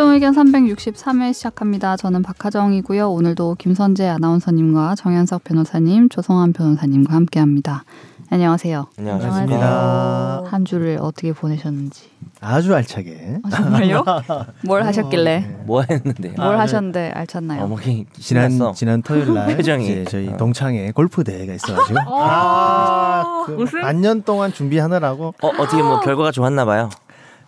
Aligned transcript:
최종 0.00 0.12
의견 0.14 0.34
363회 0.34 1.34
시작합니다. 1.34 1.94
저는 1.98 2.22
박하정이고요. 2.22 3.10
오늘도 3.10 3.56
김선재 3.58 4.08
아나운서님과 4.08 4.94
정현석 4.94 5.44
변호사님, 5.44 6.08
조성환 6.08 6.54
변호사님과 6.54 7.12
함께합니다. 7.14 7.84
안녕하세요. 8.30 8.86
안녕하십니까. 8.98 10.44
한 10.46 10.64
주를 10.64 10.96
어떻게 11.02 11.34
보내셨는지. 11.34 12.08
아주 12.40 12.74
알차게. 12.74 13.40
아, 13.42 13.50
정말요? 13.50 14.02
뭘 14.64 14.84
하셨길래? 14.86 15.64
뭐 15.66 15.82
했는데요? 15.82 16.32
뭘 16.38 16.56
아, 16.56 16.60
하셨는데 16.60 17.10
알찼나요? 17.10 17.64
어머니 17.64 18.06
지난 18.18 18.52
신났어. 18.52 18.72
지난 18.72 19.02
토요일 19.02 19.34
날 19.34 19.60
저희 20.08 20.28
어. 20.28 20.36
동창회 20.38 20.92
골프 20.92 21.24
대회가 21.24 21.52
있어가지고 21.52 21.98
아, 22.08 23.42
그 23.44 23.52
무슨? 23.52 23.82
반년 23.82 24.22
동안 24.22 24.50
준비하느라고 24.50 25.34
어 25.42 25.48
어떻게 25.58 25.82
뭐 25.82 26.00
결과가 26.00 26.32
좋았나 26.32 26.64
봐요. 26.64 26.88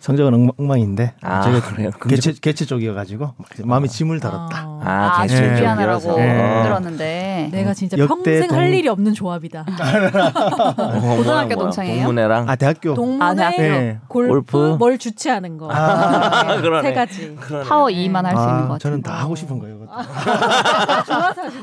성적은 0.03 0.33
엉- 0.33 0.49
엉망인데 0.57 1.13
아, 1.21 1.41
제가 1.43 1.61
그래요? 1.61 1.89
개체 2.09 2.33
개체 2.33 2.65
쪽이어가지고 2.65 3.35
마음이 3.63 3.87
짐을 3.87 4.19
덜었다. 4.19 4.57
아, 4.57 4.81
아, 4.83 5.11
아, 5.19 5.21
개체 5.21 5.39
네. 5.39 5.55
쪽이라서. 5.55 6.15
네. 6.17 6.57
힘들었는데. 6.57 7.49
내가 7.53 7.73
진짜 7.73 7.97
역대 7.97 8.31
평생 8.41 8.47
동- 8.49 8.57
할 8.57 8.73
일이 8.73 8.89
없는 8.89 9.13
조합이다. 9.13 9.63
고등학교. 11.15 11.55
동창이에요? 11.55 11.95
동문회랑 12.03 12.49
아 12.49 12.55
대학교 12.57 12.93
동문회, 12.95 13.35
대학교. 13.35 13.57
네. 13.61 13.99
골프, 14.09 14.29
골프. 14.51 14.75
뭘 14.77 14.97
주최하는 14.97 15.57
거. 15.57 15.69
아, 15.71 16.57
그러네. 16.59 16.89
세 16.89 16.93
가지. 16.93 17.35
그러네. 17.39 17.65
파워 17.69 17.87
2만 17.87 18.23
할 18.23 18.35
수 18.35 18.41
있는 18.43 18.55
것 18.57 18.63
아, 18.65 18.67
같아요. 18.73 18.77
저는 18.79 19.01
다 19.03 19.13
하고 19.21 19.35
싶은 19.35 19.57
거예요. 19.59 19.77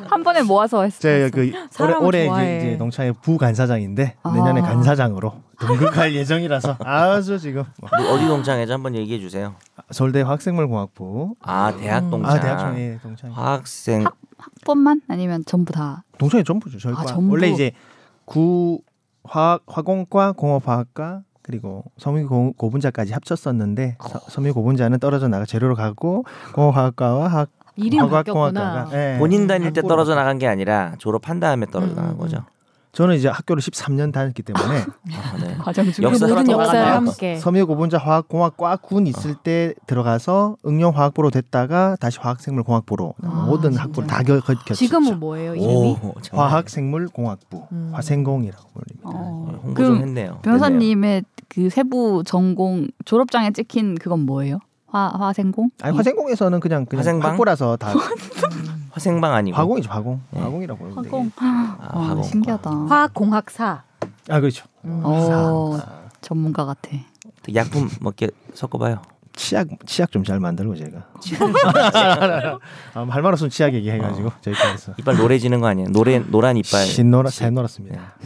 한 0.08 0.22
번에 0.22 0.40
모아서 0.42 0.82
했어요. 0.84 1.28
제가 1.28 1.28
그 1.30 1.52
올해, 2.02 2.26
올해. 2.26 2.56
이제, 2.58 2.68
이제 2.68 2.78
동창회 2.78 3.12
부간사장인데 3.20 4.14
아. 4.22 4.30
내년에 4.32 4.62
간사장으로 4.62 5.34
등극할 5.60 6.14
예정이라서 6.14 6.76
아주 6.80 7.38
지금 7.38 7.64
어디 7.82 8.26
동창회죠? 8.26 8.72
한번 8.72 8.94
얘기해 8.94 9.20
주세요. 9.20 9.54
서울대 9.90 10.22
화학생물공학부 10.22 11.34
아 11.42 11.72
대학 11.78 12.04
음. 12.04 12.10
동창. 12.10 12.32
아 12.36 12.40
대학생회 12.40 12.98
동창회 13.02 13.34
학생. 13.34 14.04
학번만 14.38 15.02
아니면 15.08 15.44
전부 15.46 15.72
다. 15.72 16.02
동창회 16.18 16.44
전부죠 16.44 16.78
저희 16.78 16.92
아, 16.94 16.96
과 16.96 17.04
전부? 17.06 17.32
원래 17.32 17.48
이제 17.50 17.72
구 18.24 18.80
화학 19.24 19.62
화공과 19.66 20.32
공업화학과 20.32 21.22
그리고 21.42 21.84
섬유 21.98 22.26
고분자까지 22.56 23.12
합쳤었는데 23.12 23.96
어. 23.98 24.08
서- 24.08 24.20
섬유 24.28 24.54
고분자는 24.54 24.98
떨어져 24.98 25.28
나가 25.28 25.44
재료로 25.44 25.74
가고 25.74 26.24
공업화학과와 26.54 27.28
학 27.28 27.50
이름 27.76 28.00
화학공학과가 28.08 28.84
바뀌었구나. 28.84 29.14
예, 29.14 29.18
본인 29.18 29.46
다닐 29.46 29.72
때 29.72 29.82
떨어져 29.82 30.14
나간 30.14 30.38
게 30.38 30.46
아니라 30.46 30.94
졸업한 30.98 31.38
다음에 31.40 31.66
떨어져 31.66 31.92
음, 31.92 31.96
나간 31.96 32.10
음, 32.12 32.18
거죠. 32.18 32.44
저는 32.92 33.14
이제 33.14 33.28
학교를 33.28 33.62
13년 33.62 34.12
다녔기 34.12 34.42
때문에 34.42 34.80
아, 35.14 35.36
네. 35.40 35.54
과정 35.58 35.90
중에 35.92 36.04
역사 36.04 36.26
그 36.26 36.32
모든 36.32 36.50
역사를 36.50 36.80
나가나요? 36.80 36.94
함께. 37.08 37.36
섬유 37.36 37.66
고분자 37.66 37.98
화학 37.98 38.26
공학 38.28 38.56
과 38.56 38.76
군 38.76 39.06
있을 39.06 39.34
때 39.36 39.74
들어가서 39.86 40.56
응용 40.66 40.96
화학부로 40.96 41.30
됐다가 41.30 41.96
다시 42.00 42.18
화학생물 42.20 42.64
공학부로 42.64 43.14
아, 43.22 43.44
모든 43.48 43.70
진짜. 43.70 43.84
학부를 43.84 44.08
다 44.08 44.22
겹쳤죠. 44.24 44.74
지금은 44.74 45.20
뭐예요 45.20 45.54
이름이? 45.54 45.98
오, 46.02 46.14
정말. 46.22 46.48
화학생물 46.50 47.08
공학부 47.08 47.66
음. 47.70 47.90
화생공이라고 47.94 48.64
불립니다. 48.72 49.08
어. 49.08 49.48
네, 49.52 49.58
홍보 49.62 49.74
그럼 49.74 49.94
좀 49.94 50.02
했네요. 50.08 50.38
변호사님의 50.42 51.24
그 51.48 51.70
세부 51.70 52.22
전공 52.26 52.88
졸업장에 53.04 53.52
찍힌 53.52 53.94
그건 53.96 54.20
뭐예요? 54.26 54.58
화 54.86 55.08
화생공? 55.14 55.70
아니 55.82 55.96
화생공에서는 55.96 56.58
그냥 56.58 56.84
그냥 56.86 56.98
화생방? 57.00 57.30
학부라서 57.32 57.76
다. 57.76 57.92
화생방 58.90 59.32
아니고. 59.34 59.56
화공이죠 59.56 59.90
화공 59.90 60.20
네. 60.30 60.40
화공이라고 60.40 60.90
화공. 60.94 61.30
아, 61.36 61.76
와, 61.94 62.08
화공. 62.08 62.22
신기하다. 62.22 62.70
화학공학사. 62.70 63.82
아 64.28 64.40
그렇죠 64.40 64.66
음. 64.84 65.00
어, 65.04 65.78
전문가 66.20 66.64
같아. 66.64 66.90
약품 67.54 67.88
몇개 68.00 68.28
섞어봐요. 68.54 69.02
치약 69.32 69.68
치약 69.86 70.10
좀 70.12 70.24
잘 70.24 70.38
만들고 70.40 70.74
제가 70.76 71.06
아, 72.94 73.06
할말 73.08 73.32
없으면 73.32 73.48
치약 73.50 73.72
얘기해가지고 73.74 74.30
저희 74.40 74.54
과에서 74.54 74.92
이빨 74.98 75.16
노래지는 75.16 75.60
거 75.60 75.68
아니에요? 75.68 75.88
노래 75.90 76.18
노란 76.18 76.56
이빨. 76.56 76.84
신노라 76.84 77.30
새노랗습니다. 77.30 78.16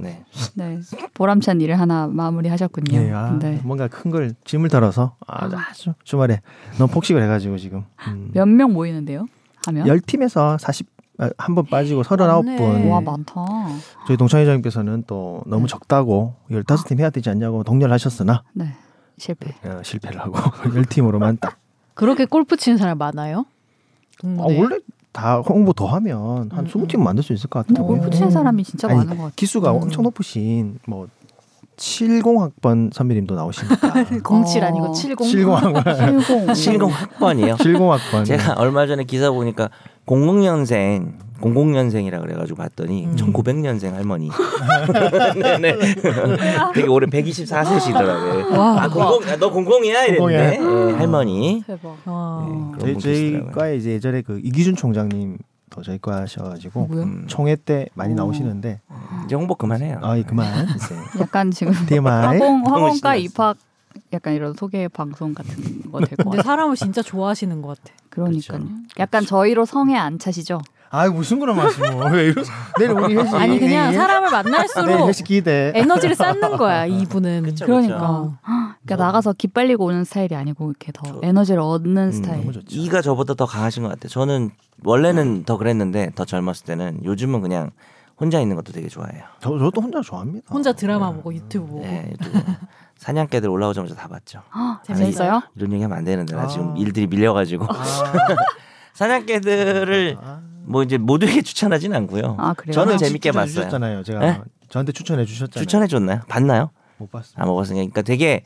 네. 0.00 0.24
네, 0.54 0.80
보람찬 1.14 1.60
일을 1.60 1.78
하나 1.78 2.06
마무리하셨군요. 2.08 2.98
예, 3.00 3.12
아, 3.12 3.38
네. 3.38 3.60
뭔가 3.62 3.86
큰 3.88 4.10
걸 4.10 4.34
짐을 4.44 4.68
덜어서 4.68 5.16
아주 5.26 5.56
아주 5.56 5.94
주말에 6.04 6.40
너무 6.78 6.92
폭식을 6.92 7.22
해가지고 7.22 7.56
지금 7.58 7.84
음. 8.08 8.30
몇명 8.32 8.72
모이는데요? 8.72 9.26
하면? 9.66 9.86
열 9.86 10.00
팀에서 10.00 10.58
40 10.58 10.88
한번 11.38 11.64
빠지고 11.66 12.02
39분 12.02 12.44
많네. 12.58 12.90
와 12.90 13.00
많다. 13.00 13.44
저희 14.06 14.16
동창회장님께서는 14.16 15.04
또 15.06 15.42
너무 15.46 15.62
네. 15.62 15.68
적다고 15.68 16.34
15팀 16.50 16.98
해야 16.98 17.10
되지 17.10 17.30
않냐고 17.30 17.62
독려하셨으나 17.62 18.42
네, 18.52 18.74
실패. 19.16 19.54
어, 19.64 19.80
실패를 19.84 20.20
하고 20.20 20.34
10팀으로만 20.74 21.38
딱 21.40 21.58
그렇게 21.94 22.24
골프 22.24 22.56
치는 22.56 22.78
사람 22.78 22.98
많아요? 22.98 23.40
아, 23.40 24.20
동문회? 24.22 24.58
원래 24.60 24.78
다 25.12 25.38
홍보 25.38 25.72
더 25.72 25.86
하면 25.86 26.50
한 26.50 26.64
음, 26.64 26.66
20팀 26.66 26.96
음. 26.96 27.04
만들 27.04 27.22
수 27.22 27.32
있을 27.32 27.48
것 27.48 27.64
같아요. 27.64 27.86
골프 27.86 28.10
치는 28.10 28.32
사람이 28.32 28.64
진짜 28.64 28.88
아니, 28.88 28.96
많은 28.96 29.10
것 29.10 29.16
같아요. 29.18 29.32
기수가 29.36 29.70
음. 29.70 29.82
엄청 29.82 30.02
높으신 30.02 30.80
뭐 30.88 31.06
70학번 31.76 32.92
선배님도 32.92 33.34
나오시니까 33.34 33.76
07 34.44 34.62
어. 34.64 34.66
아니고 34.66 34.92
70. 34.92 35.16
70학번 35.18 36.24
70. 36.24 36.56
실공 36.56 36.90
학번이에요. 36.90 37.56
70학번 37.56 38.24
제가 38.24 38.54
얼마 38.54 38.86
전에 38.86 39.04
기사 39.04 39.30
보니까 39.30 39.70
00년생 40.06 41.12
00년생이라 41.40 42.20
그래가지고 42.20 42.56
봤더니 42.56 43.06
음. 43.06 43.16
1900년생 43.16 43.92
할머니. 43.92 44.30
네네. 45.34 45.76
되게 46.74 46.88
올해 46.88 47.06
124세시더라고요. 47.06 48.56
와. 48.56 48.82
아, 48.82 48.88
00, 48.88 49.20
아, 49.30 49.36
너 49.36 49.50
00이야? 49.52 50.08
이랬는데 50.08 50.16
공공이야. 50.16 50.52
예, 50.90 50.94
할머니. 50.96 51.62
대박. 51.66 51.96
와. 52.06 52.74
네, 52.82 52.96
저희. 52.98 53.40
과에 53.52 53.76
이제 53.76 53.90
예전에 53.90 54.22
그 54.22 54.40
이기준 54.42 54.76
총장님 54.76 55.38
또 55.70 55.82
저희 55.82 55.98
과 55.98 56.20
하셔가지고? 56.22 56.88
음, 56.92 57.24
총회 57.26 57.56
때 57.56 57.86
많이 57.94 58.12
어. 58.12 58.16
나오시는데 58.16 58.80
이제 59.24 59.34
홍보 59.34 59.54
그만해요. 59.54 59.98
아이 60.02 60.22
그만 60.22 60.46
이제 60.76 60.94
약간 61.20 61.50
지금 61.50 61.72
TMI 61.86 62.06
화공 62.38 62.66
화공과. 62.66 63.16
입학 63.16 63.56
약간 64.12 64.34
이런 64.34 64.54
소개 64.54 64.88
방송 64.88 65.34
같은 65.34 65.54
거 65.90 66.00
될 66.00 66.16
것 66.16 66.16
근데 66.16 66.24
같아요. 66.24 66.42
사람을 66.42 66.76
진짜 66.76 67.00
좋아하시는 67.02 67.62
것 67.62 67.78
같아. 67.82 67.94
그러니까요. 68.10 68.58
그렇죠. 68.58 68.74
약간 68.98 69.24
저희로 69.24 69.64
성에 69.64 69.96
안 69.96 70.18
차시죠? 70.18 70.60
아 70.96 71.08
무슨 71.08 71.40
그런 71.40 71.56
말씀을 71.56 72.12
왜 72.12 72.26
이러 72.26 72.42
내일 72.78 72.90
우리 72.92 73.16
회식 73.16 73.34
아니 73.34 73.58
그냥 73.58 73.92
예? 73.92 73.96
사람을 73.96 74.30
만날수록 74.30 75.08
회식 75.08 75.26
기대 75.26 75.72
에너지를 75.74 76.14
쌓는 76.14 76.56
거야 76.56 76.86
이분은. 76.86 77.42
그쵸, 77.42 77.66
그러니까. 77.66 77.96
그쵸. 77.98 78.34
그러니까 78.84 79.04
나가서 79.04 79.32
기빨리고 79.32 79.86
오는 79.86 80.04
스타일이 80.04 80.36
아니고 80.36 80.70
이렇게 80.70 80.92
더 80.92 81.02
저- 81.04 81.20
에너지를 81.24 81.60
얻는 81.60 81.96
음, 81.96 82.12
스타일. 82.12 82.38
너무 82.42 82.52
좋죠. 82.52 82.66
이가 82.70 83.02
저보다 83.02 83.34
더 83.34 83.44
강하신 83.44 83.82
것 83.82 83.88
같아요. 83.88 84.08
저는 84.08 84.50
원래는 84.84 85.42
더 85.44 85.56
그랬는데 85.56 86.10
더 86.14 86.24
젊었을 86.24 86.64
때는 86.64 87.00
요즘은 87.04 87.40
그냥 87.40 87.70
혼자 88.20 88.40
있는 88.40 88.54
것도 88.54 88.72
되게 88.72 88.86
좋아해요. 88.88 89.24
저 89.40 89.58
저도 89.58 89.80
혼자 89.80 90.00
좋아합니다. 90.00 90.46
혼자 90.48 90.72
드라마 90.72 91.10
보고 91.10 91.34
유튜브 91.34 91.66
보고. 91.66 91.80
네, 91.82 92.08
유튜브. 92.12 92.38
사냥개들 92.98 93.48
올라오자마자 93.50 93.96
다 93.96 94.06
봤죠. 94.06 94.42
헉, 94.54 94.80
재밌어요? 94.84 95.42
이런 95.56 95.72
얘기하면 95.72 95.98
안 95.98 96.04
되는데 96.04 96.36
나 96.36 96.42
아. 96.42 96.46
지금 96.46 96.76
일들이 96.76 97.08
밀려가지고 97.08 97.66
사냥개들을 98.94 100.16
아, 100.22 100.40
뭐 100.66 100.82
이제 100.82 100.98
모두에게 100.98 101.42
추천하진 101.42 101.94
않고요. 101.94 102.36
아 102.38 102.54
그래요? 102.54 102.72
저는 102.74 102.94
아, 102.94 102.96
재밌게 102.96 103.32
봤어요. 103.32 103.46
주셨잖아요. 103.54 104.02
제가 104.02 104.18
네? 104.20 104.40
저한테 104.68 104.92
추천해 104.92 105.24
주셨잖아요. 105.24 105.64
추천해 105.64 105.86
줬나요? 105.86 106.20
봤나요? 106.28 106.70
못 106.98 107.10
봤어요. 107.10 107.34
안 107.36 107.46
먹었으니까. 107.48 107.80
그러니까 107.80 108.02
되게 108.02 108.44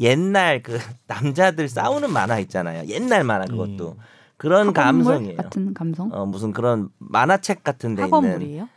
옛날 0.00 0.62
그 0.62 0.78
남자들 1.06 1.68
싸우는 1.68 2.12
만화 2.12 2.38
있잖아요. 2.40 2.86
옛날 2.88 3.24
만화 3.24 3.44
그것도 3.46 3.92
음. 3.92 4.02
그런 4.36 4.68
학원물 4.68 5.04
감성이에요. 5.04 5.36
같은 5.36 5.74
감성? 5.74 6.10
어 6.12 6.26
무슨 6.26 6.52
그런 6.52 6.88
만화책 6.98 7.62
같은 7.62 7.94
데 7.94 8.02
있는 8.02 8.14
학원물이에요? 8.14 8.68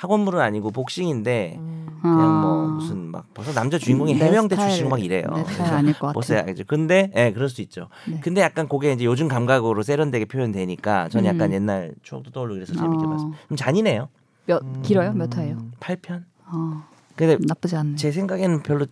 학원물은 0.00 0.40
아니고 0.40 0.70
복싱인데 0.70 1.56
음. 1.58 1.86
그냥 2.00 2.40
뭐 2.40 2.64
아. 2.64 2.66
무슨 2.68 3.10
막 3.10 3.26
벌써 3.34 3.52
남자 3.52 3.76
주인공이 3.76 4.14
스타일, 4.14 4.48
출신이고 4.48 4.88
막 4.88 5.04
이래요. 5.04 5.26
아닐 5.58 5.92
것 5.92 6.06
같아. 6.06 6.12
보세요. 6.14 6.42
알죠. 6.46 6.64
근데 6.66 7.12
예, 7.14 7.32
그럴 7.32 7.50
수 7.50 7.60
있죠. 7.60 7.88
네. 8.08 8.18
근데 8.22 8.40
약간 8.40 8.66
그게 8.66 8.94
이제 8.94 9.04
요즘 9.04 9.28
감각으로 9.28 9.82
세련되게 9.82 10.24
표현되니까 10.24 11.10
전 11.10 11.26
약간 11.26 11.50
음. 11.50 11.52
옛날 11.52 11.94
추억도 12.02 12.30
떠오르고 12.30 12.54
그래서 12.54 12.72
재밌게 12.72 13.04
어. 13.04 13.10
봤어요. 13.10 13.32
좀 13.48 13.56
잔인해요. 13.58 14.08
몇 14.46 14.62
음. 14.62 14.80
길어요? 14.80 15.12
몇 15.12 15.36
화예요? 15.36 15.58
8편. 15.80 16.24
어, 16.46 16.82
근데 17.14 17.36
나쁘지 17.46 17.76
않네. 17.76 17.96
제 17.96 18.10
생각에는 18.10 18.62
별로 18.62 18.86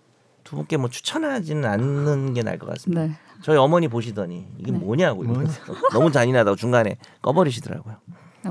두 0.44 0.56
분께 0.56 0.76
뭐 0.76 0.90
추천하지는 0.90 1.64
않는 1.64 2.34
게 2.34 2.42
나을 2.42 2.58
것 2.58 2.68
같습니다. 2.68 3.06
네. 3.06 3.12
저희 3.40 3.56
어머니 3.56 3.88
보시더니 3.88 4.46
이게 4.58 4.72
네. 4.72 4.78
뭐냐고 4.78 5.24
너무 5.92 6.12
잔인하다고 6.12 6.56
중간에 6.56 6.98
꺼버리시더라고요. 7.22 7.96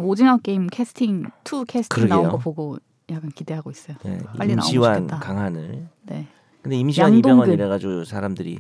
오징어 0.02 0.38
게임 0.38 0.68
캐스팅 0.68 1.24
2 1.46 1.66
캐스팅 1.68 1.88
그러게요. 1.90 2.16
나온 2.22 2.32
거 2.32 2.38
보고 2.38 2.78
약간 3.10 3.30
기대하고 3.32 3.72
있어요. 3.72 3.98
네, 4.04 4.20
빨리 4.38 4.54
임시완. 4.54 5.08
강하늘. 5.08 5.88
네. 6.04 6.28
근데 6.62 6.76
임시완. 6.78 7.14
이병헌 7.16 7.52
이래가지고 7.52 8.04
사람들이 8.04 8.60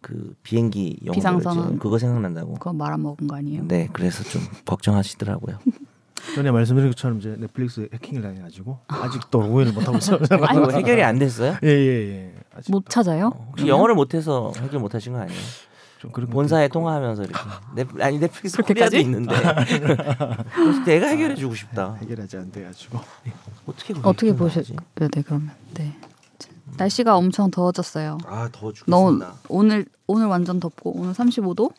그 0.00 0.34
비행기 0.42 1.00
영어 1.04 1.14
비상선언. 1.14 1.78
그거 1.78 1.98
생각난다고. 1.98 2.54
그거 2.54 2.72
말아먹은 2.72 3.26
거 3.26 3.36
아니에요? 3.36 3.64
네, 3.66 3.88
그래서 3.92 4.22
좀 4.24 4.40
걱정하시더라고요. 4.64 5.58
전에 6.34 6.50
말씀드린 6.50 6.90
것처럼 6.90 7.18
이제 7.18 7.34
넷플릭스 7.38 7.88
해킹을 7.92 8.22
당해가지고 8.22 8.78
아직도 8.88 9.38
오해를 9.40 9.72
못 9.72 9.86
하고 9.88 9.96
있어요. 9.98 10.18
아니, 10.46 10.58
뭐 10.60 10.70
해결이 10.70 11.02
안 11.02 11.18
됐어요? 11.18 11.56
예예 11.62 12.10
예. 12.10 12.34
아직 12.54 12.70
못 12.70 12.84
찾아요? 12.88 13.28
어, 13.34 13.46
혹시 13.50 13.66
영어를 13.66 13.94
못해서 13.94 14.52
해결 14.58 14.80
못하신 14.80 15.14
거 15.14 15.20
아니에요? 15.20 15.40
좀 16.00 16.10
그런 16.12 16.28
것도 16.28 16.34
본사에. 16.34 16.68
통화하면서 16.68 17.24
이렇게 17.24 17.38
넷, 17.76 17.86
아니 18.00 18.18
넷플릭스? 18.18 18.62
코리아도 18.62 18.96
있는데 18.96 19.34
그래서 20.54 20.84
내가 20.84 21.06
해결해 21.08 21.34
주고 21.34 21.54
싶다. 21.54 21.94
해결하지 21.96 22.38
안 22.38 22.50
돼가지고 22.50 22.98
어떻게 23.66 23.92
그걸 23.92 24.10
어떻게 24.10 24.30
해결하지? 24.32 24.72
보셨? 24.72 24.76
네, 24.94 25.08
네 25.08 25.22
그러면 25.22 25.50
네. 25.74 25.94
날씨가 26.78 27.16
엄청 27.16 27.50
더워졌어요. 27.50 28.16
아더 28.24 28.60
너무 28.60 28.72
죽겠습니다. 28.72 29.34
오늘 29.48 29.84
오늘 30.06 30.26
완전 30.26 30.58
덥고 30.58 30.98
오늘 30.98 31.12
35도. 31.12 31.72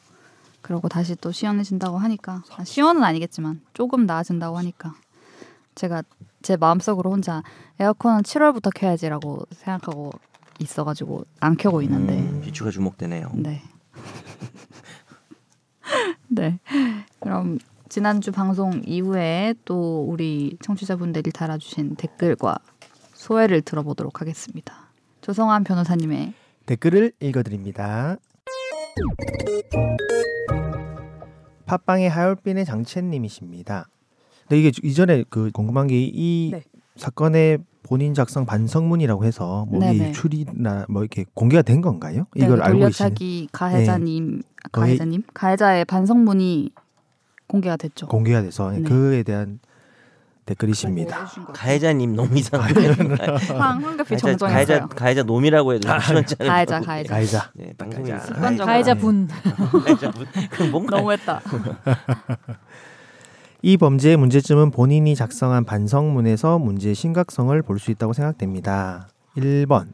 그리고 0.61 0.87
다시 0.87 1.15
또 1.15 1.31
시원해진다고 1.31 1.97
하니까 1.97 2.43
아, 2.55 2.63
시원은 2.63 3.03
아니겠지만 3.03 3.61
조금 3.73 4.05
나아진다고 4.05 4.59
하니까 4.59 4.93
제가 5.73 6.03
제 6.43 6.55
마음속으로 6.55 7.11
혼자 7.11 7.41
에어컨은 7.79 8.21
7월부터 8.21 8.69
켜야지라고 8.75 9.47
생각하고 9.51 10.11
있어가지고 10.59 11.25
안 11.39 11.57
켜고 11.57 11.81
있는데 11.81 12.19
음, 12.19 12.41
비추가 12.41 12.69
주목되네요. 12.69 13.31
네. 13.33 13.63
네. 16.29 16.59
그럼 17.19 17.59
지난주 17.89 18.31
방송 18.31 18.81
이후에 18.85 19.53
또 19.65 20.05
우리 20.07 20.57
청취자분들이 20.61 21.31
달아주신 21.31 21.95
댓글과 21.95 22.57
소회를 23.13 23.61
들어보도록 23.61 24.21
하겠습니다. 24.21 24.91
조성한 25.21 25.63
변호사님의 25.63 26.33
댓글을 26.65 27.11
읽어드립니다. 27.19 28.17
팟빵의 31.65 32.09
하얼빈의 32.09 32.65
장채님이십니다. 32.65 33.87
근데 34.47 34.59
이게 34.59 34.71
이전에 34.83 35.23
그 35.29 35.51
궁금한 35.51 35.87
게이 35.87 36.51
네. 36.51 36.63
사건의 36.95 37.59
본인 37.83 38.13
작성 38.13 38.45
반성문이라고 38.45 39.25
해서 39.25 39.65
뭐 39.69 39.81
유출이나 39.93 40.85
뭐 40.89 41.01
이렇게 41.01 41.25
공개가 41.33 41.61
된 41.61 41.81
건가요? 41.81 42.25
이걸 42.35 42.57
네, 42.59 42.63
알고 42.63 42.79
계시는 42.79 42.81
돌려차기 43.09 43.49
가해자님 43.51 44.41
거의- 44.71 44.87
가해자님 44.97 45.23
가해자의 45.33 45.85
반성문이 45.85 46.71
공개가 47.47 47.75
됐죠. 47.77 48.07
공개가 48.07 48.41
돼서 48.41 48.71
네. 48.71 48.81
그에 48.81 49.23
대한 49.23 49.59
댓글이십니다. 50.45 51.25
가해자님 51.53 52.15
너무 52.15 52.37
이상해요. 52.37 52.91
황 53.57 53.83
황급히 53.83 54.15
가해자, 54.17 54.17
가해자 54.17 54.37
정정했어요. 54.37 54.87
가해자 54.89 55.23
놈이라고 55.23 55.73
해도 55.73 55.89
않을 55.91 56.23
가해자. 56.47 56.79
가해자. 56.81 57.13
가해자. 57.13 57.51
네, 57.55 57.73
방송이. 57.77 58.09
가해자 58.65 58.95
분. 58.95 59.27
가해자 59.27 60.11
분. 60.11 60.25
그럼 60.51 60.71
뭔가 60.71 60.97
너무했다. 60.97 61.41
이 63.63 63.77
범죄의 63.77 64.17
문제점은 64.17 64.71
본인이 64.71 65.15
작성한 65.15 65.65
반성문에서 65.65 66.57
문제의 66.57 66.95
심각성을 66.95 67.61
볼 67.61 67.77
수 67.79 67.91
있다고 67.91 68.13
생각됩니다. 68.13 69.09
1번. 69.37 69.93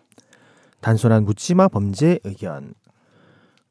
단순한 0.80 1.26
묻지마 1.26 1.68
범죄 1.68 2.20
의견. 2.24 2.74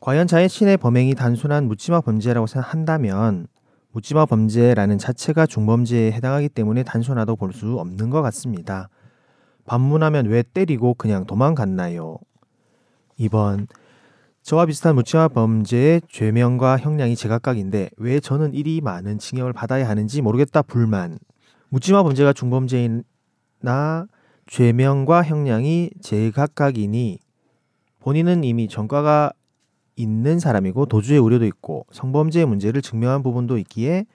과연 0.00 0.26
자신의 0.26 0.76
범행이 0.76 1.14
단순한 1.14 1.66
묻지마 1.66 2.02
범죄라고 2.02 2.46
생각한다면 2.46 3.46
묻지마 3.92 4.26
범죄라는 4.26 4.98
자체가 4.98 5.46
중범죄에 5.46 6.12
해당하기 6.12 6.50
때문에 6.50 6.82
단순하다고 6.82 7.36
볼 7.36 7.52
수 7.52 7.78
없는 7.78 8.10
것 8.10 8.20
같습니다. 8.22 8.90
반문하면 9.64 10.26
왜 10.26 10.42
때리고 10.42 10.94
그냥 10.94 11.24
도망갔나요? 11.24 12.18
2번. 13.18 13.66
저와 14.46 14.66
비슷한 14.66 14.94
묻지마 14.94 15.26
범죄의 15.26 16.02
죄명과 16.08 16.78
형량이 16.78 17.16
제각각인데 17.16 17.90
왜 17.96 18.20
저는 18.20 18.54
이리 18.54 18.80
많은 18.80 19.18
징역을 19.18 19.52
받아야 19.52 19.88
하는지 19.88 20.22
모르겠다 20.22 20.62
불만. 20.62 21.18
묻지마 21.70 22.04
범죄가 22.04 22.32
중범죄이나 22.32 23.02
죄명과 24.46 25.24
형량이 25.24 25.90
제각각이니 26.00 27.18
본인은 27.98 28.44
이미 28.44 28.68
전과가 28.68 29.32
있는 29.96 30.38
사람이고 30.38 30.86
도주의 30.86 31.18
우려도 31.18 31.44
있고 31.46 31.84
성범죄의 31.90 32.46
문제를 32.46 32.82
증명한 32.82 33.24
부분도 33.24 33.58
있기에 33.58 34.06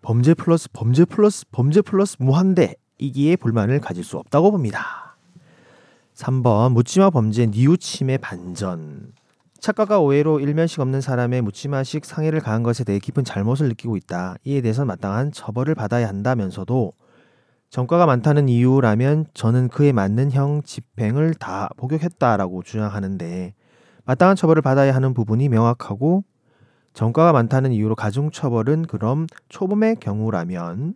범죄 0.00 0.34
플러스 0.34 0.68
범죄 0.72 1.04
플러스 1.04 1.44
범죄 1.50 1.80
플러스 1.80 2.16
무한대이기에 2.20 3.34
불만을 3.34 3.80
가질 3.80 4.04
수 4.04 4.16
없다고 4.18 4.52
봅니다. 4.52 5.16
3번 6.14 6.70
묻지마 6.70 7.10
범죄 7.10 7.46
뉘우침의 7.46 8.18
반전. 8.18 9.12
착각과 9.60 10.00
오해로 10.00 10.40
일면식 10.40 10.80
없는 10.80 11.00
사람의 11.00 11.42
묻지마식 11.42 12.04
상해를 12.04 12.40
가한 12.40 12.62
것에 12.62 12.84
대해 12.84 12.98
깊은 12.98 13.24
잘못을 13.24 13.68
느끼고 13.68 13.96
있다. 13.96 14.36
이에 14.44 14.60
대해서는 14.60 14.86
마땅한 14.88 15.32
처벌을 15.32 15.74
받아야 15.74 16.08
한다면서도 16.08 16.92
전과가 17.70 18.06
많다는 18.06 18.48
이유라면 18.48 19.26
저는 19.34 19.68
그에 19.68 19.92
맞는 19.92 20.32
형 20.32 20.62
집행을 20.64 21.34
다 21.34 21.68
복역했다라고 21.76 22.62
주장하는데 22.62 23.54
마땅한 24.04 24.36
처벌을 24.36 24.62
받아야 24.62 24.94
하는 24.94 25.14
부분이 25.14 25.48
명확하고 25.48 26.24
전과가 26.94 27.32
많다는 27.32 27.72
이유로 27.72 27.94
가중 27.94 28.30
처벌은 28.30 28.86
그럼 28.86 29.26
초범의 29.48 29.96
경우라면 29.96 30.94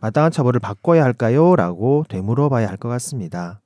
마땅한 0.00 0.32
처벌을 0.32 0.60
바꿔야 0.60 1.04
할까요? 1.04 1.56
라고 1.56 2.04
되물어봐야 2.08 2.68
할 2.68 2.76
것 2.76 2.88
같습니다. 2.88 3.61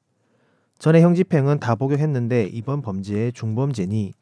전에 0.79 1.01
형 1.01 1.15
집행은 1.15 1.59
다 1.59 1.75
복역했는데 1.75 2.51
이번 2.53 2.83
범죄의 2.83 3.33
중범죄니 3.33 4.13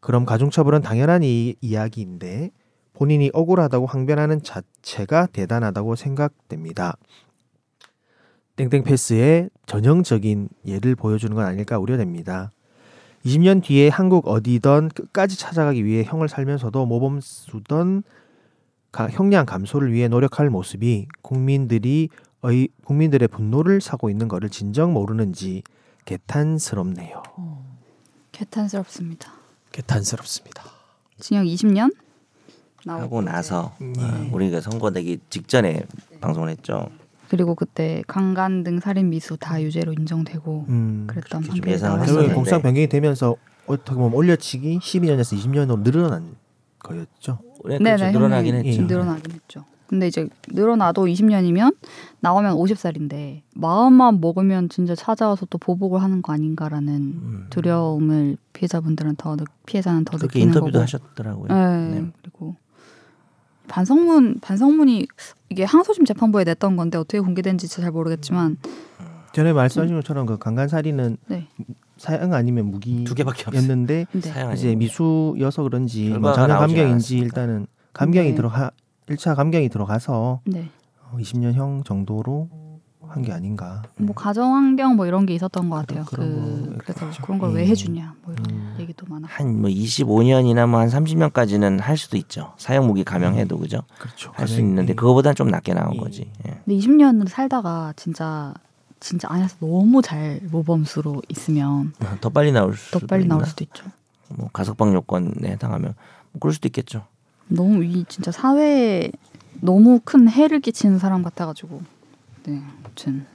그럼 0.00 0.24
가중처벌은 0.24 0.82
당연한 0.82 1.22
이, 1.22 1.54
이야기인데 1.60 2.50
본인이 2.92 3.30
억울하다고 3.32 3.86
항변하는 3.86 4.42
자체가 4.42 5.26
대단하다고 5.32 5.94
생각됩니다. 5.96 6.96
땡땡 8.56 8.82
패스의 8.84 9.48
전형적인 9.66 10.48
예를 10.66 10.94
보여주는 10.94 11.34
건 11.34 11.46
아닐까 11.46 11.78
우려됩니다. 11.78 12.52
20년 13.24 13.62
뒤에 13.62 13.88
한국 13.88 14.26
어디든 14.28 14.88
끝까지 14.88 15.38
찾아가기 15.38 15.84
위해 15.84 16.02
형을 16.04 16.28
살면서도 16.28 16.84
모범 16.84 17.20
수던 17.20 18.02
가- 18.90 19.08
형량 19.08 19.46
감소를 19.46 19.92
위해 19.92 20.08
노력할 20.08 20.50
모습이 20.50 21.06
국민들이 21.22 22.08
의, 22.42 22.68
국민들의 22.84 23.28
분노를 23.28 23.80
사고 23.80 24.10
있는 24.10 24.26
것을 24.28 24.50
진정 24.50 24.92
모르는지 24.92 25.62
개탄스럽네요. 26.04 27.22
개탄스럽습니다. 28.32 29.32
개탄스럽습니다. 29.72 30.64
징역 31.18 31.44
20년 31.44 31.94
나오고 32.84 33.02
하고 33.02 33.22
나서 33.22 33.74
네. 33.78 33.92
어, 34.02 34.28
우리가 34.32 34.60
선고되기 34.60 35.20
직전에 35.30 35.82
방송을 36.20 36.48
했죠. 36.50 36.88
그리고 37.28 37.54
그때 37.54 38.02
강간 38.06 38.62
등 38.62 38.80
살인 38.80 39.08
미수 39.10 39.36
다 39.38 39.62
유죄로 39.62 39.92
인정되고 39.92 40.66
음. 40.68 41.06
그랬던 41.08 41.42
판결이. 41.42 41.80
나왔는데 41.80 42.34
공상 42.34 42.60
변경이 42.60 42.88
되면서 42.88 43.36
어떻게 43.66 43.94
보면 43.94 44.12
올려치기 44.12 44.80
12년에서 44.80 45.38
20년으로 45.38 45.82
늘어난 45.82 46.36
거였죠. 46.80 47.38
네, 47.64 47.78
그렇죠. 47.78 48.10
늘어나긴 48.10 48.54
했죠. 48.56 48.82
예. 48.82 48.86
늘어나긴 48.86 49.32
했죠. 49.32 49.64
근데 49.92 50.06
이제 50.06 50.26
늘어나도 50.48 51.04
20년이면 51.04 51.76
나오면 52.20 52.54
50살인데 52.56 53.42
마음만 53.54 54.22
먹으면 54.22 54.70
진짜 54.70 54.94
찾아와서 54.94 55.44
또 55.50 55.58
보복을 55.58 56.02
하는 56.02 56.22
거 56.22 56.32
아닌가라는 56.32 56.94
음. 56.94 57.46
두려움을 57.50 58.38
피해자분들은 58.54 59.16
더 59.16 59.36
느- 59.36 59.44
피해자는 59.66 60.06
더 60.06 60.16
그렇게 60.16 60.38
느끼는 60.38 60.46
인터뷰도 60.54 60.72
거고. 60.72 60.82
하셨더라고요. 60.82 61.48
네, 61.48 62.00
네. 62.00 62.10
그리고 62.22 62.56
반성문 63.68 64.38
반성문이 64.40 65.06
이게 65.50 65.64
항소심 65.64 66.06
재판부에 66.06 66.44
냈던 66.44 66.76
건데 66.76 66.96
어떻게 66.96 67.20
공개된지 67.20 67.68
잘 67.68 67.90
모르겠지만 67.90 68.56
전에 69.34 69.52
말씀하신 69.52 69.94
것처럼 69.96 70.24
그 70.24 70.38
강간 70.38 70.68
살인은 70.68 71.18
네, 71.26 71.48
사형 71.98 72.32
아니면 72.32 72.70
무기였는데 72.70 73.08
두 73.10 73.14
개밖에 73.14 73.44
없어요. 73.46 73.76
네. 73.86 74.06
이제. 74.54 74.74
미수여서 74.74 75.64
그런지 75.64 76.08
뭐 76.08 76.34
나오지 76.34 76.48
감경인지. 76.74 77.18
일단은 77.18 77.66
감경이 77.92 78.30
네. 78.30 78.34
들어가 78.34 78.70
1차 79.08 79.34
감경이 79.36 79.68
들어가서 79.68 80.40
네. 80.44 80.68
어, 81.10 81.16
20년형 81.18 81.84
정도로 81.84 82.48
한 83.08 83.22
게 83.22 83.30
아닌가. 83.32 83.82
뭐 83.98 84.14
가정 84.14 84.54
환경 84.54 84.96
뭐 84.96 85.04
이런 85.06 85.26
게 85.26 85.34
있었던 85.34 85.68
것 85.68 85.76
같아요. 85.76 86.04
그런 86.06 86.62
그거 86.64 86.78
그래서 86.78 87.04
있겠죠. 87.06 87.22
그런 87.24 87.38
걸왜 87.38 87.62
음. 87.64 87.68
해주냐 87.68 88.14
뭐 88.24 88.32
이런 88.32 88.46
음. 88.50 88.76
얘기도 88.80 89.04
많아. 89.06 89.28
한뭐 89.28 89.68
25년이나 89.68 90.66
뭐 90.66 90.80
한 90.80 90.88
30년까지는 90.88 91.80
할 91.80 91.98
수도 91.98 92.16
있죠. 92.16 92.54
사형 92.56 92.86
무기 92.86 93.04
감형해도 93.04 93.58
그죠? 93.58 93.82
그렇죠. 93.98 94.30
할 94.34 94.48
수 94.48 94.60
있는데 94.60 94.94
그거보다는 94.94 95.34
좀 95.34 95.48
낮게 95.48 95.74
나온 95.74 95.94
예. 95.96 95.98
거지. 95.98 96.30
예. 96.46 96.60
근데 96.64 96.74
20년을 96.78 97.28
살다가 97.28 97.92
진짜 97.96 98.54
진짜 98.98 99.28
안에서 99.30 99.56
너무 99.60 100.00
잘 100.00 100.40
모범수로 100.50 101.20
있으면 101.28 101.92
더 102.22 102.30
빨리 102.30 102.50
나올 102.50 102.70
더 102.70 102.76
수도 102.78 103.06
빨리 103.06 103.26
나올 103.26 103.40
있나? 103.42 103.48
수도 103.50 103.62
있죠. 103.64 103.84
뭐 104.30 104.48
가석방 104.54 104.94
요건에 104.94 105.32
해당하면 105.50 105.94
뭐 106.32 106.40
그럴 106.40 106.54
수도 106.54 106.66
있겠죠. 106.68 107.04
너무 107.54 107.84
이 107.84 108.04
진짜 108.08 108.30
사회에 108.30 109.10
너무 109.60 110.00
큰 110.04 110.28
해를 110.28 110.60
끼치는 110.60 110.98
사람 110.98 111.22
같아가지고 111.22 111.82
네 112.44 112.60
아무튼 112.84 113.26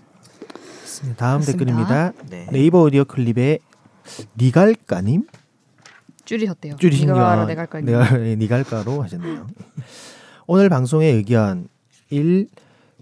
다음 1.16 1.42
그렇습니다. 1.42 1.52
댓글입니다. 1.52 2.14
네. 2.30 2.48
네이버 2.52 2.82
오디오 2.82 3.06
클립의 3.06 3.60
니갈까님 4.38 5.28
줄이셨대요. 6.26 6.76
줄이신 6.78 7.10
할까 7.10 7.80
내가 7.82 8.26
예, 8.28 8.36
니갈까로 8.36 9.02
하셨네요. 9.04 9.48
오늘 10.48 10.70
방송의 10.70 11.14
의견 11.14 11.68
1. 12.10 12.48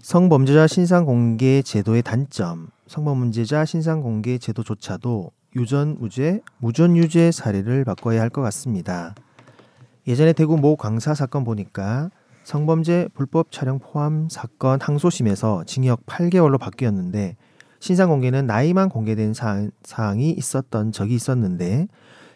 성범죄자 0.02 0.66
신상 0.68 1.04
공개 1.04 1.62
제도의 1.62 2.02
단점 2.02 2.68
성범죄자 2.86 3.64
신상 3.64 4.02
공개 4.02 4.38
제도조차도 4.38 5.32
유전 5.56 5.96
무죄, 5.98 6.40
무전 6.58 6.96
유죄 6.96 7.32
사례를 7.32 7.84
바꿔야 7.84 8.20
할 8.20 8.30
것 8.30 8.42
같습니다. 8.42 9.14
예전에 10.06 10.32
대구 10.32 10.56
모 10.56 10.76
광사 10.76 11.14
사건 11.14 11.44
보니까 11.44 12.10
성범죄 12.44 13.08
불법 13.12 13.50
촬영 13.50 13.80
포함 13.80 14.28
사건 14.30 14.80
항소심에서 14.80 15.64
징역 15.64 16.06
8개월로 16.06 16.58
바뀌었는데 16.58 17.36
신상 17.80 18.08
공개는 18.08 18.46
나이만 18.46 18.88
공개된 18.88 19.34
사항, 19.34 19.70
사항이 19.82 20.30
있었던 20.30 20.92
적이 20.92 21.14
있었는데 21.14 21.88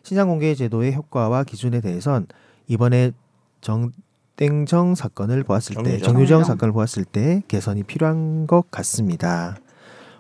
신상 0.03 0.29
공개 0.29 0.55
제도의 0.55 0.95
효과와 0.95 1.45
기준에 1.45 1.81
대해선 1.81 2.27
이번에 2.67 3.13
정 3.61 3.93
땡정 4.37 4.95
사건을 4.95 5.45
보았을 5.45 5.77
때 5.77 5.83
정유정. 5.83 5.99
정유정 5.99 6.27
정유정. 6.27 6.45
사건을 6.45 6.73
보았을 6.73 7.05
때 7.05 7.43
개선이 7.47 7.83
필요한 7.85 8.47
것 8.47 8.71
같습니다. 8.71 9.57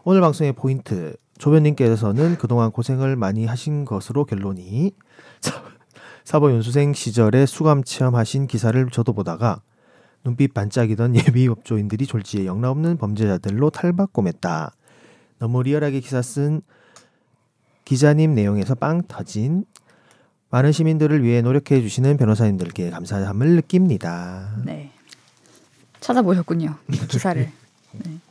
오늘 0.05 0.21
방송의 0.21 0.53
포인트 0.53 1.17
조변님께서는 1.39 2.37
그동안 2.37 2.71
고생을 2.71 3.17
많이 3.17 3.47
하신 3.47 3.87
것으로 3.87 4.25
결론이 4.27 4.93
사- 6.25 6.41
사법 6.41 6.53
연수생 6.53 6.93
시절에 6.95 7.47
수감 7.47 7.83
체험하신 7.85 8.47
기사를 8.47 8.89
저도 8.91 9.13
보다가 9.13 9.63
눈빛 10.25 10.53
반짝이던 10.55 11.17
예비 11.17 11.49
업조인들이 11.49 12.07
졸지에 12.07 12.47
영락없는 12.47 12.99
범죄자들로 12.99 13.71
탈바꿈했다. 13.71 14.73
너무 15.39 15.63
리얼하게 15.63 16.01
기사 16.01 16.21
쓴 16.23 16.61
기자님 17.85 18.35
내용에서 18.35 18.75
빵 18.75 19.03
터진 19.09 19.65
많은 20.51 20.73
시민들을 20.73 21.23
위해 21.25 21.41
노력해 21.43 21.81
주시는 21.81 22.17
변호사님들께 22.17 22.91
감사함을 22.91 23.55
느낍니다. 23.57 24.57
네. 24.65 24.91
찾아보셨군요. 26.01 26.77
기사를. 27.09 27.51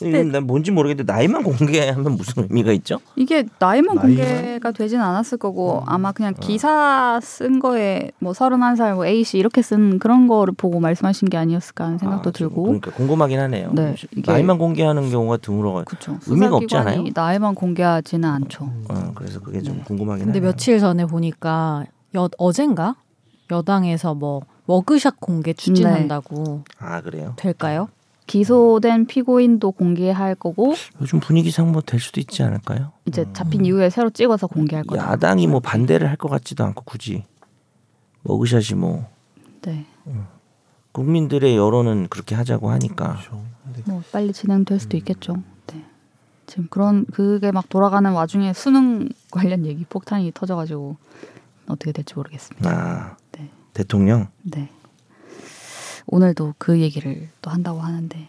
이건 0.00 0.30
난 0.30 0.46
뭔지 0.46 0.70
모르겠는데 0.70 1.10
나이만 1.12 1.42
공개하면 1.42 2.16
무슨 2.16 2.42
의미가 2.44 2.72
있죠? 2.72 2.98
이게 3.16 3.44
나이만 3.58 3.96
나이만? 3.96 4.16
공개가 4.16 4.70
되진 4.72 5.00
않았을 5.00 5.38
거고 5.38 5.82
아마 5.86 6.12
그냥 6.12 6.34
기사 6.38 7.18
쓴 7.22 7.58
거에 7.60 8.10
뭐 8.18 8.32
31살 8.32 8.94
뭐 8.94 9.06
A 9.06 9.24
씨 9.24 9.38
이렇게 9.38 9.62
쓴 9.62 9.98
그런 9.98 10.26
거를 10.28 10.52
보고 10.56 10.80
말씀하신 10.80 11.28
게 11.28 11.36
아니었을까 11.36 11.84
하는 11.84 11.98
생각도 11.98 12.30
아, 12.30 12.32
좀 12.32 12.48
들고 12.48 12.62
그러니까 12.64 12.90
궁금하긴 12.92 13.38
하네요. 13.40 13.70
네, 13.74 13.94
이게- 14.16 14.30
나이만 14.32 14.58
공개하는 14.58 15.10
경우가 15.10 15.38
드물어. 15.38 15.84
그렇죠. 15.86 16.18
의미가 16.26 16.56
없지 16.56 16.76
않아요? 16.76 17.04
나이만 17.14 17.54
공개하지는 17.54 18.28
않죠. 18.28 18.64
어, 18.88 19.12
그래서 19.14 19.40
그게 19.40 19.60
좀 19.62 19.76
네. 19.78 19.82
궁금하긴 19.84 20.24
근데 20.26 20.38
하네요. 20.38 20.50
며칠 20.52 20.78
전에 20.78 21.06
보니까 21.06 21.84
여, 22.14 22.28
어젠가 22.38 22.96
여당에서 23.50 24.14
뭐 24.14 24.42
워크샵 24.66 25.20
공개 25.20 25.52
추진한다고 25.52 26.62
아 26.80 27.00
그래요? 27.00 27.34
될까요? 27.36 27.88
기소된 28.26 29.06
피고인도 29.06 29.70
공개할 29.72 30.34
거고 30.34 30.74
요즘 31.00 31.20
분위기상 31.20 31.70
뭐 31.72 31.80
될 31.82 32.00
수도 32.00 32.20
있지 32.20 32.42
않을까요? 32.42 32.92
이제 33.06 33.24
잡힌 33.32 33.64
이후에 33.64 33.88
새로 33.90 34.10
찍어서 34.10 34.46
공개할 34.48 34.84
거다. 34.84 35.12
야당이 35.12 35.46
뭐 35.46 35.60
반대를 35.60 36.08
할 36.08 36.16
것 36.16 36.28
같지도 36.28 36.64
않고 36.64 36.82
굳이 36.84 37.24
머그샷이 38.22 38.78
뭐 38.78 39.06
네. 39.62 39.86
국민들의 40.92 41.56
여론은 41.56 42.08
그렇게 42.08 42.34
하자고 42.34 42.70
하니까 42.70 43.12
그렇죠. 43.12 43.44
네. 43.74 43.82
뭐 43.86 44.02
빨리 44.12 44.32
진행될 44.32 44.80
수도 44.80 44.96
있겠죠. 44.96 45.36
네. 45.68 45.84
지금 46.46 46.66
그런 46.70 47.04
그게 47.06 47.52
막 47.52 47.68
돌아가는 47.68 48.10
와중에 48.10 48.52
수능 48.54 49.08
관련 49.30 49.66
얘기 49.66 49.84
폭탄이 49.84 50.32
터져가지고 50.34 50.96
어떻게 51.68 51.92
될지 51.92 52.14
모르겠습니다. 52.14 52.70
아 52.70 53.16
네. 53.32 53.50
대통령 53.74 54.28
네. 54.42 54.70
오늘도 56.08 56.54
그 56.58 56.80
얘기를 56.80 57.28
또 57.42 57.50
한다고 57.50 57.80
하는데 57.80 58.28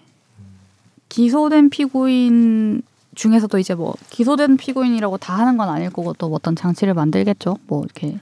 기소된 1.09 1.69
피고인 1.69 2.81
중에서도 3.15 3.57
이제 3.59 3.73
뭐 3.75 3.93
기소된 4.09 4.57
피고인이라고 4.57 5.17
다 5.17 5.37
하는 5.37 5.57
건 5.57 5.69
아닐 5.69 5.89
거고 5.89 6.13
또 6.13 6.27
어떤 6.33 6.55
장치를 6.55 6.93
만들겠죠. 6.93 7.57
뭐 7.67 7.83
이렇게 7.83 8.19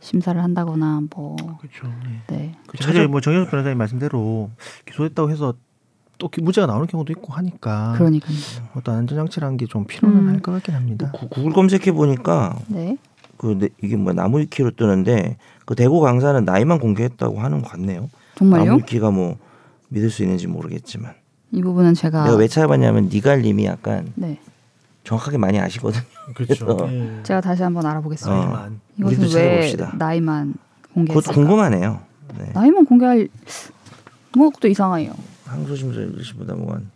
심사를 0.00 0.40
한다거나 0.42 1.02
뭐 1.14 1.36
그렇죠. 1.60 1.92
네. 2.28 2.36
네. 2.36 2.54
사실 2.80 3.08
뭐 3.08 3.20
정현석 3.20 3.50
변호사님 3.50 3.76
말씀대로 3.78 4.50
기소됐다고 4.86 5.30
해서 5.30 5.54
또 6.18 6.28
기- 6.28 6.40
무죄가 6.40 6.66
나오는 6.66 6.86
경우도 6.86 7.12
있고 7.12 7.32
하니까 7.32 7.94
그러니까요. 7.96 8.36
어떤 8.74 8.96
안전장치라는 8.96 9.56
게 9.56 9.66
좀 9.66 9.84
필요는 9.86 10.16
음. 10.20 10.28
할것 10.28 10.54
같긴 10.54 10.74
합니다. 10.74 11.10
구- 11.12 11.28
구글 11.28 11.52
검색해 11.52 11.92
보니까 11.92 12.58
네. 12.68 12.96
그 13.36 13.56
네- 13.58 13.68
이게 13.82 13.96
뭐 13.96 14.12
나무위키로 14.12 14.72
뜨는데 14.72 15.36
그 15.66 15.74
대구 15.74 16.00
강사는 16.00 16.44
나이만 16.44 16.78
공개했다고 16.78 17.40
하는 17.40 17.60
것 17.62 17.70
같네요. 17.72 18.08
정말요? 18.38 18.64
나무위키가 18.64 19.10
뭐 19.10 19.36
믿을 19.88 20.10
수 20.10 20.22
있는지 20.22 20.46
모르겠지만 20.46 21.14
이 21.52 21.62
부분은 21.62 21.94
제가 21.94 22.24
내가 22.24 22.36
왜 22.36 22.46
찾아봤냐면 22.48 23.08
니갈님이 23.12 23.64
약간 23.66 24.12
네. 24.14 24.38
정확하게 25.04 25.38
많이 25.38 25.58
아시거든요. 25.58 26.02
그렇죠. 26.34 26.66
어. 26.70 26.88
예. 26.90 27.20
제가 27.22 27.40
다시 27.40 27.62
한번 27.62 27.86
알아보겠습니다. 27.86 28.40
어. 28.40 28.70
이것은 28.98 29.20
왜 29.22 29.28
찾아봅시다. 29.28 29.92
나이만 29.96 30.54
공개했을까? 30.94 31.32
궁금하네요. 31.32 32.00
네. 32.38 32.50
나이만 32.52 32.84
공개할 32.84 33.28
것도 34.32 34.68
이상해요. 34.68 35.12
항소심사 35.46 36.00
일시보다 36.00 36.54
뭐한 36.54 36.90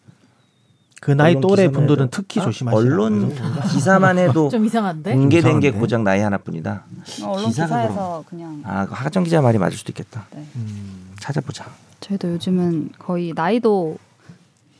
그 1.00 1.10
나이 1.10 1.32
언론 1.34 1.40
또래 1.40 1.68
분들은 1.68 2.04
해도- 2.06 2.10
특히 2.10 2.40
아, 2.40 2.44
조심하시라. 2.44 2.78
언론 2.80 3.34
기사만 3.72 4.18
해도 4.18 4.48
좀 4.50 4.64
이상한데? 4.66 5.14
공개된 5.14 5.58
게 5.58 5.68
이상한데? 5.68 5.70
고작 5.80 6.02
나이 6.02 6.20
하나뿐이다. 6.20 6.84
언론 7.24 7.46
기사가 7.46 7.66
기사에서 7.82 8.24
그냥 8.28 8.60
아, 8.64 8.86
그 8.86 8.92
하정 8.94 9.24
기자 9.24 9.40
말이 9.40 9.56
맞을 9.58 9.76
수도 9.78 9.90
있겠다. 9.90 10.26
음. 10.54 11.08
찾아보자. 11.22 11.66
저희도 12.00 12.32
요즘은 12.32 12.90
거의 12.98 13.32
나이도 13.34 13.96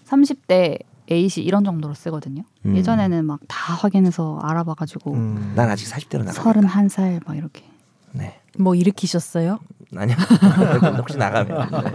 30대 0.07 0.81
A시 1.11 1.43
이런 1.43 1.63
정도로 1.65 1.95
쓰거든요. 1.95 2.43
음. 2.67 2.77
예전에는 2.77 3.25
막 3.25 3.39
다 3.49 3.75
확인해서 3.75 4.39
알아봐가지고 4.43 5.13
음. 5.15 5.53
난 5.55 5.71
아직 5.71 5.89
40대로 5.89 6.25
나가. 6.25 6.43
31살 6.43 7.21
막 7.27 7.37
이렇게 7.37 7.65
네. 8.13 8.41
뭐 8.59 8.75
일으키셨어요? 8.75 9.59
아니야. 9.97 10.17
혹시 10.99 11.17
나가면. 11.17 11.71
네. 11.71 11.93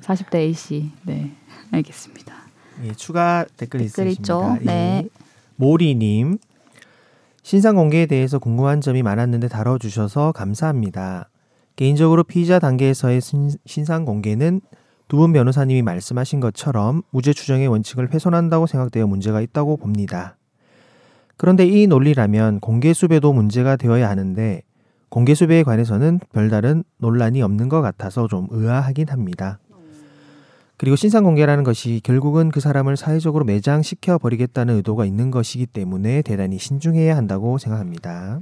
40대 0.00 0.36
A씨 0.36 0.90
네 1.02 1.32
알겠습니다. 1.72 2.34
예, 2.84 2.92
추가 2.94 3.44
댓글, 3.56 3.80
댓글 3.80 3.80
있으십니다. 3.82 4.10
있죠? 4.20 4.56
네. 4.62 5.02
예. 5.04 5.08
모리님 5.56 6.38
신상 7.42 7.76
공개에 7.76 8.06
대해서 8.06 8.38
궁금한 8.38 8.80
점이 8.80 9.02
많았는데 9.02 9.48
다뤄주셔서 9.48 10.32
감사합니다. 10.32 11.28
개인적으로 11.76 12.24
피의자 12.24 12.58
단계에서의 12.58 13.20
신, 13.20 13.50
신상 13.66 14.04
공개는 14.04 14.60
두 15.08 15.18
분 15.18 15.32
변호사님이 15.32 15.82
말씀하신 15.82 16.40
것처럼 16.40 17.02
무죄 17.10 17.32
추정의 17.32 17.68
원칙을 17.68 18.12
훼손한다고 18.12 18.66
생각되어 18.66 19.06
문제가 19.06 19.40
있다고 19.40 19.76
봅니다. 19.76 20.36
그런데 21.36 21.64
이 21.64 21.86
논리라면 21.86 22.58
공개 22.60 22.92
수배도 22.92 23.32
문제가 23.32 23.76
되어야 23.76 24.08
하는데 24.08 24.62
공개 25.08 25.34
수배에 25.34 25.62
관해서는 25.62 26.18
별다른 26.32 26.82
논란이 26.98 27.40
없는 27.42 27.68
것 27.68 27.82
같아서 27.82 28.26
좀 28.26 28.48
의아하긴 28.50 29.08
합니다. 29.10 29.60
그리고 30.76 30.96
신상 30.96 31.22
공개라는 31.24 31.62
것이 31.62 32.00
결국은 32.02 32.50
그 32.50 32.60
사람을 32.60 32.96
사회적으로 32.96 33.44
매장시켜 33.44 34.18
버리겠다는 34.18 34.74
의도가 34.76 35.04
있는 35.04 35.30
것이기 35.30 35.66
때문에 35.66 36.22
대단히 36.22 36.58
신중해야 36.58 37.16
한다고 37.16 37.58
생각합니다. 37.58 38.40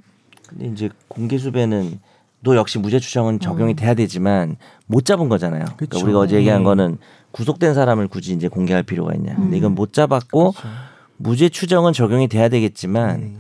근데 0.49 0.67
이제 0.67 0.89
공개 1.09 1.37
수배는 1.37 2.01
또 2.45 2.55
역시 2.57 2.79
무죄 2.79 3.01
추정은 3.01 3.41
적용이 3.41 3.73
음. 3.73 3.77
돼야 3.77 3.95
되지만 3.95 4.57
못 4.87 5.05
잡은 5.05 5.29
거잖아요. 5.29 5.65
그러니까 5.65 5.87
그쵸. 5.87 6.05
우리가 6.05 6.21
어제 6.21 6.37
얘기한 6.37 6.61
음. 6.61 6.65
거는 6.65 6.99
구속된 7.33 7.75
사람을 7.75 8.07
굳이 8.07 8.33
이제 8.35 8.47
공개할 8.47 8.85
필요가 8.85 9.13
있냐. 9.15 9.35
근데 9.35 9.57
음. 9.57 9.59
이건 9.59 9.75
못 9.75 9.93
잡았고 9.93 10.55
무죄 11.17 11.49
추정은 11.49 11.93
적용이 11.93 12.29
돼야 12.29 12.49
되겠지만 12.49 13.21
네. 13.21 13.33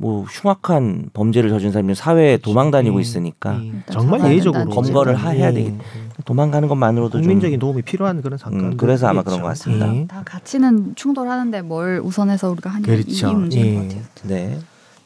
뭐 0.00 0.22
흉악한 0.24 1.10
범죄를 1.12 1.50
저지른 1.50 1.72
사람이 1.72 1.94
사회에 1.94 2.38
도망 2.38 2.70
다니고 2.70 2.96
음. 2.96 3.00
있으니까 3.00 3.58
네. 3.58 3.72
정말 3.90 4.18
잡아야 4.20 4.32
예의적으로 4.32 4.64
검거를 4.70 5.14
하- 5.14 5.30
해야 5.30 5.50
예. 5.50 5.54
되겠다. 5.54 5.84
도망가는 6.24 6.68
것만으로도 6.68 7.18
국민적인 7.20 7.58
도움이 7.60 7.82
필요한 7.82 8.22
그런 8.22 8.38
사건. 8.38 8.60
음, 8.60 8.76
그래서 8.76 9.06
아마 9.08 9.22
그런 9.22 9.40
것 9.42 9.48
같습니다. 9.48 9.94
예. 9.94 10.06
다 10.06 10.22
가치는 10.24 10.94
충돌하는데 10.96 11.62
뭘 11.62 12.00
우선해서 12.02 12.50
우리가 12.52 12.78
이- 12.78 12.82
그렇죠. 12.82 13.28
이 13.30 13.34
문제인 13.34 13.66
예. 13.66 13.74
것 13.74 13.82
같아요. 13.82 14.02
좀 14.14 14.28
네. 14.30 14.58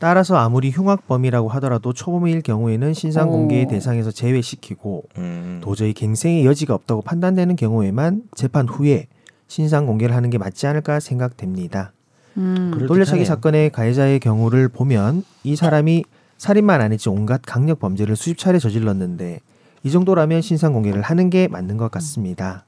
따라서 0.03 0.37
아무리 0.37 0.73
흉악범이라고 0.73 1.49
하더라도 1.49 1.93
초범일 1.93 2.43
경우에는 2.43 2.93
신상 2.93 3.29
오. 3.29 3.31
공개의 3.35 3.69
대상에서 3.69 4.11
제외시키고 4.11 5.05
음. 5.19 5.61
도저히 5.63 5.93
갱생의 5.93 6.45
여지가 6.45 6.75
없다고 6.75 7.03
판단되는 7.03 7.55
경우에만 7.55 8.23
재판 8.35 8.67
후에 8.67 9.07
신상 9.47 9.87
공개를 9.87 10.17
하는 10.17 10.29
게 10.29 10.39
맞지 10.39 10.67
않을까 10.67 10.99
생각됩니다. 10.99 11.93
음. 12.37 12.73
돌려차기. 12.89 13.25
사건의 13.25 13.71
가해자의 13.71 14.19
경우를 14.19 14.69
보면 14.69 15.23
이 15.45 15.55
사람이 15.55 16.03
살인만 16.37 16.81
아니지 16.81 17.09
온갖 17.09 17.41
강력 17.47 17.79
범죄를 17.79 18.17
수십 18.17 18.37
차례 18.37 18.59
저질렀는데 18.59 19.39
이 19.85 19.91
정도라면 19.93 20.41
신상 20.41 20.73
공개를 20.73 21.01
하는 21.01 21.31
게 21.31 21.47
맞는 21.47 21.77
것 21.77 21.93
같습니다. 21.93 22.65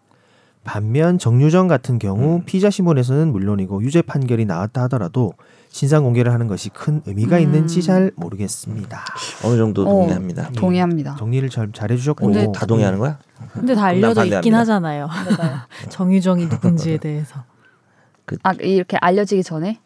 반면 0.62 1.18
정유정 1.18 1.66
같은 1.66 1.98
경우 1.98 2.36
음. 2.36 2.42
피의자 2.44 2.70
신분에서는 2.70 3.32
물론이고 3.32 3.82
유죄 3.82 4.02
판결이 4.02 4.44
나왔다 4.44 4.84
하더라도 4.84 5.32
신상 5.74 6.04
공개를 6.04 6.32
하는 6.32 6.46
것이 6.46 6.68
큰 6.68 7.02
의미가 7.04 7.38
음. 7.38 7.42
있는지 7.42 7.82
잘 7.82 8.12
모르겠습니다. 8.14 9.04
어느 9.42 9.56
정도 9.56 9.82
어, 9.82 9.86
동의합니다. 9.86 10.50
동의합니다. 10.52 11.16
정리를 11.18 11.50
잘 11.50 11.72
잘해 11.72 11.96
주셨고 11.96 12.26
근데 12.26 12.46
다 12.54 12.64
동의하는 12.64 13.00
거야? 13.00 13.18
근데 13.52 13.74
다난 13.74 13.88
알려져. 13.88 14.24
있긴 14.24 14.54
하잖아요. 14.54 15.08
정유정이 15.90 16.46
누군지에 16.46 16.98
대해서. 16.98 17.42
아 18.44 18.52
이렇게 18.52 18.96
알려지기 18.98 19.42
전에 19.42 19.80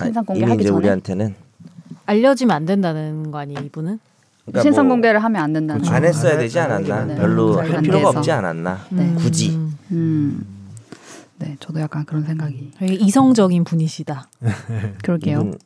신상 0.00 0.24
아니, 0.26 0.38
이미 0.38 0.46
공개하기 0.46 0.60
이제 0.62 0.68
전에 0.70 0.78
우리한테는 0.78 1.34
알려지면 2.06 2.56
안 2.56 2.64
된다는 2.64 3.30
거 3.30 3.36
아니에요, 3.36 3.60
이분은? 3.66 3.98
그러니까 4.46 4.62
신상 4.62 4.86
뭐 4.86 4.94
공개를 4.94 5.22
하면 5.22 5.42
안 5.42 5.52
된다는. 5.52 5.82
그렇죠. 5.82 5.94
안 5.94 6.04
했어야 6.06 6.32
안 6.32 6.38
되지 6.38 6.58
않았나? 6.58 7.16
별로 7.16 7.60
네. 7.60 7.70
할 7.70 7.82
필요가. 7.82 8.08
없지 8.08 8.30
않았나? 8.30 8.78
네. 8.88 9.14
굳이. 9.18 9.50
음, 9.50 9.76
음. 9.90 10.57
네, 11.38 11.56
저도 11.60 11.80
약간 11.80 12.04
그런 12.04 12.24
생각이. 12.24 12.72
되게 12.78 12.94
이성적인 12.94 13.64
분이시다. 13.64 14.28
그러게요. 15.02 15.38
이분 15.40 15.58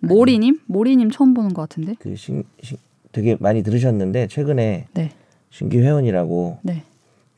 모리님, 0.00 0.60
모리님 0.66 1.10
처음 1.10 1.34
보는 1.34 1.54
것 1.54 1.62
같은데. 1.62 1.94
그 1.98 2.16
신, 2.16 2.44
신, 2.62 2.78
되게 3.12 3.36
많이 3.38 3.62
들으셨는데 3.62 4.28
최근에 4.28 4.86
네, 4.94 5.12
신규 5.50 5.78
회원이라고 5.78 6.58
네. 6.62 6.84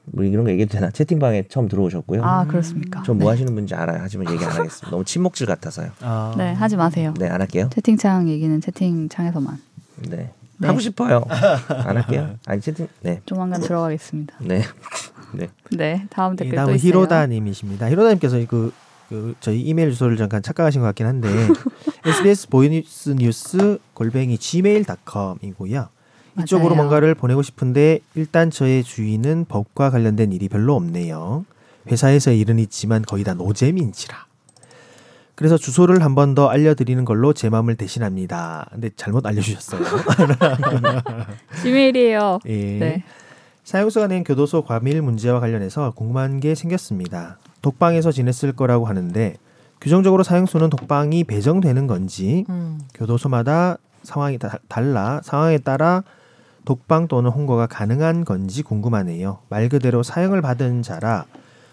뭐 0.05 0.25
이런 0.25 0.45
거 0.45 0.51
얘기해도 0.51 0.73
되나? 0.73 0.91
채팅방에 0.91 1.45
처음 1.49 1.69
들어오셨고요. 1.69 2.23
아 2.25 2.47
그렇습니까? 2.47 3.03
전뭐 3.03 3.25
네. 3.25 3.29
하시는 3.31 3.53
분인지 3.55 3.75
알아요. 3.75 3.99
하지만 4.01 4.33
얘기 4.33 4.45
안 4.45 4.51
하겠습니다. 4.53 4.91
너무 4.91 5.05
침묵질 5.05 5.47
같아서요. 5.47 5.91
아. 6.01 6.35
네, 6.37 6.53
하지 6.53 6.77
마세요. 6.77 7.15
네, 7.19 7.29
안 7.29 7.41
할게요. 7.41 7.69
채팅창 7.73 8.29
얘기는 8.29 8.61
채팅창에서만. 8.61 9.59
네. 10.09 10.31
네. 10.59 10.69
하고 10.69 10.81
싶어요. 10.81 11.25
안 11.69 11.97
할게요. 11.97 12.37
아니 12.47 12.61
채팅 12.61 12.87
네. 13.03 13.21
조만간 13.27 13.61
들어가겠습니다. 13.61 14.37
네. 14.41 14.63
네. 15.33 15.49
네, 15.71 16.07
다음 16.11 16.35
이 16.35 16.37
댓글 16.37 16.51
또 16.53 16.57
다음은. 16.57 16.79
히로다님이십니다. 16.79 17.91
히로다님께서 17.91 18.39
그, 18.49 18.73
그 19.09 19.35
저희 19.41 19.61
이메일 19.61 19.91
주소를 19.91 20.17
잠깐 20.17 20.43
착각하신 20.43 20.81
것 20.81 20.87
같긴 20.89 21.07
한데 21.07 21.29
SBS 22.07 22.49
보이뉴스 22.49 23.11
뉴스 23.11 23.79
골뱅이 23.95 24.37
gmail.com이고요. 24.39 25.89
이쪽으로 26.41 26.71
맞아요. 26.71 26.77
뭔가를 26.77 27.15
보내고 27.15 27.43
싶은데 27.43 28.01
일단 28.15 28.51
저의 28.51 28.83
주위는 28.83 29.45
법과 29.49 29.91
관련된 29.91 30.33
일이 30.33 30.49
별로 30.49 30.75
없네요. 30.77 31.45
회사에서 31.91 32.33
일은 32.33 32.59
있지만 32.59 33.03
거의 33.03 33.23
다 33.25 33.35
노잼인지라. 33.35 34.27
그래서 35.35 35.57
주소를 35.59 36.03
한 36.03 36.15
번 36.15 36.35
더 36.35 36.49
알려드리는 36.49 37.05
걸로 37.05 37.33
제 37.33 37.49
마음을 37.51 37.75
대신합니다. 37.75 38.69
근데 38.73 38.91
잘못 38.97 39.27
알려주셨어요. 39.27 39.81
지메일이에요. 41.63 42.39
예. 42.47 42.79
네. 42.79 43.05
사용수가 43.65 44.09
낸 44.09 44.25
교도소 44.25 44.63
과밀 44.63 45.01
문제와 45.03 45.41
관련해서 45.41 45.93
궁금한 45.93 46.41
게 46.41 46.55
생겼습니다. 46.55 47.39
독방에서 47.63 48.11
지냈을 48.11 48.53
거라고 48.53 48.87
하는데 48.87 49.37
규정적으로 49.81 50.23
사용수는 50.23 50.69
독방이 50.71 51.25
배정되는 51.25 51.87
건지 51.87 52.45
음. 52.49 52.81
교도소마다 52.95 53.79
상황이 54.03 54.39
다, 54.39 54.59
달라 54.69 55.21
상황에 55.23 55.59
따라 55.59 56.03
독방 56.65 57.09
또는 57.09 57.31
홍거가 57.31 57.67
가능한 57.67 58.25
건지 58.25 58.63
궁금하네요. 58.63 59.39
말 59.49 59.69
그대로 59.69 60.03
사형을 60.03 60.43
받은 60.43 60.83
자라 60.83 61.27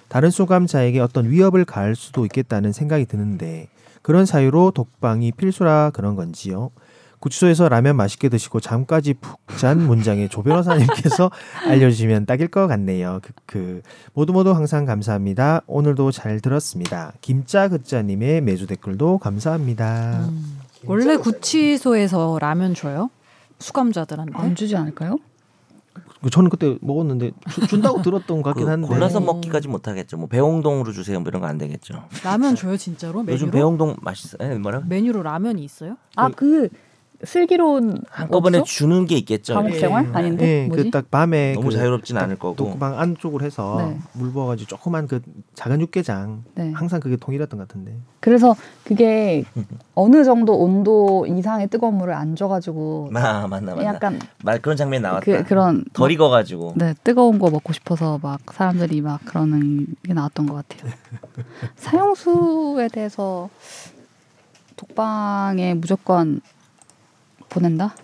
다른 0.07 0.29
수감자에게 0.31 0.99
어떤 0.99 1.29
위협을 1.29 1.65
가할 1.65 1.95
수도 1.95 2.25
있겠다는 2.25 2.71
생각이 2.71 3.05
드는데 3.05 3.67
그런 4.01 4.25
사유로 4.25 4.71
독방이 4.71 5.31
필수라 5.31 5.91
그런 5.93 6.15
건지요. 6.15 6.71
구치소에서 7.19 7.67
라면 7.69 7.95
맛있게 7.97 8.29
드시고 8.29 8.59
잠까지 8.59 9.15
푹 9.15 9.39
잔 9.59 9.77
문장에 9.85 10.29
조 10.29 10.41
변호사님께서 10.41 11.29
알려주시면 11.67 12.25
딱일 12.27 12.47
것 12.47 12.67
같네요. 12.67 13.19
그, 13.21 13.33
그 13.45 13.81
모두 14.13 14.31
모두 14.31 14.51
항상 14.51 14.85
감사합니다. 14.85 15.63
오늘도 15.67 16.11
잘 16.11 16.39
들었습니다. 16.39 17.11
김짜 17.19 17.67
그짜님의 17.67 18.39
매주 18.41 18.65
댓글도 18.65 19.17
감사합니다. 19.17 20.27
음. 20.29 20.59
원래 20.85 21.17
구치소에서 21.17 22.37
라면 22.39 22.73
줘요? 22.73 23.09
수감자들한테? 23.59 24.31
안 24.37 24.55
주지 24.55 24.77
않을까요? 24.77 25.17
그 26.23 26.29
저는 26.29 26.49
그때 26.49 26.77
먹었는데 26.79 27.31
주- 27.49 27.67
준다고 27.67 28.01
들었던 28.01 28.41
것 28.41 28.51
같긴 28.51 28.65
그 28.65 28.71
한데 28.71 28.87
골라서 28.87 29.19
음. 29.19 29.25
먹기까지 29.25 29.67
못하겠죠. 29.67 30.15
뭐 30.15 30.27
배홍동으로 30.29 30.93
주세요. 30.93 31.19
뭐 31.19 31.27
이런 31.27 31.41
거 31.41 31.47
안 31.49 31.57
되겠죠. 31.57 32.05
라면 32.23 32.55
줘요 32.55 32.77
진짜로? 32.77 33.23
메뉴로? 33.23 33.33
요즘 33.33 33.51
배홍동 33.51 33.97
맛있어요. 34.01 34.57
뭐라? 34.59 34.83
메뉴로 34.87 35.21
라면이 35.23 35.61
있어요? 35.65 35.97
아그 36.15 36.69
슬기로운 37.23 38.01
한꺼번에 38.09 38.59
없어? 38.59 38.71
주는 38.73 39.05
게 39.05 39.17
있겠죠. 39.17 39.53
감옥 39.53 39.73
예. 39.73 39.79
생활 39.79 40.09
아닌데 40.15 40.63
예, 40.63 40.67
뭐지? 40.67 40.83
그딱 40.85 41.11
밤에 41.11 41.53
너무 41.53 41.67
그 41.67 41.73
자유롭진 41.73 42.17
않을 42.17 42.37
거고. 42.39 42.55
독방 42.55 42.97
안쪽으로 42.97 43.45
해서 43.45 43.75
네. 43.77 43.97
물 44.13 44.31
부어가지고 44.31 44.67
조그만 44.69 45.05
그 45.07 45.21
작은 45.53 45.81
육개장 45.81 46.43
네. 46.55 46.71
항상 46.71 47.01
그게 47.01 47.17
통일했던 47.17 47.57
것 47.59 47.67
같은데 47.67 47.93
그래서 48.21 48.55
그게 48.85 49.43
어느 49.95 50.23
정도 50.23 50.57
온도 50.57 51.25
이상의 51.27 51.67
뜨거운 51.67 51.95
물을 51.95 52.13
안 52.13 52.37
줘가지고 52.37 53.09
마 53.11 53.47
맞나 53.47 53.75
맞나. 53.75 53.83
약간 53.83 54.19
말 54.43 54.61
그런 54.61 54.77
장면 54.77 55.01
나왔다. 55.01 55.25
그 55.25 55.43
그런 55.43 55.83
덜 55.91 56.11
익어가지고. 56.11 56.75
네 56.77 56.93
뜨거운 57.03 57.37
거 57.37 57.49
먹고 57.49 57.73
싶어서 57.73 58.17
막 58.21 58.39
사람들이 58.53 59.01
막 59.01 59.19
그러는 59.25 59.87
게 60.05 60.13
나왔던 60.13 60.45
것 60.47 60.65
같아요. 60.67 60.93
사형수에 61.75 62.87
대해서 62.87 63.49
독방에 64.77 65.73
무조건 65.73 66.39
보낸다? 67.49 67.95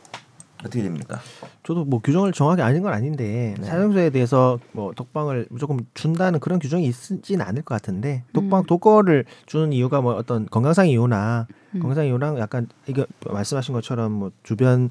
어떻게 0.65 0.81
됩니까? 0.81 1.19
저도 1.63 1.85
뭐 1.85 1.99
규정을 1.99 2.31
정확히 2.31 2.61
아닌 2.61 2.81
건 2.81 2.93
아닌데 2.93 3.55
네. 3.59 3.65
사용소에 3.65 4.09
대해서 4.09 4.59
뭐 4.71 4.93
독방을 4.93 5.47
무조건 5.49 5.85
준다는 5.93 6.39
그런 6.39 6.59
규정이 6.59 6.85
있지는 6.87 7.45
않을 7.45 7.61
것 7.61 7.75
같은데 7.75 8.23
독방 8.33 8.61
음. 8.61 8.65
독거를 8.65 9.25
주는 9.45 9.71
이유가 9.73 10.01
뭐 10.01 10.15
어떤 10.15 10.47
건강상 10.47 10.87
이유나 10.87 11.47
음. 11.75 11.79
건강상 11.79 12.05
이유랑 12.07 12.39
약간 12.39 12.67
이거 12.87 13.05
말씀하신 13.27 13.73
것처럼 13.73 14.11
뭐 14.11 14.31
주변에 14.43 14.89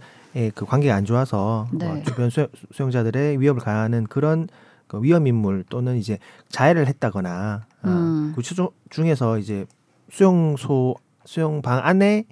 그 0.55 0.65
관계가 0.65 0.95
안 0.95 1.05
좋아서 1.05 1.67
뭐 1.73 1.95
네. 1.95 2.03
주변 2.05 2.31
수, 2.31 2.49
수용자들의 2.73 3.41
위협을 3.41 3.61
가하는 3.63 4.05
그런 4.05 4.49
그 4.87 5.03
위험 5.03 5.27
인물 5.27 5.65
또는 5.69 5.97
이제 5.97 6.19
자해를 6.51 6.87
했다거나 6.87 7.63
어, 7.83 7.89
음. 7.89 8.33
구치소 8.35 8.73
중에서 8.91 9.39
이제 9.39 9.67
수용소 10.11 10.95
수용방 11.25 11.81
안에 11.83 12.27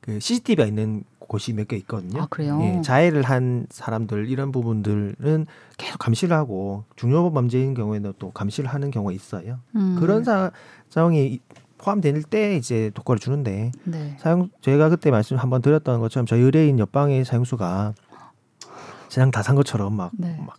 그 0.00 0.18
CCTV가 0.20 0.66
있는 0.66 1.04
곳이 1.28 1.52
몇 1.52 1.68
개 1.68 1.76
있거든요. 1.76 2.22
아 2.22 2.26
그래요? 2.26 2.58
예, 2.62 2.80
자해를 2.82 3.22
한 3.22 3.66
사람들 3.70 4.28
이런 4.28 4.50
부분들은 4.50 5.46
계속 5.76 5.98
감시를 5.98 6.34
하고 6.36 6.84
중요 6.96 7.30
범죄인 7.30 7.74
경우에는 7.74 8.14
또 8.18 8.30
감시를 8.32 8.68
하는 8.70 8.90
경우가 8.90 9.12
있어요. 9.12 9.60
음. 9.76 9.96
그런 10.00 10.24
사, 10.24 10.50
상황이 10.88 11.38
포함될 11.76 12.22
때 12.24 12.56
이제 12.56 12.90
독거를 12.94 13.20
주는데 13.20 13.70
네. 13.84 14.16
사용 14.18 14.50
제가 14.62 14.88
그때 14.88 15.10
말씀 15.12 15.36
한번 15.36 15.62
드렸던 15.62 16.00
것처럼 16.00 16.26
저희 16.26 16.40
의뢰인 16.40 16.78
옆방의 16.80 17.24
사용수가 17.24 17.94
세상 19.08 19.30
다산 19.30 19.54
것처럼 19.54 19.94
막, 19.94 20.10
네. 20.18 20.36
막 20.44 20.56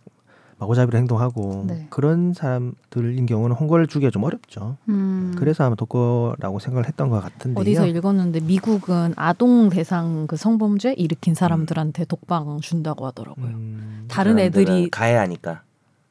마고잡이로 0.60 0.98
행동하고 0.98 1.64
네. 1.66 1.86
그런 1.88 2.34
사람들인 2.34 3.24
경우는 3.26 3.56
홍보를 3.56 3.86
주기가 3.86 4.10
좀 4.10 4.24
어렵죠. 4.24 4.76
음. 4.90 5.34
그래서 5.36 5.64
아마 5.64 5.74
독거라고 5.74 6.58
생각을 6.58 6.86
했던 6.86 7.08
것 7.08 7.20
같은데요. 7.20 7.60
어디서 7.60 7.86
읽었는데 7.86 8.40
미국은 8.40 9.14
아동 9.16 9.70
대상 9.70 10.26
그 10.26 10.36
성범죄 10.36 10.92
일으킨 10.92 11.34
사람들한테 11.34 12.04
독방 12.04 12.60
준다고 12.60 13.06
하더라고요. 13.06 13.46
음, 13.46 14.04
다른 14.08 14.38
애들이 14.38 14.90
가해하니까 14.90 15.62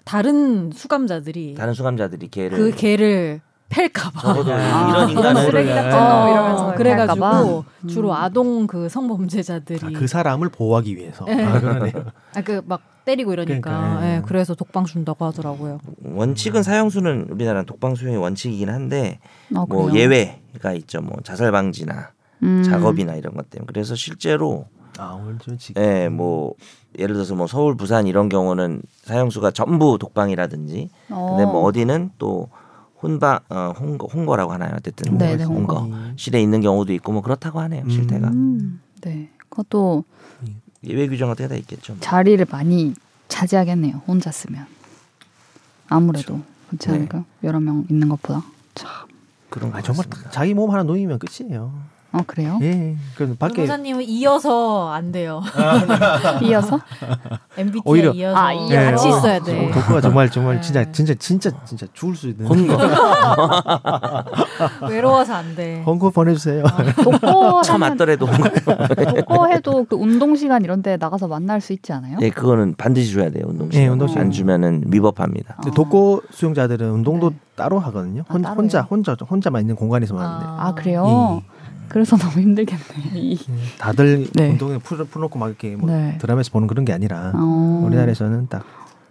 다른 0.03 0.71
수감자들이 0.71 1.53
다른 1.53 1.75
수감자들이 1.75 2.29
걔를 2.29 2.57
그 2.57 2.71
개를 2.71 3.41
팰까봐. 3.69 4.19
적어도 4.19 4.53
아, 4.53 4.89
이런 4.89 5.09
인간을 5.11 5.43
쓰레기 5.43 5.69
같은 5.69 5.89
놈 5.91 5.99
어, 5.99 6.29
이러면서 6.31 6.75
그래가지고 6.75 7.25
할까봐? 7.25 7.63
주로 7.87 8.09
음. 8.09 8.15
아동 8.15 8.67
그 8.67 8.89
성범죄자들이 8.89 9.79
아, 9.95 9.99
그 9.99 10.07
사람을 10.07 10.49
보호하기 10.49 10.97
위해서. 10.97 11.25
예. 11.29 11.43
아, 11.43 11.59
그러네요. 11.59 11.93
아그막 12.35 12.81
때리고 13.05 13.33
이러니까 13.33 13.61
그러니까, 13.61 14.05
예. 14.05 14.15
예, 14.17 14.21
그래서 14.25 14.55
독방 14.55 14.85
준다고 14.85 15.25
하더라고요. 15.25 15.79
원칙은 16.03 16.63
사형수는 16.63 17.27
우리나라 17.31 17.63
독방 17.63 17.95
수용의 17.95 18.19
원칙이긴 18.19 18.69
한데 18.69 19.19
아, 19.55 19.65
뭐? 19.67 19.91
예외가 19.93 20.73
있죠. 20.73 21.01
뭐 21.01 21.17
자살 21.23 21.51
방지나 21.51 22.09
음. 22.43 22.63
작업이나 22.63 23.15
이런 23.15 23.35
것 23.35 23.49
때문에 23.49 23.67
그래서 23.67 23.95
실제로 23.95 24.65
아 24.97 25.17
오늘 25.19 25.37
좀 25.39 25.57
지금. 25.57 25.81
예, 25.81 26.09
뭐 26.09 26.55
예를 26.97 27.13
들어서 27.13 27.35
뭐 27.35 27.47
서울, 27.47 27.77
부산 27.77 28.07
이런 28.07 28.29
경우는 28.29 28.81
사형수가 29.03 29.51
전부 29.51 29.97
독방이라든지 29.99 30.89
근데 31.07 31.45
뭐 31.45 31.61
어디는 31.63 32.11
또 32.17 32.49
혼방 33.01 33.39
어 33.49 33.73
홍거 33.79 34.07
홍거라고 34.07 34.51
하나요? 34.51 34.73
어쨌든 34.77 35.17
네, 35.17 35.35
네, 35.37 35.43
홍거 35.43 35.79
홍거. 35.81 35.97
실에 36.17 36.41
있는 36.41 36.61
경우도 36.61 36.91
있고 36.93 37.11
뭐 37.13 37.21
그렇다고 37.21 37.59
하네요. 37.61 37.83
음. 37.85 37.89
실태가 37.89 38.27
음, 38.27 38.81
네. 39.01 39.29
그것도 39.49 40.03
예외 40.83 41.07
규정 41.07 41.29
어떻게 41.29 41.47
다 41.47 41.55
있겠죠. 41.55 41.93
뭐. 41.93 42.01
자리를 42.01 42.45
많이 42.51 42.93
차지하겠네요. 43.27 44.01
혼자 44.07 44.31
쓰면 44.31 44.65
아무래도 45.87 46.41
그렇지 46.69 46.87
네. 46.89 46.95
않을까? 46.95 47.25
여러 47.43 47.59
명 47.59 47.85
있는 47.89 48.09
것보다. 48.09 48.43
참. 48.75 48.89
그런 49.49 49.71
거 49.71 49.77
아 49.77 49.81
정말 49.81 50.05
같습니다. 50.07 50.29
자기 50.31 50.53
몸 50.53 50.69
하나 50.71 50.83
놓이면 50.83 51.19
끝이에요. 51.19 51.73
어 52.11 52.21
그래요? 52.25 52.57
예. 52.63 52.95
그래서 53.15 53.35
밖에 53.37 53.57
변호사님은 53.57 54.03
이어서 54.05 54.89
안 54.91 55.11
돼요. 55.11 55.43
이어서? 56.43 56.79
MBTI 57.55 57.81
오히려- 57.85 58.11
이어서 58.13 58.35
아, 58.39 58.51
이어서. 58.51 58.91
같이 58.91 59.09
있어야 59.09 59.39
돼. 59.43 59.69
어, 59.69 59.71
독거가 59.71 60.01
정말 60.01 60.31
정말 60.31 60.55
네. 60.55 60.61
진짜 60.61 60.91
진짜 60.91 61.13
진짜 61.19 61.51
진짜 61.65 61.85
죽을 61.93 62.15
수 62.15 62.29
있는. 62.29 62.47
외로워서 64.89 65.35
안 65.35 65.55
돼. 65.55 65.83
hongo 65.85 66.09
보내주세요. 66.11 66.63
독거 67.03 67.61
차 67.63 67.75
하면 67.75 67.89
맞더라도. 67.91 68.25
독거 68.25 69.45
해도 69.47 69.85
그 69.87 69.95
운동 69.95 70.35
시간 70.35 70.63
이런 70.63 70.81
데 70.81 70.97
나가서 70.97 71.27
만날 71.27 71.61
수 71.61 71.73
있지 71.73 71.93
않아요? 71.93 72.17
예, 72.21 72.29
그거는 72.31 72.73
반드시 72.75 73.13
줘야 73.13 73.29
돼요. 73.29 73.45
운동 73.47 73.69
시간. 73.69 73.83
예, 73.83 73.87
운동 73.87 74.07
시간. 74.07 74.23
안 74.23 74.31
주면은 74.31 74.83
위법합니다. 74.87 75.55
어. 75.57 75.61
근데 75.61 75.75
독거 75.75 76.21
수용자들은 76.31 76.89
운동도 76.91 77.29
네. 77.31 77.35
따로 77.55 77.77
하거든요. 77.79 78.23
아, 78.27 78.33
혼, 78.33 78.41
따로요? 78.41 78.57
혼자 78.57 78.81
혼자 78.81 79.15
혼자만 79.29 79.61
있는 79.61 79.75
공간에서만 79.75 80.25
하는데. 80.25 80.45
아 80.47 80.73
그래요? 80.73 81.41
그래서 81.89 82.15
너무 82.17 82.39
힘들겠네. 82.39 82.83
이. 83.15 83.39
다들 83.77 84.27
네. 84.33 84.49
운동에 84.51 84.77
풀, 84.77 85.03
풀놓고 85.05 85.37
막 85.39 85.47
이렇게 85.47 85.75
뭐 85.75 85.89
네. 85.89 86.17
드라마에서 86.19 86.51
보는 86.51 86.67
그런 86.67 86.85
게 86.85 86.93
아니라 86.93 87.31
어, 87.35 87.83
우리나라에서는 87.85 88.47
딱 88.49 88.63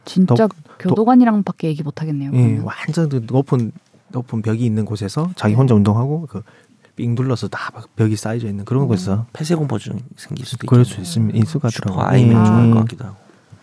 진짜 0.04 0.34
독- 0.46 0.52
교도관이랑밖에 0.78 1.68
얘기 1.68 1.82
못 1.82 2.00
하겠네요. 2.00 2.30
예. 2.34 2.58
완전 2.62 3.08
그 3.08 3.24
높은 3.26 3.72
높은 4.08 4.40
벽이 4.42 4.64
있는 4.64 4.84
곳에서 4.84 5.30
자기 5.36 5.54
혼자 5.54 5.74
운동하고 5.74 6.26
그삥 6.26 7.14
둘러서 7.14 7.48
다막 7.48 7.94
벽이 7.96 8.16
쌓여져 8.16 8.46
있는 8.48 8.64
그런 8.64 8.84
어. 8.84 8.86
곳에서 8.86 9.26
폐쇄 9.32 9.54
공포증 9.54 9.98
생길 10.16 10.46
수도 10.46 10.66
그럴 10.66 10.82
있죠. 10.84 10.94
수 10.94 11.00
있으면 11.02 11.34
있을 11.36 11.60
것 11.60 11.72
같더라고요. 11.72 12.06
아이면 12.06 12.40
예. 12.42 12.46
좋을 12.48 12.70
것 12.74 12.80
같기도 12.80 13.04
하고. 13.04 13.16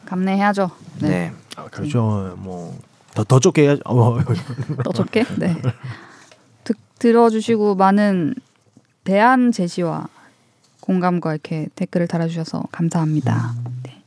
감내해야죠. 0.05 0.69
네. 0.99 1.07
네. 1.09 1.31
아, 1.55 1.65
그렇죠. 1.65 2.35
뭐 2.37 2.77
더 3.15 3.23
더 3.23 3.39
좁게 3.39 3.61
해야죠. 3.63 3.81
어, 3.85 4.19
더 4.83 4.91
좋게. 4.91 5.23
네. 5.39 5.55
듣, 6.65 6.75
들어주시고 6.99 7.75
많은 7.75 8.35
대안 9.05 9.51
제시와 9.51 10.07
공감과 10.81 11.31
이렇게 11.33 11.67
댓글을 11.75 12.07
달아주셔서 12.07 12.65
감사합니다. 12.71 13.53
네. 13.83 14.01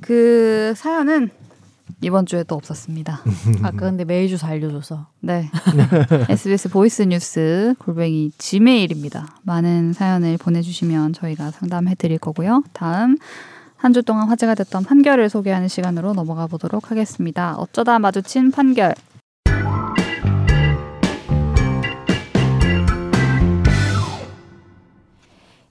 그 0.00 0.74
사연은 0.76 1.30
이번 2.02 2.26
주에도 2.26 2.56
없었습니다. 2.56 3.20
아까 3.62 3.76
근데 3.78 4.04
메일 4.04 4.28
주소 4.28 4.46
알려줘서 4.46 5.06
네. 5.20 5.48
SBS 6.28 6.68
voice 6.68 7.02
news 7.02 7.74
골뱅이 7.78 8.32
Gmail입니다. 8.38 9.36
많은 9.42 9.92
사연을 9.92 10.36
보내주시면 10.36 11.12
저희가 11.12 11.50
상담해 11.52 11.94
드릴 11.94 12.18
거고요. 12.18 12.64
다음 12.72 13.16
한 13.76 13.92
주 13.92 14.02
동안 14.02 14.28
화제가 14.28 14.54
됐던 14.54 14.84
판결을 14.84 15.28
소개하는 15.28 15.66
시간으로 15.66 16.12
넘어가 16.12 16.46
보도록 16.46 16.90
하겠습니다. 16.92 17.56
어쩌다 17.56 17.98
마주친 17.98 18.52
판결. 18.52 18.94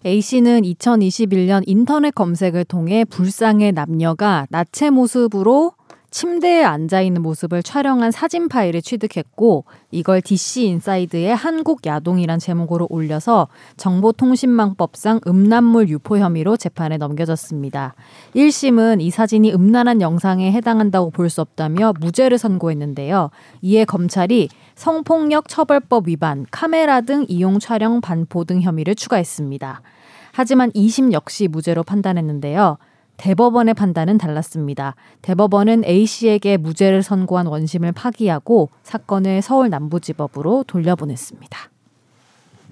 A씨는 0.04 0.62
2021년 0.64 1.62
인터넷 1.68 2.14
검색을 2.16 2.66
통해 2.66 3.06
불상의 3.06 3.74
남녀가 3.74 4.48
나체 4.50 4.90
모습으로 4.90 5.74
침대에 6.10 6.64
앉아 6.64 7.02
있는 7.02 7.22
모습을 7.22 7.64
촬영한 7.64 8.12
사진 8.12 8.50
파일을 8.50 8.82
취득했고 8.82 9.64
이걸 9.92 10.22
DC 10.22 10.66
인사이드에 10.66 11.32
한국 11.32 11.86
야동이란 11.86 12.38
제목으로 12.38 12.86
올려서 12.90 13.48
정보통신망법상 13.78 15.22
음란물 15.26 15.88
유포 15.88 16.18
혐의로 16.18 16.58
재판에 16.58 16.98
넘겨졌습니다. 16.98 17.96
1심은 18.36 19.00
이 19.00 19.10
사진이 19.10 19.54
음란한 19.54 20.02
영상에 20.02 20.52
해당한다고 20.52 21.12
볼 21.12 21.30
수 21.30 21.40
없다며 21.40 21.94
무죄를 22.02 22.38
선고했는데요. 22.38 23.30
이에 23.62 23.86
검찰이 23.86 24.50
성폭력 24.82 25.48
처벌법 25.48 26.08
위반, 26.08 26.48
카메라 26.50 27.02
등 27.02 27.24
이용 27.28 27.60
촬영 27.60 28.02
반포 28.02 28.46
등 28.46 28.62
혐의를 28.62 28.96
추가했습니다. 28.96 29.84
하지만 30.32 30.72
2심 30.72 31.14
역시 31.14 31.48
무죄로 31.48 31.84
판단했는데요. 31.84 32.80
대법원의 33.18 33.76
판단은 33.76 34.18
달랐습니다. 34.18 34.96
대법원은 35.22 35.86
A씨에게 35.86 36.58
무죄를 36.58 37.04
선고한 37.04 37.46
원심을 37.46 37.92
파기하고 37.92 38.70
사건을 38.82 39.44
서울 39.44 39.70
남부지법으로 39.70 40.64
돌려보냈습니다. 40.66 41.60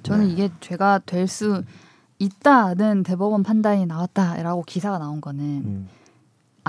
저는 0.02 0.26
네. 0.30 0.34
이게 0.34 0.50
죄가 0.62 1.02
될 1.06 1.28
수 1.28 1.62
있다는 2.18 3.04
대법원 3.04 3.44
판단이 3.44 3.86
나왔다라고 3.86 4.64
기사가 4.64 4.98
나온 4.98 5.22
거는 5.22 5.44
음. 5.44 5.90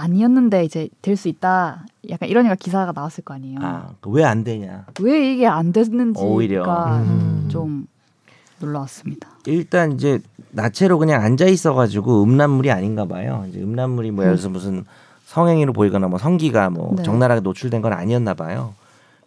아니었는데 0.01 0.65
이제 0.65 0.89
될 1.03 1.17
수 1.17 1.29
있다. 1.29 1.85
약간 2.09 2.29
이러니까 2.29 2.55
기사가 2.55 2.93
나왔을 2.93 3.23
거 3.25 3.35
아니에요. 3.35 3.59
아, 3.63 3.91
왜 4.07 4.25
안 4.25 4.43
되냐? 4.45 4.87
왜 5.01 5.33
이게 5.33 5.47
안 5.47 5.73
됐는지가 5.73 6.27
오히려. 6.27 6.65
음. 6.99 7.49
좀 7.51 7.87
놀라웠습니다. 8.61 9.29
일단 9.47 9.93
이제 9.93 10.21
나체로 10.51 10.99
그냥 10.99 11.23
앉아 11.23 11.47
있어가지고 11.47 12.23
음란물이 12.23 12.71
아닌가 12.71 13.05
봐요. 13.05 13.45
이제 13.49 13.61
음란물이 13.61 14.11
뭐 14.11 14.25
예를 14.25 14.37
들어서 14.37 14.49
무슨 14.49 14.85
성행위로 15.27 15.73
보이거나 15.73 16.09
뭐 16.09 16.19
성기가 16.19 16.71
뭐 16.71 16.95
네. 16.97 17.03
적나라하게 17.03 17.43
노출된 17.43 17.83
건 17.83 17.93
아니었나 17.93 18.35
봐요. 18.35 18.75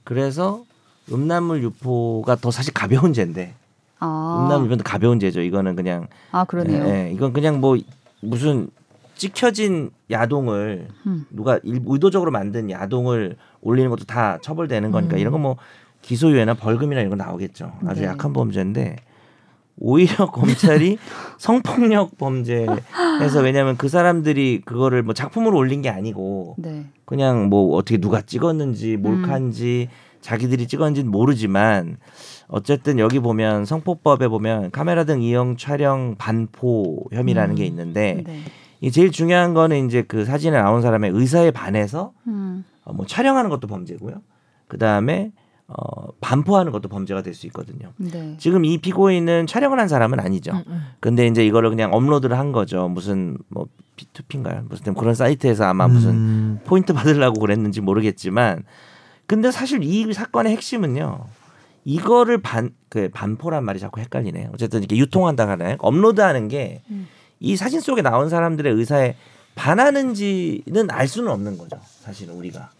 그래서 0.03 0.63
음란물 1.11 1.63
유포가 1.63 2.35
더 2.35 2.51
사실 2.51 2.73
가벼운 2.73 3.13
죄인데 3.13 3.53
아, 3.99 4.43
음란물 4.43 4.67
유포도 4.67 4.83
가벼운 4.83 5.19
죄죠. 5.19 5.41
이거는 5.41 5.75
그냥 5.75 6.07
아 6.31 6.43
그러네요. 6.43 6.83
예, 6.85 7.07
예. 7.07 7.11
이건 7.11 7.31
그냥 7.33 7.61
뭐 7.61 7.77
무슨 8.21 8.67
찍혀진 9.15 9.91
야동을 10.09 10.87
음. 11.05 11.25
누가 11.29 11.59
일, 11.63 11.81
의도적으로 11.85 12.31
만든 12.31 12.69
야동을 12.69 13.37
올리는 13.61 13.89
것도 13.89 14.05
다 14.05 14.37
처벌되는 14.41 14.91
거니까 14.91 15.15
음. 15.15 15.19
이런 15.19 15.31
거 15.31 15.37
뭐 15.37 15.57
기소유예나 16.03 16.53
벌금이나 16.53 17.01
이런 17.01 17.09
거 17.09 17.15
나오겠죠. 17.15 17.71
아주 17.87 18.01
네. 18.01 18.07
약한 18.07 18.33
범죄인데 18.33 18.97
오히려 19.77 20.29
검찰이 20.29 20.99
성폭력 21.39 22.17
범죄해서 22.19 23.41
왜냐하면 23.41 23.75
그 23.75 23.89
사람들이 23.89 24.61
그거를 24.63 25.01
뭐 25.01 25.15
작품으로 25.15 25.57
올린 25.57 25.81
게 25.81 25.89
아니고 25.89 26.55
네. 26.59 26.85
그냥 27.05 27.49
뭐 27.49 27.75
어떻게 27.75 27.97
누가 27.97 28.21
찍었는지 28.21 28.95
음. 28.95 29.01
몰카인지 29.01 29.89
자기들이 30.21 30.67
찍었는지는 30.67 31.09
모르지만 31.09 31.97
어쨌든 32.47 32.99
여기 32.99 33.19
보면 33.19 33.65
성폭법에 33.65 34.27
보면 34.27 34.71
카메라 34.71 35.05
등 35.05 35.21
이용 35.21 35.57
촬영 35.57 36.15
반포 36.17 37.05
혐의라는 37.11 37.55
음. 37.55 37.57
게 37.57 37.65
있는데 37.65 38.23
네. 38.25 38.39
이 38.83 38.91
제일 38.91 39.11
중요한 39.11 39.53
거는 39.53 39.85
이제 39.87 40.01
그 40.01 40.25
사진에 40.25 40.61
나온 40.61 40.81
사람의 40.81 41.11
의사에 41.13 41.51
반해서 41.51 42.11
음. 42.27 42.65
어, 42.83 42.91
뭐 42.91 43.05
촬영하는 43.05 43.49
것도 43.49 43.65
범죄고요. 43.67 44.15
그 44.67 44.77
다음에 44.77 45.31
어, 45.67 46.11
반포하는 46.19 46.73
것도 46.73 46.89
범죄가 46.89 47.21
될 47.21 47.33
수 47.33 47.47
있거든요. 47.47 47.93
네. 47.95 48.35
지금 48.39 48.65
이 48.65 48.77
피고인은 48.79 49.47
촬영을 49.47 49.79
한 49.79 49.87
사람은 49.87 50.19
아니죠. 50.19 50.51
음, 50.51 50.63
음. 50.67 50.81
근데 50.99 51.25
이제 51.27 51.45
이거를 51.45 51.69
그냥 51.69 51.93
업로드를 51.93 52.37
한 52.37 52.51
거죠. 52.51 52.89
무슨 52.89 53.37
뭐 53.47 53.67
P2P인가요? 53.95 54.67
무슨 54.67 54.93
그런 54.95 55.15
사이트에서 55.15 55.63
아마 55.63 55.87
무슨 55.87 56.09
음. 56.11 56.59
포인트 56.65 56.91
받으려고 56.91 57.39
그랬는지 57.39 57.79
모르겠지만 57.79 58.63
근데 59.27 59.49
사실 59.49 59.81
이 59.81 60.11
사건의 60.11 60.51
핵심은요. 60.51 61.25
이거를 61.85 62.41
반 62.41 62.71
그 62.89 63.09
반포란 63.11 63.63
말이 63.63 63.79
자꾸 63.79 64.01
헷갈리네요. 64.01 64.51
어쨌든 64.53 64.79
이렇게 64.81 64.97
유통한다 64.97 65.47
하나요? 65.47 65.77
업로드하는 65.79 66.47
게 66.47 66.83
이 67.43 67.51
음. 67.51 67.55
사진 67.55 67.81
속에 67.81 68.01
나온 68.01 68.29
사람들의 68.29 68.73
의사에 68.73 69.15
반하는지는 69.55 70.89
알 70.89 71.07
수는 71.07 71.31
없는 71.31 71.57
거죠. 71.59 71.77
사실은 72.01 72.33
우리가. 72.35 72.71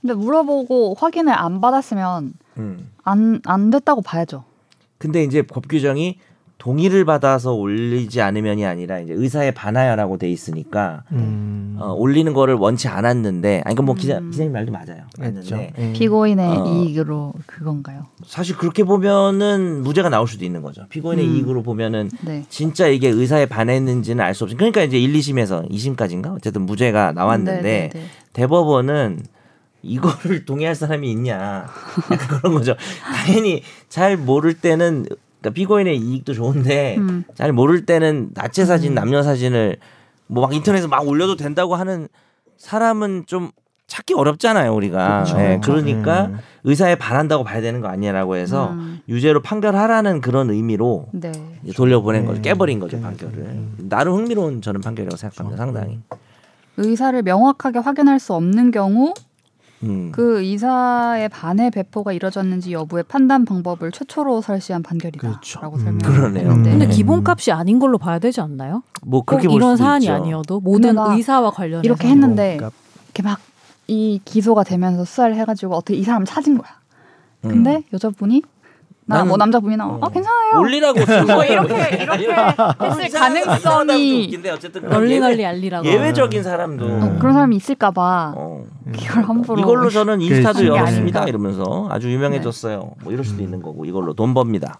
근데 0.00 0.14
물어보고 0.14 0.94
확인을 0.94 1.34
안 1.34 1.60
받았으면 1.60 2.32
음. 2.56 2.90
안안 3.02 3.70
됐다고 3.70 4.00
봐야죠. 4.00 4.44
근데 4.96 5.22
이제 5.24 5.42
법 5.42 5.68
규정이 5.68 6.18
동의를 6.60 7.06
받아서 7.06 7.54
올리지 7.54 8.20
않으면이 8.20 8.66
아니라 8.66 9.00
이제 9.00 9.14
의사에 9.14 9.50
반하여라고 9.50 10.18
돼 10.18 10.30
있으니까 10.30 11.04
음. 11.10 11.78
어, 11.80 11.94
올리는 11.94 12.30
거를 12.34 12.54
원치 12.54 12.86
않았는데 12.86 13.62
아니 13.64 13.74
그뭐 13.74 13.94
기자 13.94 14.18
음. 14.18 14.30
기자님 14.30 14.52
말도 14.52 14.70
맞아요. 14.70 15.04
그렇죠. 15.18 15.56
예. 15.56 15.92
피고인의 15.94 16.56
어. 16.58 16.66
이익으로 16.66 17.32
그건가요? 17.46 18.08
사실 18.26 18.58
그렇게 18.58 18.84
보면은 18.84 19.82
무죄가 19.82 20.10
나올 20.10 20.28
수도 20.28 20.44
있는 20.44 20.60
거죠. 20.60 20.84
피고인의 20.90 21.26
음. 21.26 21.34
이익으로 21.34 21.62
보면은 21.62 22.10
네. 22.20 22.44
진짜 22.50 22.88
이게 22.88 23.08
의사에 23.08 23.46
반했는지는 23.46 24.22
알 24.22 24.34
수 24.34 24.44
없어요. 24.44 24.58
그러니까 24.58 24.82
이제 24.82 24.98
1, 24.98 25.14
2심에서 25.14 25.70
2심까지인가 25.70 26.34
어쨌든 26.36 26.62
무죄가 26.62 27.12
나왔는데 27.12 27.62
네, 27.62 27.62
네, 27.62 27.90
네. 27.94 28.04
대법원은 28.34 29.20
이거를 29.82 30.44
동의할 30.44 30.74
사람이 30.74 31.10
있냐 31.10 31.66
그런 32.28 32.52
거죠. 32.52 32.76
당연히 33.24 33.62
잘 33.88 34.18
모를 34.18 34.52
때는 34.52 35.06
그러니까 35.40 35.50
피고인의 35.54 35.96
이익도 35.98 36.34
좋은데 36.34 36.96
음. 36.98 37.24
잘 37.34 37.52
모를 37.52 37.86
때는 37.86 38.30
나체 38.34 38.64
사진, 38.64 38.94
남녀 38.94 39.22
사진을 39.22 39.76
뭐 40.26 40.42
막 40.44 40.54
인터넷에 40.54 40.86
막 40.86 41.06
올려도 41.06 41.36
된다고 41.36 41.74
하는 41.74 42.08
사람은 42.56 43.24
좀 43.26 43.50
찾기 43.88 44.14
어렵잖아요 44.14 44.72
우리가. 44.72 45.24
그렇죠. 45.24 45.40
예, 45.40 45.60
그러니까 45.64 46.26
음. 46.26 46.38
의사에 46.62 46.94
반한다고 46.94 47.42
봐야 47.42 47.60
되는 47.60 47.80
거 47.80 47.88
아니냐라고 47.88 48.36
해서 48.36 48.70
음. 48.70 49.00
유죄로 49.08 49.40
판결하라는 49.42 50.20
그런 50.20 50.50
의미로 50.50 51.08
네. 51.12 51.32
돌려보낸 51.74 52.22
네. 52.22 52.26
거죠. 52.28 52.42
깨버린 52.42 52.78
거죠 52.78 52.98
네. 52.98 53.02
판결을. 53.02 53.38
음. 53.38 53.76
나름 53.88 54.14
흥미로운 54.14 54.62
저는 54.62 54.80
판결이라고 54.82 55.16
생각합니다. 55.16 55.56
상당히. 55.56 55.98
의사를 56.76 57.20
명확하게 57.22 57.80
확인할 57.80 58.20
수 58.20 58.34
없는 58.34 58.70
경우 58.70 59.12
음. 59.82 60.12
그 60.12 60.40
의사의 60.40 61.28
반의 61.30 61.70
배포가 61.70 62.12
이뤄졌는지 62.12 62.72
여부의 62.72 63.04
판단 63.04 63.44
방법을 63.44 63.92
최초로 63.92 64.42
설시한 64.42 64.82
판결이다라고 64.82 65.38
그렇죠. 65.40 65.60
설명을 65.60 65.98
그러네요. 66.00 66.48
했는데 66.50 66.70
근데 66.70 66.84
음. 66.86 66.90
기본값이 66.90 67.52
아닌 67.52 67.78
걸로 67.78 67.96
봐야 67.98 68.18
되지 68.18 68.40
않나요? 68.40 68.82
뭐꼭 69.02 69.26
그렇게 69.26 69.48
볼 69.48 69.56
이런 69.56 69.76
사안이 69.76 70.04
있죠. 70.04 70.12
아니어도 70.12 70.60
모든 70.60 70.94
막 70.94 71.16
의사와 71.16 71.50
관련해서 71.50 71.84
이렇게 71.84 72.08
했는데 72.08 72.56
그러니까 72.56 72.76
이렇게 73.06 73.22
막 73.22 73.50
이 73.90 74.20
기소가 74.24 74.62
되면서 74.62 75.04
수사를 75.04 75.34
해가지고 75.34 75.74
어떻게 75.74 75.98
이 75.98 76.04
사람 76.04 76.24
찾은 76.24 76.58
거야. 76.58 76.70
음. 77.44 77.48
근데 77.48 77.82
여자분이 77.92 78.42
나뭐 79.10 79.36
나는- 79.36 79.38
남자분이 79.38 79.76
나와 79.76 79.94
아 80.00 80.06
어. 80.06 80.08
괜찮아요. 80.08 80.58
올리라고 80.60 81.04
쓴뭐 81.04 81.26
거예요. 81.26 81.52
이렇게 81.64 81.74
이렇게 82.02 82.32
했을 82.32 83.18
가능성이 83.18 84.24
웃긴데 84.26 84.50
어쨌든 84.50 84.82
그런 84.82 84.92
널리 84.94 85.18
널리 85.20 85.44
알리라고. 85.44 85.86
예외적인 85.86 86.42
사람도 86.42 86.86
음. 86.86 87.18
그런 87.18 87.32
사람이 87.34 87.56
있을까봐 87.56 88.34
어. 88.36 88.64
이걸 88.96 89.24
함부로 89.24 89.60
이걸로 89.60 89.90
저는 89.90 90.20
인스타도. 90.20 90.66
열었습니다. 90.66 91.24
이러면서 91.24 91.88
아주 91.90 92.10
유명해졌어요. 92.12 92.92
뭐 93.02 93.12
이럴 93.12 93.24
수도 93.24 93.42
있는 93.42 93.60
거고 93.60 93.84
이걸로 93.84 94.14
돈 94.14 94.32
법니다. 94.34 94.78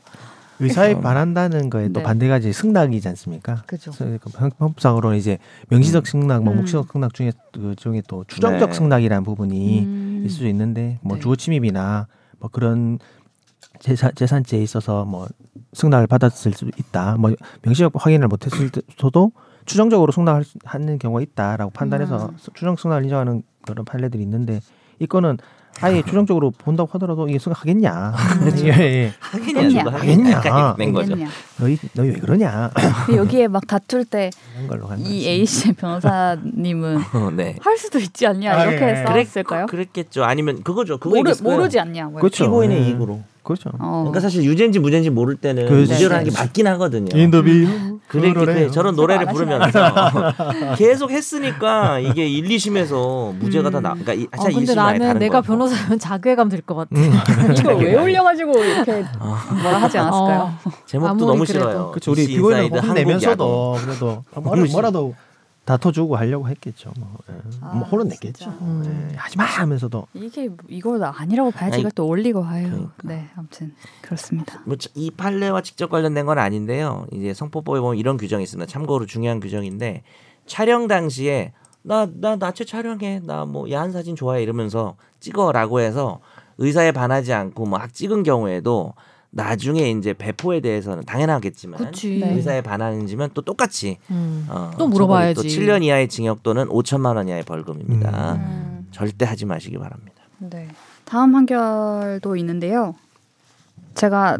의사에 0.62 0.92
어. 0.92 1.00
반한다는 1.00 1.70
거에 1.70 1.88
또 1.88 2.00
네. 2.00 2.02
반대가 2.02 2.36
이제 2.36 2.52
승낙이지 2.52 3.08
않습니까? 3.08 3.62
그죠. 3.66 3.92
그 3.96 4.18
형- 4.36 4.50
형법상으로는 4.58 5.16
이제 5.16 5.38
명시적 5.70 6.06
승낙, 6.06 6.42
뭐 6.44 6.52
음. 6.52 6.58
묵시적 6.58 6.86
승낙 6.92 7.14
중에 7.14 7.32
그 7.52 7.74
중에 7.76 8.02
또 8.08 8.24
추정적 8.28 8.68
네. 8.68 8.74
승낙이라는 8.74 9.24
부분이 9.24 9.80
음. 9.80 10.22
있을 10.26 10.38
수 10.40 10.46
있는데 10.48 10.98
뭐 11.00 11.16
네. 11.16 11.22
주거 11.22 11.34
침입이나 11.36 12.08
뭐 12.38 12.50
그런 12.52 12.98
재산 13.80 14.12
재산죄에 14.14 14.62
있어서 14.62 15.04
뭐 15.04 15.26
승낙을 15.72 16.06
받았을 16.06 16.52
수도 16.52 16.70
있다. 16.78 17.16
뭐 17.18 17.34
명시적 17.62 17.92
확인을 17.96 18.28
못했을 18.28 18.70
때도 18.70 19.32
추정적으로 19.66 20.12
승낙하는 20.12 20.98
경우가 20.98 21.22
있다라고 21.22 21.70
판단해서 21.70 22.26
음. 22.26 22.36
추정 22.54 22.76
승낙을 22.76 23.04
인정하는 23.04 23.42
그런 23.66 23.84
판례들이 23.84 24.22
있는데 24.22 24.60
이거는 24.98 25.38
아예 25.82 26.02
추정적으로 26.02 26.50
본다고 26.50 26.90
하더라도 26.92 27.28
이게 27.28 27.38
승낙하겠냐? 27.38 28.12
예, 28.64 28.68
예. 28.68 29.12
하겠냐 29.20 29.90
하겠냐. 29.90 30.74
낸 30.76 30.92
거죠. 30.92 31.14
너희 31.58 31.78
너희 31.94 32.10
왜 32.10 32.14
그러냐? 32.16 32.70
근데 33.06 33.18
여기에 33.18 33.48
막 33.48 33.66
다툴 33.66 34.04
때 34.04 34.30
이. 34.98 35.26
A 35.28 35.46
씨 35.46 35.72
변호사님은 35.72 36.98
어, 37.14 37.30
네. 37.30 37.56
할 37.60 37.78
수도 37.78 37.98
있지 37.98 38.26
않냐 38.26 38.52
아, 38.52 38.64
이렇게 38.64 38.90
예. 38.90 39.04
싸웠을까요? 39.04 39.66
그랬겠죠. 39.66 40.24
아니면 40.24 40.62
그거죠. 40.62 40.98
그거 40.98 41.16
모르. 41.16 41.32
모르지 41.40 41.78
않냐? 41.78 42.06
뭐 42.06 42.20
그렇죠. 42.20 42.44
피고인의 42.44 42.76
예. 42.78 42.86
이익으로. 42.88 43.22
그렇죠. 43.42 43.70
어. 43.78 44.00
그러니까 44.04 44.20
사실 44.20 44.44
유죄인지 44.44 44.78
무죄인지 44.80 45.10
모를 45.10 45.36
때는 45.36 45.66
그렇지. 45.66 45.92
무죄라는 45.92 46.24
게 46.24 46.30
네. 46.30 46.36
맞긴 46.38 46.66
하거든요. 46.68 47.16
인더비 47.18 47.68
그래, 48.08 48.32
그래 48.32 48.70
저런 48.70 48.96
노래를 48.96 49.28
안 49.28 49.34
부르면서 49.34 49.92
계속 50.76 51.10
했으니까 51.10 51.98
이게 52.00 52.26
1, 52.28 52.44
2심에서 52.48 53.34
무죄가 53.36 53.70
다 53.70 53.80
나. 53.80 53.90
그러니까 53.94 54.12
이, 54.14 54.26
아, 54.32 54.42
근데 54.44 54.72
1심은 54.74 54.78
아예 54.78 54.98
나는 54.98 55.18
내가 55.20 55.40
거고. 55.40 55.46
변호사면 55.46 55.98
자괴감 55.98 56.48
들 56.48 56.60
것 56.62 56.74
같아. 56.74 56.88
음. 57.00 57.12
이거 57.58 57.74
왜 57.76 57.94
올려가지고 58.02 58.52
이렇게 58.62 59.04
뭐라 59.62 59.78
하지 59.78 59.98
않았을까요? 59.98 60.40
어. 60.64 60.70
제목도 60.86 61.24
너무 61.26 61.44
그래도. 61.44 61.44
싫어요. 61.46 61.90
그렇죠. 61.92 62.10
우리 62.12 62.36
한국 62.36 62.84
혼내면서도 62.84 63.76
그래도. 63.84 64.22
뭐라도 64.72 65.14
다퉈주고 65.64 66.16
하려고 66.16 66.48
했겠죠. 66.48 66.92
뭐, 66.98 67.16
예. 67.30 67.34
아, 67.60 67.74
뭐 67.74 67.86
혼냈겠죠. 67.86 68.32
진짜. 68.32 68.50
음. 68.62 69.08
예. 69.12 69.16
하지마 69.16 69.44
하면서 69.44 69.88
이게 70.14 70.48
뭐- 70.48 70.56
이걸 70.68 71.02
아니라고 71.04 71.50
봐야지 71.50 71.74
아니, 71.74 71.80
이걸 71.80 71.92
또 71.92 72.06
올리고 72.06 72.40
와요. 72.40 72.66
그러니까. 72.68 72.94
네, 73.04 73.28
아무튼 73.36 73.74
그렇습니다. 74.02 74.60
뭐이 74.64 75.10
판례와 75.16 75.60
직접 75.62 75.90
관련된 75.90 76.26
건 76.26 76.38
아닌데요. 76.38 77.06
이제 77.12 77.34
성폭법에 77.34 77.80
보면 77.80 77.98
이런 77.98 78.16
규정이 78.16 78.42
있습니다. 78.42 78.68
참고로 78.70 79.06
중요한 79.06 79.38
규정인데 79.40 80.02
촬영 80.46 80.88
당시에 80.88 81.52
나 81.82 82.06
나 82.06 82.36
나체 82.36 82.64
촬영해 82.64 83.20
나 83.24 83.44
뭐 83.46 83.70
야한 83.70 83.92
사진 83.92 84.16
좋아해 84.16 84.42
이러면서 84.42 84.96
찍어라고 85.20 85.80
해서 85.80 86.20
의사에 86.58 86.92
반하지 86.92 87.32
않고 87.32 87.64
막 87.66 87.94
찍은 87.94 88.22
경우에도 88.22 88.92
나중에 89.32 89.90
이제 89.90 90.12
배포에 90.12 90.60
대해서는 90.60 91.04
당연하겠지만 91.04 91.78
그치. 91.78 92.18
네. 92.18 92.34
의사에 92.34 92.62
반하는지면 92.62 93.30
또 93.34 93.42
똑같이 93.42 93.98
음. 94.10 94.46
어, 94.48 94.72
또 94.78 94.88
물어봐야지. 94.88 95.34
또 95.40 95.42
7년 95.48 95.84
이하의 95.84 96.08
징역 96.08 96.42
또는 96.42 96.66
5천만 96.68 97.14
원 97.16 97.28
이하의 97.28 97.44
벌금입니다. 97.44 98.32
음, 98.34 98.88
절대 98.90 99.24
하지 99.24 99.46
마시기 99.46 99.78
바랍니다. 99.78 100.22
네. 100.38 100.68
다음 101.04 101.32
판결도 101.32 102.34
있는데요. 102.36 102.94
제가 103.94 104.38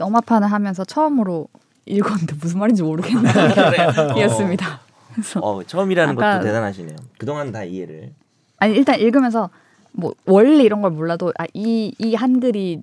영화판을 0.00 0.50
하면서 0.50 0.84
처음으로 0.84 1.48
읽었는데 1.86 2.34
무슨 2.40 2.58
말인지 2.58 2.82
모르겠는 2.84 3.22
판결이었습니다. 3.22 4.80
그래서 5.14 5.40
어, 5.40 5.62
처음이라는 5.62 6.18
아까- 6.18 6.34
것도 6.38 6.44
대단하시네요. 6.46 6.96
그동안 7.18 7.52
다 7.52 7.62
이해를. 7.62 8.12
아니 8.58 8.74
일단 8.74 8.98
읽으면서 8.98 9.50
뭐 9.96 10.12
원리 10.26 10.64
이런 10.64 10.82
걸 10.82 10.90
몰라도 10.90 11.32
아 11.38 11.44
이 11.54 11.92
이 11.98 12.14
한글이 12.14 12.80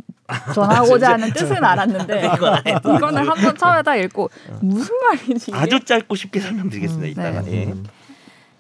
전하고자 0.56 1.12
하는 1.14 1.34
뜻은 1.34 1.64
알았는데 1.64 2.22
이거는 2.80 3.28
한 3.28 3.44
번 3.44 3.58
처음에 3.58 3.84
딱 3.84 3.96
읽고 3.98 4.30
무슨 4.62 4.96
말인지 5.10 5.52
이게? 5.52 5.58
아주 5.58 5.80
짧고 5.84 6.16
쉽게 6.16 6.40
설명드리겠습니다. 6.40 7.06
음, 7.08 7.12
이따가. 7.12 7.42
네. 7.42 7.68
예. 7.70 7.74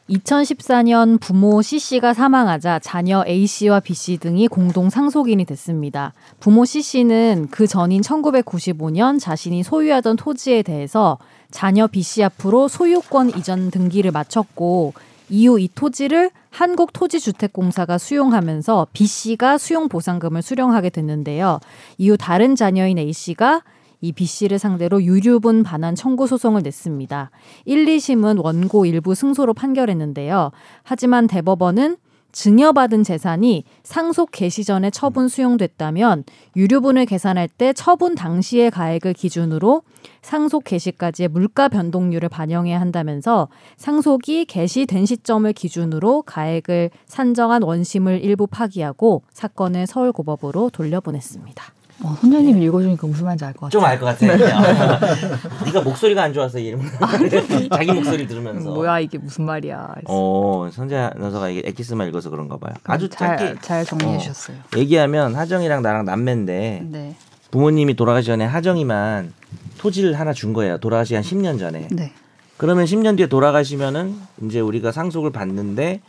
2014년 0.09 1.19
부모 1.21 1.61
C 1.61 1.79
씨가 1.79 2.13
사망하자 2.13 2.79
자녀 2.79 3.23
A 3.25 3.45
씨와 3.47 3.79
B 3.79 3.93
씨 3.93 4.17
등이 4.17 4.47
공동 4.49 4.89
상속인이 4.89 5.45
됐습니다. 5.45 6.13
부모 6.41 6.65
C 6.65 6.81
씨는 6.81 7.47
그 7.51 7.65
전인 7.67 8.01
1995년 8.01 9.19
자신이 9.19 9.63
소유하던 9.63 10.17
토지에 10.17 10.63
대해서 10.63 11.17
자녀 11.49 11.87
B 11.87 12.01
씨 12.01 12.23
앞으로 12.23 12.67
소유권 12.67 13.37
이전 13.37 13.71
등기를 13.71 14.11
마쳤고 14.11 14.93
이후 15.29 15.59
이 15.59 15.69
토지를 15.73 16.31
한국토지주택공사가 16.51 17.97
수용하면서 17.97 18.87
B 18.93 19.05
씨가 19.07 19.57
수용 19.57 19.89
보상금을 19.89 20.41
수령하게 20.41 20.91
됐는데요. 20.91 21.59
이후 21.97 22.17
다른 22.17 22.55
자녀인 22.55 22.97
A 22.99 23.11
씨가 23.11 23.63
이 24.01 24.11
B 24.11 24.25
씨를 24.25 24.59
상대로 24.59 25.01
유류분 25.01 25.63
반환 25.63 25.95
청구 25.95 26.27
소송을 26.27 26.61
냈습니다. 26.63 27.31
1, 27.65 27.85
2심은 27.85 28.43
원고 28.43 28.85
일부 28.85 29.15
승소로 29.15 29.53
판결했는데요. 29.53 30.51
하지만 30.83 31.27
대법원은 31.27 31.97
증여받은 32.31 33.03
재산이 33.03 33.63
상속 33.83 34.31
개시 34.31 34.63
전에 34.63 34.89
처분 34.89 35.27
수용됐다면 35.27 36.23
유류분을 36.55 37.05
계산할 37.05 37.47
때 37.47 37.73
처분 37.73 38.15
당시의 38.15 38.71
가액을 38.71 39.13
기준으로 39.13 39.83
상속 40.21 40.63
개시까지의 40.63 41.29
물가 41.29 41.67
변동률을 41.67 42.29
반영해야 42.29 42.79
한다면서 42.79 43.49
상속이 43.77 44.45
개시된 44.45 45.05
시점을 45.05 45.51
기준으로 45.53 46.23
가액을 46.23 46.91
산정한 47.05 47.63
원심을 47.63 48.23
일부 48.23 48.47
파기하고 48.47 49.23
사건을 49.33 49.87
서울고법으로 49.87 50.69
돌려보냈습니다. 50.69 51.80
어, 52.03 52.15
선생님이 52.19 52.65
읽어주니까 52.65 53.05
무슨 53.07 53.25
말인지 53.25 53.45
알 53.45 53.53
것 53.53 53.69
같아요. 53.69 53.71
좀 53.71 53.83
알 53.85 53.99
것 53.99 54.05
같아. 54.05 54.25
네가 55.65 55.81
목소리가 55.81 56.23
안 56.23 56.33
좋아서 56.33 56.57
이름 56.59 56.81
자기 57.71 57.91
목소리 57.91 58.27
들으면서. 58.27 58.71
뭐야 58.71 58.99
이게 58.99 59.17
무슨 59.17 59.45
말이야. 59.45 59.95
어 60.05 60.69
선재 60.71 60.95
아나운서가 60.95 61.49
이게 61.49 61.61
엑기스만 61.65 62.07
읽어서 62.09 62.29
그런가 62.29 62.57
봐요. 62.57 62.73
아주 62.85 63.07
잘, 63.09 63.37
짧게 63.37 63.61
잘 63.61 63.85
정리해 63.85 64.15
어. 64.15 64.17
주셨어요. 64.19 64.57
얘기하면 64.77 65.35
하정이랑 65.35 65.81
나랑 65.83 66.05
남매인데 66.05 66.83
네, 66.89 67.15
부모님이 67.51 67.93
돌아가시 67.95 68.27
전에 68.27 68.45
하정이만 68.45 69.33
토지를 69.77 70.19
하나 70.19 70.33
준 70.33 70.53
거예요. 70.53 70.77
돌아가시 70.79 71.13
한 71.15 71.23
10년 71.23 71.59
전에. 71.59 71.87
네, 71.91 72.11
그러면 72.57 72.85
10년 72.85 73.17
뒤에 73.17 73.27
돌아가시면은 73.27 74.15
이제 74.43 74.59
우리가 74.59 74.91
상속을 74.91 75.31
받는데 75.31 76.01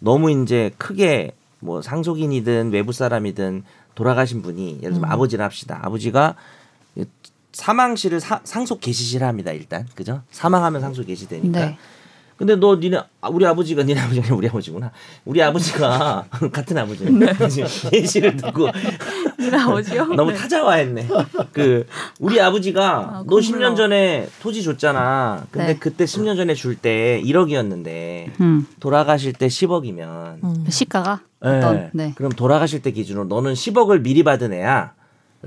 너무 0.00 0.30
이제 0.30 0.70
크게 0.78 1.32
뭐 1.60 1.82
상속인이든 1.82 2.70
외부 2.72 2.92
사람이든 2.92 3.64
돌아가신 4.02 4.42
분이 4.42 4.78
예를 4.80 4.92
들면 4.94 5.10
아버지를 5.10 5.44
합시다. 5.44 5.80
아버지가 5.82 6.36
사망시를 7.52 8.20
사- 8.20 8.40
상속 8.44 8.80
개시시를 8.80 9.26
합니다. 9.26 9.50
일단 9.50 9.88
그죠? 9.96 10.22
사망하면 10.30 10.80
상속 10.80 11.04
개시되니까. 11.06 11.58
네. 11.60 11.78
근데 12.36 12.54
너 12.54 12.76
니네 12.76 12.96
아, 13.20 13.28
우리 13.28 13.44
아버지가 13.44 13.82
니네 13.82 13.98
아버지가 14.00 14.32
우리 14.36 14.48
아버지구나. 14.48 14.92
우리 15.24 15.42
아버지가 15.42 16.26
같은 16.52 16.78
아버지네. 16.78 17.32
개시를 17.90 18.36
듣고 18.36 18.68
아버지요? 19.52 20.06
너무 20.14 20.34
타자화했네. 20.34 21.06
그 21.52 21.86
우리 22.18 22.40
아버지가 22.40 22.88
아, 22.98 23.24
너 23.26 23.36
10년 23.36 23.52
콧물나. 23.52 23.74
전에 23.76 24.28
토지 24.42 24.62
줬잖아. 24.62 25.46
근데 25.50 25.74
네. 25.74 25.78
그때 25.78 26.04
10년 26.04 26.36
전에 26.36 26.54
줄 26.54 26.76
때 26.76 27.20
1억이었는데 27.24 28.40
음, 28.40 28.66
돌아가실 28.80 29.32
때 29.32 29.46
10억이면 29.46 30.42
음. 30.44 30.64
시가가 30.68 31.20
어떤 31.40 31.90
네. 31.92 32.12
그럼 32.16 32.30
돌아가실 32.32 32.82
때 32.82 32.90
기준으로 32.90 33.24
너는 33.26 33.52
10억을 33.54 34.02
미리 34.02 34.22
받은 34.22 34.52
애야라고 34.52 34.92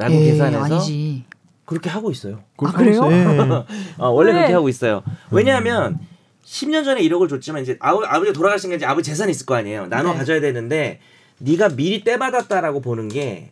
에이, 0.10 0.26
계산해서 0.32 0.64
아니지. 0.64 1.24
그렇게 1.66 1.90
하고 1.90 2.12
있어요. 2.12 2.40
아, 2.58 2.72
그래요? 2.72 3.08
예. 3.12 3.26
어, 3.98 4.10
원래 4.10 4.32
왜? 4.32 4.38
그렇게 4.40 4.54
하고 4.54 4.68
있어요. 4.68 5.04
왜냐하면 5.32 6.00
10년 6.46 6.84
전에 6.84 7.02
1억을 7.02 7.30
줬지만 7.30 7.62
이제 7.62 7.78
아버, 7.80 8.04
아버지가 8.04 8.34
돌아가신 8.34 8.72
게 8.72 8.76
이제 8.76 8.86
아버지 8.86 9.10
재산이 9.10 9.32
있을 9.32 9.46
거 9.46 9.56
아니에요. 9.56 9.88
나눠 9.88 10.12
네. 10.12 10.18
가져야 10.18 10.42
되는데 10.42 11.00
네가 11.38 11.70
미리 11.70 12.04
때 12.04 12.18
받았다라고 12.18 12.82
보는 12.82 13.08
게 13.08 13.52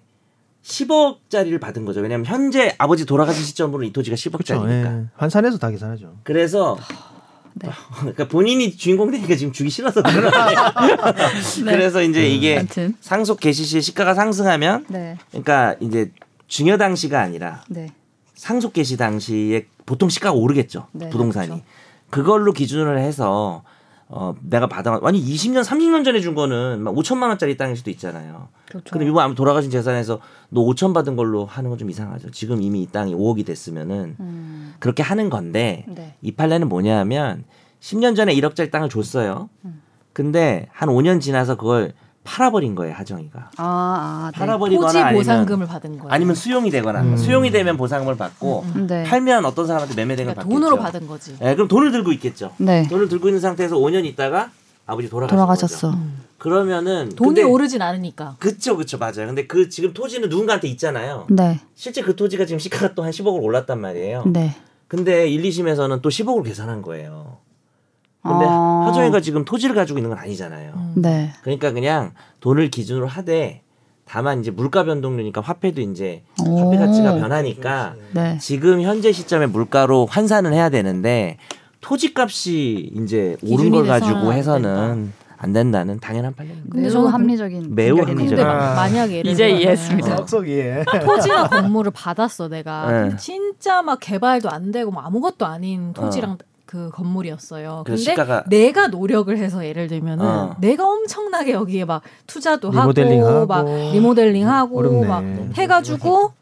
10억짜리를 0.69 1.59
받은 1.59 1.85
거죠. 1.85 1.99
왜냐하면 2.01 2.25
현재 2.25 2.75
아버지 2.77 3.05
돌아가신 3.05 3.43
시점으로 3.43 3.83
이 3.83 3.91
토지가 3.91 4.15
그렇죠. 4.15 4.37
10억짜리니까. 4.37 4.69
예. 4.69 5.05
환산해서 5.15 5.57
다 5.57 5.69
계산하죠. 5.69 6.17
그래서 6.23 6.77
네. 7.55 7.69
그러니까 7.99 8.27
본인이 8.27 8.77
주인공 8.77 9.11
되니까 9.11 9.35
지금 9.35 9.51
주기 9.51 9.69
싫어서 9.69 10.03
그런 10.03 10.31
거예요. 10.31 10.73
그래서 11.65 12.01
이제 12.03 12.27
이게 12.29 12.57
아무튼 12.59 12.95
상속 13.01 13.39
개시 13.39 13.65
시 13.65 13.81
시가가 13.81 14.13
상승하면 14.13 14.85
네, 14.87 15.17
그러니까 15.31 15.75
이제 15.79 16.11
증여 16.47 16.77
당시가 16.77 17.19
아니라 17.19 17.63
네, 17.67 17.91
상속 18.35 18.73
개시 18.73 18.95
당시에 18.95 19.65
보통 19.85 20.09
시가가 20.09 20.35
오르겠죠. 20.35 20.87
네, 20.91 21.09
부동산이. 21.09 21.47
그렇죠. 21.47 21.63
그걸로 22.11 22.53
기준을 22.53 22.99
해서 22.99 23.63
어 24.11 24.33
내가 24.41 24.65
받아 24.67 24.99
아니 25.03 25.23
20년 25.23 25.63
30년 25.63 26.03
전에 26.03 26.19
준 26.19 26.33
거는 26.33 26.81
막 26.81 26.95
5천만 26.95 27.27
원짜리 27.29 27.55
땅일 27.57 27.77
수도 27.77 27.91
있잖아요. 27.91 28.47
그렇죠. 28.67 28.91
근데 28.91 29.05
이번 29.05 29.23
아무 29.23 29.35
돌아가신 29.35 29.69
재산에서 29.69 30.19
너 30.49 30.61
5천 30.61 30.95
받은 30.95 31.15
걸로 31.15 31.45
하는 31.45 31.69
건 31.69 31.77
좀 31.77 31.89
이상하죠. 31.91 32.31
지금 32.31 32.61
이미 32.61 32.81
이 32.81 32.87
땅이 32.87 33.13
5억이 33.13 33.45
됐으면은 33.45 34.15
음, 34.19 34.73
그렇게 34.79 35.03
하는 35.03 35.29
건데 35.29 35.85
네, 35.87 36.15
이 36.23 36.31
판례는 36.31 36.67
뭐냐하면 36.67 37.43
10년 37.81 38.15
전에 38.15 38.33
1억짜리 38.35 38.71
땅을 38.71 38.89
줬어요. 38.89 39.47
음. 39.63 39.81
근데 40.11 40.67
한 40.71 40.89
5년 40.89 41.21
지나서 41.21 41.55
그걸 41.55 41.93
팔아버린 42.23 42.75
거예요 42.75 42.93
하정이가. 42.93 43.51
아, 43.57 43.63
아, 44.27 44.31
네. 44.33 44.37
팔아버리거나 44.39 44.89
아니면 44.89 45.13
보상금을 45.15 45.67
받은 45.67 45.97
거예요. 45.97 46.11
아니면 46.11 46.35
수용이 46.35 46.69
되거나 46.69 47.01
음. 47.01 47.17
수용이 47.17 47.49
되면 47.51 47.75
보상금을 47.77 48.17
받고 48.17 48.63
음, 48.67 48.73
음. 48.75 48.87
네. 48.87 49.03
팔면 49.03 49.45
어떤 49.45 49.65
사람한테 49.65 49.95
매매된 49.95 50.25
걸 50.27 50.35
그러니까 50.35 50.41
받겠죠. 50.43 50.59
돈으로 50.59 50.77
받은 50.81 51.07
거지. 51.07 51.35
예, 51.41 51.55
그럼 51.55 51.67
돈을 51.67 51.91
들고 51.91 52.11
있겠죠. 52.13 52.51
네. 52.57 52.87
돈을 52.87 53.09
들고 53.09 53.27
있는 53.29 53.39
상태에서 53.41 53.77
5년 53.77 54.05
있다가 54.05 54.51
아버지 54.85 55.09
돌아가셨어. 55.09 55.91
거죠. 55.91 56.01
그러면은 56.37 57.09
돈이 57.15 57.27
근데- 57.35 57.43
오르진 57.43 57.81
않으니까. 57.81 58.35
그쵸 58.39 58.77
그쵸 58.77 58.97
맞아요. 58.97 59.27
근데 59.27 59.45
그 59.47 59.69
지금 59.69 59.93
토지는 59.93 60.29
누군가한테 60.29 60.67
있잖아요. 60.69 61.25
네. 61.29 61.59
실제 61.75 62.01
그 62.01 62.15
토지가 62.15 62.45
지금 62.45 62.59
시가가 62.59 62.93
또 62.95 63.03
한 63.03 63.11
10억을 63.11 63.41
올랐단 63.43 63.79
말이에요. 63.81 64.23
네. 64.27 64.55
근데 64.87 65.27
1, 65.27 65.43
2심에서는 65.43 66.01
또 66.01 66.09
10억을 66.09 66.43
계산한 66.45 66.81
거예요. 66.81 67.37
근데 68.21 68.45
아. 68.47 68.85
하정이가 68.87 69.21
지금 69.21 69.45
토지를 69.45 69.75
가지고 69.75 69.99
있는 69.99 70.09
건 70.09 70.19
아니잖아요. 70.19 70.73
음. 70.75 70.93
네. 70.95 71.31
그러니까 71.41 71.71
그냥 71.71 72.11
돈을 72.41 72.69
기준으로 72.69 73.07
하되 73.07 73.61
다만 74.05 74.41
이제 74.41 74.51
물가 74.51 74.83
변동률이니까 74.83 75.39
화폐도 75.41 75.81
이제 75.81 76.23
오. 76.45 76.59
화폐 76.65 76.77
가치가 76.77 77.13
변하니까 77.15 77.93
네. 78.11 78.37
지금 78.39 78.81
현재 78.81 79.11
시점에 79.11 79.45
물가로 79.45 80.05
환산은 80.07 80.53
해야 80.53 80.69
되는데 80.69 81.37
토지값이 81.81 82.91
이제 82.97 83.37
오른 83.47 83.69
걸 83.71 83.85
가지고 83.87 84.17
안 84.17 84.31
해서는 84.33 85.13
안 85.41 85.53
된다는 85.53 85.99
당연한 86.01 86.35
판례입니다. 86.35 86.67
근데 86.69 86.81
매우 86.81 86.91
저는 86.91 87.05
그- 87.07 87.11
합리적인 87.13 87.75
매우. 87.75 87.97
합리적인 87.99 88.27
근데 88.27 88.43
아. 88.43 88.73
만약에 88.75 89.21
이제 89.21 89.49
이해했습니다. 89.49 90.17
썩썩이에. 90.17 90.83
토지나 91.05 91.47
건물을 91.47 91.91
받았어 91.95 92.49
내가. 92.49 92.91
네. 92.91 92.99
근데 93.03 93.15
진짜 93.17 93.81
막 93.81 93.99
개발도 94.01 94.49
안 94.49 94.71
되고 94.71 94.91
뭐 94.91 95.01
아무것도 95.03 95.45
아닌 95.45 95.93
토지랑 95.93 96.37
그 96.69 96.91
건물이었어요. 96.93 97.81
그래서 97.83 98.11
근데 98.13 98.21
시가가- 98.23 98.43
내가 98.47 98.87
노력을 98.89 99.35
해서 99.35 99.65
예를 99.65 99.87
들면은 99.87 100.23
어. 100.23 100.55
내가 100.59 100.87
엄청나게 100.87 101.53
여기에 101.53 101.85
막 101.85 102.03
투자도 102.27 102.69
리모델링하고. 102.69 103.27
하고 103.37 103.45
막 103.47 103.65
리모델링 103.65 104.47
하고 104.47 104.77
어렵네. 104.77 105.07
막 105.07 105.23
해가지고 105.57 106.33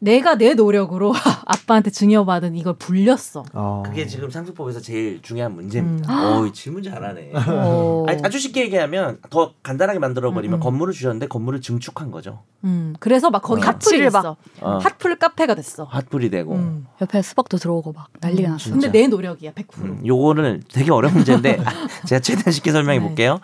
내가 0.00 0.34
내 0.34 0.54
노력으로 0.54 1.12
아빠한테 1.44 1.90
증여받은 1.90 2.56
이걸 2.56 2.74
불렸어. 2.74 3.44
어. 3.52 3.82
그게 3.84 4.06
지금 4.06 4.30
상속법에서 4.30 4.80
제일 4.80 5.20
중요한 5.22 5.54
문제입니다. 5.54 6.38
어, 6.38 6.50
질문 6.52 6.82
잘하네. 6.82 7.32
오. 7.50 8.06
아니, 8.08 8.20
아주 8.24 8.38
쉽게 8.38 8.62
얘기하면 8.62 9.18
더 9.28 9.52
간단하게 9.62 9.98
만들어 9.98 10.32
버리면 10.32 10.56
음, 10.56 10.58
음. 10.58 10.60
건물을 10.60 10.94
주셨는데 10.94 11.28
건물을 11.28 11.60
증축한 11.60 12.10
거죠. 12.10 12.42
음, 12.64 12.94
그래서 12.98 13.30
막 13.30 13.42
거기 13.42 13.62
어. 13.62 13.66
핫플이 13.66 14.08
막-. 14.10 14.38
어. 14.60 14.78
핫플 14.78 15.18
카페가 15.18 15.54
됐어. 15.54 15.84
핫불이 15.84 16.30
되고. 16.30 16.54
음. 16.54 16.86
옆에 17.02 17.20
수박도 17.20 17.58
들어오고 17.58 17.92
막 17.92 18.08
난리가 18.20 18.48
음. 18.48 18.52
났어. 18.52 18.70
근데 18.70 18.90
내 18.90 19.06
노력이야 19.06 19.52
100%. 19.52 19.82
음, 19.82 20.02
요거는 20.06 20.62
되게 20.72 20.90
어려운 20.90 21.14
문제인데 21.14 21.58
제가 22.08 22.20
최대한 22.20 22.52
쉽게 22.52 22.72
설명해 22.72 22.98
네. 23.00 23.06
볼게요. 23.06 23.40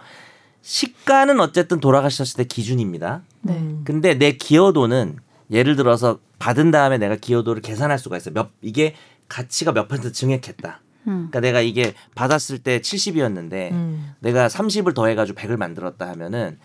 시가는 0.63 1.39
어쨌든 1.39 1.81
돌아가셨을 1.81 2.39
때 2.39 2.45
기준입니다. 2.45 3.23
네. 3.43 3.53
음. 3.53 3.83
근데 3.85 4.15
내 4.15 4.33
기여도는 4.33 5.19
예를 5.51 5.77
들어서 5.77 6.19
받은 6.39 6.71
다음에 6.71 6.99
내가 6.99 7.17
기여도를 7.17 7.63
계산할 7.63 7.99
수가 7.99 8.17
있어요. 8.17 8.35
몇 8.35 8.51
이게 8.63 8.95
가치가 9.29 9.73
몇 9.73 9.89
퍼센트 9.89 10.13
증액했다. 10.13 10.81
음. 11.09 11.29
그러니까 11.31 11.41
내가 11.41 11.61
이게 11.61 11.95
받았을 12.15 12.59
때 12.59 12.81
70이었는데 12.81 13.71
음. 13.73 14.13
내가 14.21 14.49
30을 14.49 14.95
더해가지고 14.95 15.39
100을 15.41 15.57
만들었다 15.57 16.09
하면은 16.11 16.59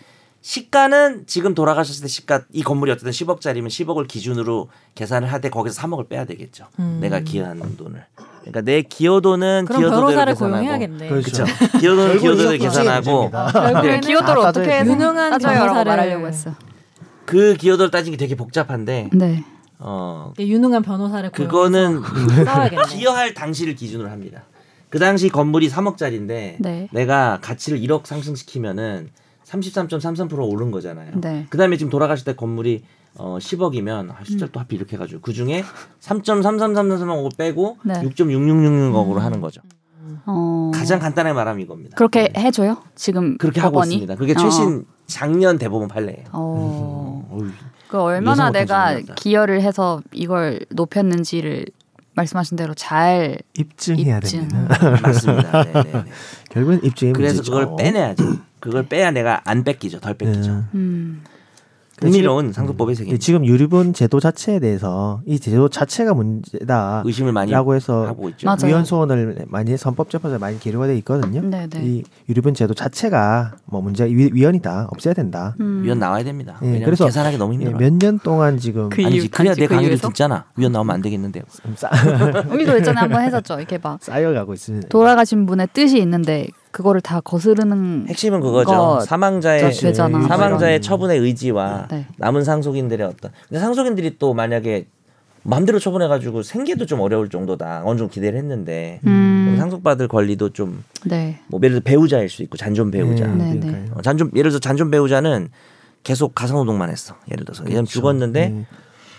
시가는 0.43 1.25
지금 1.27 1.53
돌아가셨을 1.53 2.01
때 2.01 2.07
시가 2.07 2.41
이 2.51 2.63
건물이 2.63 2.91
어쨌든 2.91 3.11
10억짜리면 3.11 3.67
10억을 3.67 4.07
기준으로 4.07 4.69
계산을 4.95 5.31
하되 5.31 5.51
거기서 5.51 5.79
3억을 5.83 6.09
빼야 6.09 6.25
되겠죠. 6.25 6.65
음. 6.79 6.97
내가 6.99 7.19
기여한 7.19 7.77
돈을. 7.77 8.03
그러니까 8.39 8.61
내 8.61 8.81
기여도는 8.81 9.65
그럼 9.67 9.81
기여도대로 9.81 10.07
변호사를 10.07 10.33
계산하고 10.33 10.55
고용해야겠네. 10.55 11.09
그렇죠. 11.09 11.43
그렇죠. 11.43 11.77
기여도는 11.77 12.17
기여도대로 12.21 12.53
이것도 12.55 12.69
계산하고. 12.69 13.29
결국에는 13.29 13.81
네, 13.83 13.99
기여도를 13.99 14.41
다 14.41 14.49
어떻게 14.49 14.79
유능한 14.79 15.31
따져요라고 15.31 15.73
변호사를- 15.79 15.85
말하려고 15.85 16.27
했어. 16.27 16.55
그 17.31 17.53
기여도를 17.53 17.91
따지기 17.91 18.17
되게 18.17 18.35
복잡한데 18.35 19.09
네. 19.13 19.45
어 19.79 20.33
유능한 20.37 20.81
변호사를 20.81 21.31
그거는 21.31 22.01
써야겠네. 22.43 22.83
기여할 22.91 23.33
당시를 23.33 23.75
기준으로 23.75 24.09
합니다. 24.09 24.43
그 24.89 24.99
당시 24.99 25.29
건물이 25.29 25.69
3억짜리인데 25.69 26.57
네. 26.59 26.89
내가 26.91 27.39
가치를 27.41 27.79
1억 27.79 28.05
상승시키면은 28.05 29.11
33.33% 29.45 30.45
오른 30.51 30.71
거잖아요. 30.71 31.13
네. 31.21 31.47
그다음에 31.49 31.77
지금 31.77 31.89
돌아가실 31.89 32.25
때 32.25 32.35
건물이 32.35 32.83
어 33.15 33.37
10억이면 33.39 34.11
아, 34.11 34.17
숫자 34.25 34.47
또 34.51 34.59
하필 34.59 34.79
이렇게 34.79 34.97
해가지고 34.97 35.21
그 35.21 35.31
중에 35.31 35.63
3.3333억 36.01 37.37
빼고 37.37 37.77
네. 37.85 37.93
6.6666억으로 37.93 39.19
하는 39.19 39.39
거죠. 39.39 39.61
어. 40.25 40.71
가장 40.73 40.99
간단하게 40.99 41.33
말하면 41.33 41.61
이겁니다. 41.61 41.95
그렇게 41.95 42.33
해줘요? 42.35 42.83
지금 42.95 43.37
그렇게 43.37 43.61
하고 43.61 43.75
법원이? 43.75 43.93
있습니다. 43.93 44.15
그게 44.15 44.33
어. 44.33 44.35
최신 44.35 44.83
작년 45.07 45.57
대법원 45.57 45.87
판례예요. 45.87 46.25
어. 46.33 47.20
그 47.87 47.99
얼마나 47.99 48.51
내가. 48.51 48.99
기여를 49.15 49.61
해서 49.61 50.01
이걸 50.11 50.59
높였는지를 50.69 51.65
말씀하신 52.13 52.57
대로 52.57 52.73
잘 52.73 53.39
입증해야 53.57 54.17
입증. 54.17 54.47
됩니다. 54.47 54.99
맞습니다. 55.01 55.63
네, 55.63 55.73
네, 55.73 55.91
네. 55.91 56.03
결국은 56.51 56.83
입증이 56.83 57.13
그래서 57.13 57.35
문제죠. 57.35 57.51
그걸 57.51 57.75
빼내야죠. 57.77 58.23
그걸 58.59 58.85
빼야 58.87 59.11
내가 59.11 59.41
안 59.45 59.63
뺏기죠. 59.63 59.99
덜 59.99 60.13
뺏기죠. 60.15 60.51
네. 60.51 60.63
음. 60.75 61.23
흥미로운 62.01 62.51
상속법의 62.51 62.95
세계. 62.95 63.11
예, 63.11 63.17
지금 63.17 63.45
유류분 63.45 63.93
제도 63.93 64.19
자체에 64.19 64.59
대해서 64.59 65.21
이 65.25 65.39
제도 65.39 65.69
자체가 65.69 66.13
문제다라고 66.13 67.07
의심을 67.07 67.31
많이 67.31 67.53
해서 67.53 68.07
하고 68.07 68.29
있죠. 68.29 68.45
맞아요. 68.47 68.65
위헌 68.67 68.85
소원을 68.85 69.45
많이 69.47 69.77
선법재판소에 69.77 70.37
많이 70.39 70.59
기류가 70.59 70.87
돼 70.87 70.97
있거든요. 70.97 71.41
네, 71.41 71.67
네. 71.69 71.79
이 71.83 72.03
유류분 72.29 72.53
제도 72.53 72.73
자체가 72.73 73.53
뭐 73.65 73.81
문제 73.81 74.05
위, 74.05 74.29
위헌이다 74.33 74.87
없애야 74.91 75.13
된다. 75.13 75.55
음. 75.59 75.81
위원 75.83 75.99
나와야 75.99 76.23
됩니다. 76.23 76.57
예, 76.63 76.79
그래서 76.79 77.05
계산하기 77.05 77.37
너무 77.37 77.53
힘들어요. 77.53 77.77
몇년 77.77 78.19
동안 78.19 78.57
지금 78.57 78.89
그 78.89 79.03
아니지 79.05 79.17
이유, 79.25 79.29
그래야 79.29 79.53
내 79.53 79.61
그 79.67 79.67
강의를 79.75 79.89
이유에서? 79.93 80.07
듣잖아. 80.09 80.45
위원 80.57 80.71
나오면 80.71 80.95
안 80.95 81.01
되겠는데요. 81.01 81.43
쌓, 81.75 81.89
우리도 82.49 82.75
예전에 82.77 82.99
한번 82.99 83.21
했었죠. 83.23 83.57
이렇게 83.59 83.77
막 83.77 84.01
쌓여가고 84.03 84.53
있습니다. 84.53 84.87
돌아가신 84.89 85.45
분의 85.45 85.67
뜻이 85.73 85.99
있는데 85.99 86.47
그거를 86.71 87.01
다 87.01 87.19
거스르는 87.21 88.05
핵심은 88.07 88.39
그거죠. 88.39 88.71
거 88.71 88.99
사망자의 89.01 89.71
되잖아. 89.71 90.21
사망자의 90.27 90.73
이런. 90.75 90.81
처분의 90.81 91.19
의지와 91.19 91.87
네. 91.89 92.05
남은 92.17 92.43
상속인들의 92.43 93.05
어떤 93.05 93.31
근데 93.49 93.59
상속인들이 93.59 94.17
또 94.17 94.33
만약에 94.33 94.85
마음대로 95.43 95.79
처분해가지고 95.79 96.43
생계도 96.43 96.85
좀 96.85 96.99
어려울 97.01 97.29
정도다 97.29 97.81
어느 97.83 97.97
정도 97.97 98.11
기대를 98.13 98.37
했는데 98.37 98.99
음. 99.05 99.55
상속받을 99.57 100.07
권리도 100.07 100.49
좀 100.49 100.83
네. 101.05 101.39
뭐 101.47 101.59
예를 101.63 101.75
들어 101.75 101.81
배우자일 101.83 102.29
수 102.29 102.43
있고 102.43 102.57
잔존 102.57 102.91
배우자 102.91 103.25
네, 103.27 103.53
네. 103.53 103.59
그러니까요. 103.59 103.95
어, 103.97 104.01
잔존 104.01 104.29
예를 104.35 104.51
들어서 104.51 104.59
잔존 104.59 104.91
배우자는 104.91 105.49
계속 106.03 106.35
가사노동만 106.35 106.89
했어 106.89 107.15
예를 107.31 107.43
들어서 107.45 107.63
얘는 107.63 107.75
그렇죠. 107.75 107.91
죽었는데 107.91 108.49
네. 108.49 108.65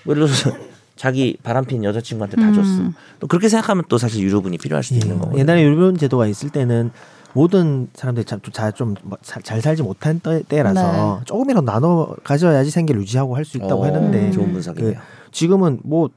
뭐 0.04 0.14
예를 0.14 0.26
들어서 0.26 0.56
자기 0.94 1.36
바람핀 1.42 1.82
여자친구한테 1.84 2.36
다 2.36 2.48
음. 2.48 2.54
줬어 2.54 2.92
또 3.18 3.26
그렇게 3.26 3.48
생각하면 3.48 3.84
또 3.88 3.98
사실 3.98 4.22
유료분이 4.22 4.58
필요할 4.58 4.84
수도 4.84 5.00
있는 5.00 5.18
거고 5.18 5.36
예. 5.36 5.40
옛날에 5.40 5.62
유류분 5.64 5.96
제도가 5.98 6.26
있을 6.28 6.50
때는 6.50 6.92
모든 7.34 7.88
사람들이 7.94 8.24
좀잘 8.26 9.60
살지 9.62 9.82
못한 9.82 10.20
때- 10.20 10.42
때라서 10.48 11.18
네. 11.20 11.24
조금이라도 11.24 11.64
나눠 11.64 12.14
가져야지 12.24 12.70
생계를 12.70 13.00
유지하고 13.02 13.36
할 13.36 13.44
수 13.44 13.56
있다고 13.58 13.82
어, 13.82 13.84
했는데 13.86 14.26
음. 14.26 14.32
좋은 14.32 14.52
분석이네요. 14.52 14.98
지금은 15.32 15.80
뭐 15.84 16.08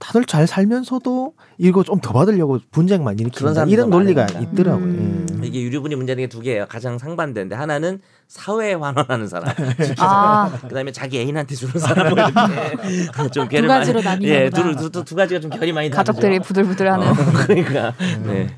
다들 0.00 0.24
잘 0.26 0.46
살면서도 0.46 1.32
이거 1.56 1.82
좀 1.84 2.00
더 2.00 2.12
받으려고 2.12 2.58
분쟁만 2.72 3.18
일으키는 3.18 3.68
이런 3.68 3.88
논리가 3.90 4.26
많아요. 4.26 4.42
있더라고요. 4.52 4.84
음. 4.84 5.26
예. 5.42 5.46
이게 5.46 5.62
유류분이 5.62 5.94
문제되는 5.94 6.28
게 6.28 6.32
두 6.34 6.40
개예요. 6.40 6.66
가장 6.68 6.98
상반되는데 6.98 7.54
하나는 7.54 8.00
사회에 8.26 8.74
환원하는 8.74 9.28
사람, 9.28 9.54
아, 9.98 10.50
그다음에 10.62 10.90
자기 10.90 11.20
애인한테 11.20 11.54
주는 11.54 11.78
사람 11.78 12.14
뭐 12.14 12.18
이렇게 12.24 13.30
좀 13.30 13.48
괴를 13.48 13.68
가지로 13.68 14.02
많이- 14.02 14.26
나뉘는구나. 14.26 14.44
예, 14.46 14.50
두, 14.50 14.76
두, 14.76 14.90
두, 14.90 15.04
두 15.04 15.14
가지가 15.14 15.40
좀 15.40 15.50
결이 15.50 15.72
많이 15.72 15.90
가족들이 15.90 16.38
다르죠. 16.38 16.48
부들부들하는 16.48 17.06
어, 17.08 17.14
그러니까 17.46 17.94
네. 18.24 18.48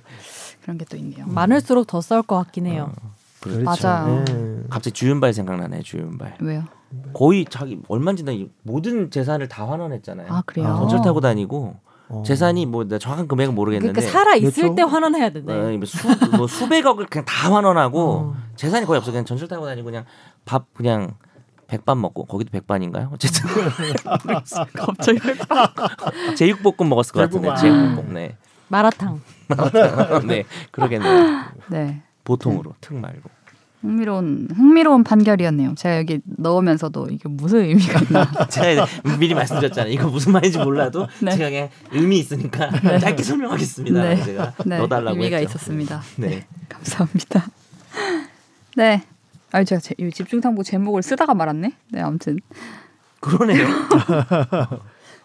그런 0.67 0.79
게 0.79 0.85
또 0.85 0.97
있네요. 0.97 1.25
많을수록 1.29 1.87
더 1.87 2.01
싸울 2.01 2.23
것 2.23 2.37
같긴 2.39 2.67
해요. 2.67 2.93
그렇죠. 3.39 3.63
맞아요. 3.63 4.25
예. 4.29 4.65
갑자기 4.69 4.95
주윤발 4.95 5.33
생각나네. 5.33 5.83
주윤발 5.83 6.39
왜요? 6.41 6.65
거의 7.13 7.45
자기 7.49 7.79
얼마인지 7.87 8.25
나 8.25 8.33
모든 8.65 9.09
재산을 9.13 9.47
다 9.47 9.69
환원했잖아요. 9.71 10.27
아 10.29 10.43
그래요? 10.45 10.67
아, 10.67 10.77
전철 10.81 11.03
타고 11.03 11.21
다니고 11.21 11.77
어. 12.09 12.23
재산이 12.27 12.67
뭐 12.67 12.85
정확한 12.89 13.29
금액은 13.29 13.55
모르겠는데 13.55 13.93
그러니까 13.93 14.13
살아 14.13 14.35
있을 14.35 14.51
그렇죠. 14.63 14.75
때 14.75 14.83
환원해야 14.83 15.31
되네. 15.31 15.53
어, 15.53 15.77
뭐 15.77 15.87
수, 15.87 15.99
뭐 16.37 16.47
수백억을 16.49 17.07
그냥 17.07 17.25
다 17.25 17.55
환원하고 17.55 18.01
어. 18.13 18.37
재산이 18.57 18.87
거의 18.87 18.99
없어 18.99 19.13
그냥 19.13 19.25
전철 19.25 19.47
타고 19.47 19.67
다니고 19.67 19.85
그냥 19.85 20.05
밥 20.45 20.73
그냥 20.75 21.15
백반 21.69 22.01
먹고 22.01 22.25
거기도 22.25 22.51
백반인가요? 22.51 23.11
어쨌든 23.13 23.45
갑자기 24.75 25.21
제육볶음 26.37 26.89
먹었을 26.89 27.13
것 27.13 27.21
같은데. 27.21 27.55
제육볶음 27.55 28.15
네. 28.15 28.37
마라탕. 28.69 29.21
네 30.27 30.45
그러겠네요. 30.71 31.45
네 31.69 32.03
보통으로 32.25 32.75
특 32.81 32.95
말고 32.95 33.31
흥미로운 33.83 34.49
흥미로운 34.55 35.05
판결이었네요. 35.05 35.75
제가 35.77 35.99
여기 35.99 36.21
넣으면서도 36.25 37.09
이게 37.11 37.29
무슨 37.29 37.61
의미가 37.61 38.01
있나? 38.01 38.31
제가 38.51 38.87
미리 39.19 39.35
말씀드렸잖아요. 39.35 39.93
이거 39.93 40.09
무슨 40.09 40.33
말인지 40.33 40.59
몰라도 40.59 41.07
네. 41.23 41.37
제가 41.37 41.51
그냥 41.51 41.69
의미 41.93 42.19
있으니까 42.19 42.71
짧게 42.99 43.23
설명하겠습니다. 43.23 44.03
네. 44.03 44.25
제가 44.25 44.55
네 44.67 44.79
넣어달라고 44.79 45.17
의미가 45.17 45.37
했죠. 45.37 45.51
있었습니다. 45.51 46.03
네. 46.17 46.47
감사합니다. 46.69 47.47
네 48.77 49.03
아니 49.53 49.65
제가 49.65 49.81
제, 49.81 49.95
이 49.99 50.11
집중탐구 50.11 50.65
제목을 50.65 51.03
쓰다가 51.03 51.35
말았네. 51.35 51.73
네 51.91 52.01
아무튼 52.01 52.41
그러네요. 53.21 53.67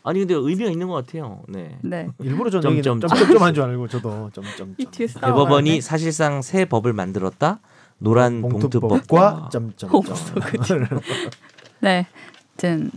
아니 0.03 0.19
근데 0.19 0.33
의미가 0.33 0.69
있는 0.71 0.87
것 0.87 0.93
같아요. 0.93 1.43
네. 1.47 1.77
네. 1.81 2.07
일부러 2.19 2.49
전 2.49 2.61
점, 2.61 2.71
여기 2.71 2.81
점, 2.81 2.99
점점점 2.99 3.41
한줄 3.41 3.63
알고 3.63 3.87
저도 3.87 4.31
점점. 4.33 4.75
이 4.77 4.85
뒤에 4.85 5.07
쓰다가 5.07 5.27
대법원이 5.27 5.69
말았네. 5.69 5.81
사실상 5.81 6.41
새 6.41 6.65
법을 6.65 6.93
만들었다. 6.93 7.59
노란 7.99 8.41
봉투법과 8.41 9.49
점점점. 9.51 9.89
없어, 9.93 10.33
네. 11.81 12.07
아무튼 12.53 12.91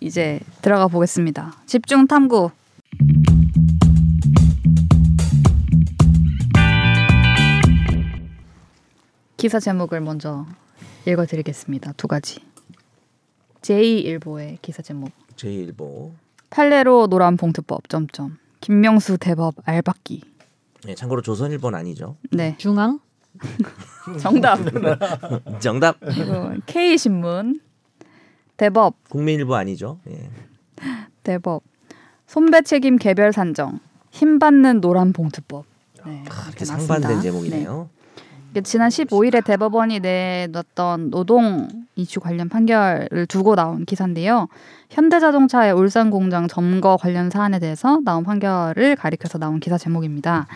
이제 0.00 0.40
들어가 0.62 0.88
보겠습니다. 0.88 1.54
집중 1.66 2.06
탐구. 2.08 2.50
기사 9.36 9.58
제목을 9.58 10.00
먼저 10.00 10.46
읽어드리겠습니다. 11.06 11.92
두 11.96 12.06
가지. 12.06 12.40
제2일보의 13.62 14.58
기사 14.62 14.82
제목. 14.82 15.10
제1보. 15.36 16.12
팔레로 16.52 17.06
노란 17.06 17.38
봉투법 17.38 17.88
점점. 17.88 18.38
김명수 18.60 19.16
대법 19.18 19.54
알박기. 19.64 20.22
네, 20.84 20.94
참고로 20.94 21.22
조선일보는 21.22 21.78
아니죠. 21.78 22.16
네, 22.30 22.54
중앙? 22.58 23.00
정답. 24.20 24.58
정답. 25.60 25.98
그리고 26.00 26.52
K 26.66 26.98
신문 26.98 27.60
대법 28.58 28.96
국민일보 29.08 29.54
아니죠. 29.54 29.98
예. 30.10 30.28
대법 31.22 31.62
손배 32.26 32.60
책임 32.62 32.96
개별 32.98 33.32
산정 33.32 33.80
힘 34.10 34.38
받는 34.38 34.82
노란 34.82 35.14
봉투법. 35.14 35.64
네, 36.04 36.24
아, 36.28 36.44
이렇게. 36.48 36.66
상반된 36.66 37.16
네. 37.16 37.22
제목이네요. 37.22 37.88
이게 37.90 38.01
지난 38.60 38.90
15일에 38.90 39.42
대법원이 39.42 40.00
내놨던 40.00 41.10
노동 41.10 41.68
이슈 41.96 42.20
관련 42.20 42.50
판결을 42.50 43.26
두고 43.26 43.54
나온 43.54 43.86
기사인데요. 43.86 44.48
현대자동차의 44.90 45.72
울산 45.72 46.10
공장 46.10 46.48
점거 46.48 46.98
관련 46.98 47.30
사안에 47.30 47.58
대해서 47.58 48.00
나온 48.04 48.24
판결을 48.24 48.96
가리켜서 48.96 49.38
나온 49.38 49.58
기사 49.58 49.78
제목입니다. 49.78 50.46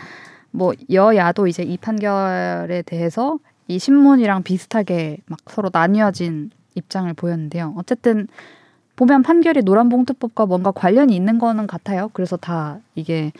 뭐 0.51 0.73
여야도 0.91 1.47
이제 1.47 1.63
이 1.63 1.77
판결에 1.77 2.83
대해서 2.85 3.39
이 3.67 3.79
신문이랑 3.79 4.43
비슷하게 4.43 5.17
막 5.25 5.39
서로 5.47 5.69
나뉘어진 5.73 6.51
입장을 6.75 7.11
보였는데요. 7.13 7.73
어쨌든 7.77 8.27
보면 8.95 9.23
판결이 9.23 9.61
노란봉투법과 9.63 10.45
뭔가 10.45 10.71
관련이 10.71 11.15
있는 11.15 11.39
거는 11.39 11.67
같아요. 11.67 12.09
그래서 12.13 12.37
다 12.37 12.79
이게 12.95 13.31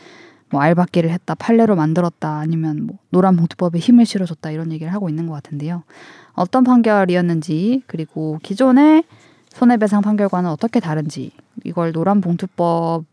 뭐 0.50 0.60
알박기를 0.60 1.10
했다, 1.10 1.34
판례로 1.34 1.76
만들었다, 1.76 2.38
아니면 2.38 2.86
뭐 2.86 2.98
노란 3.10 3.36
봉투법에 3.36 3.78
힘을 3.78 4.06
실어줬다 4.06 4.50
이런 4.50 4.72
얘기를 4.72 4.92
하고 4.92 5.08
있는 5.08 5.26
것 5.26 5.34
같은데요. 5.34 5.82
어떤 6.32 6.64
판결이었는지 6.64 7.82
그리고 7.86 8.38
기존의 8.42 9.04
손해배상 9.50 10.02
판결과는 10.02 10.48
어떻게 10.50 10.78
다른지 10.80 11.32
이걸 11.64 11.92
노란 11.92 12.20
봉투법에 12.20 13.04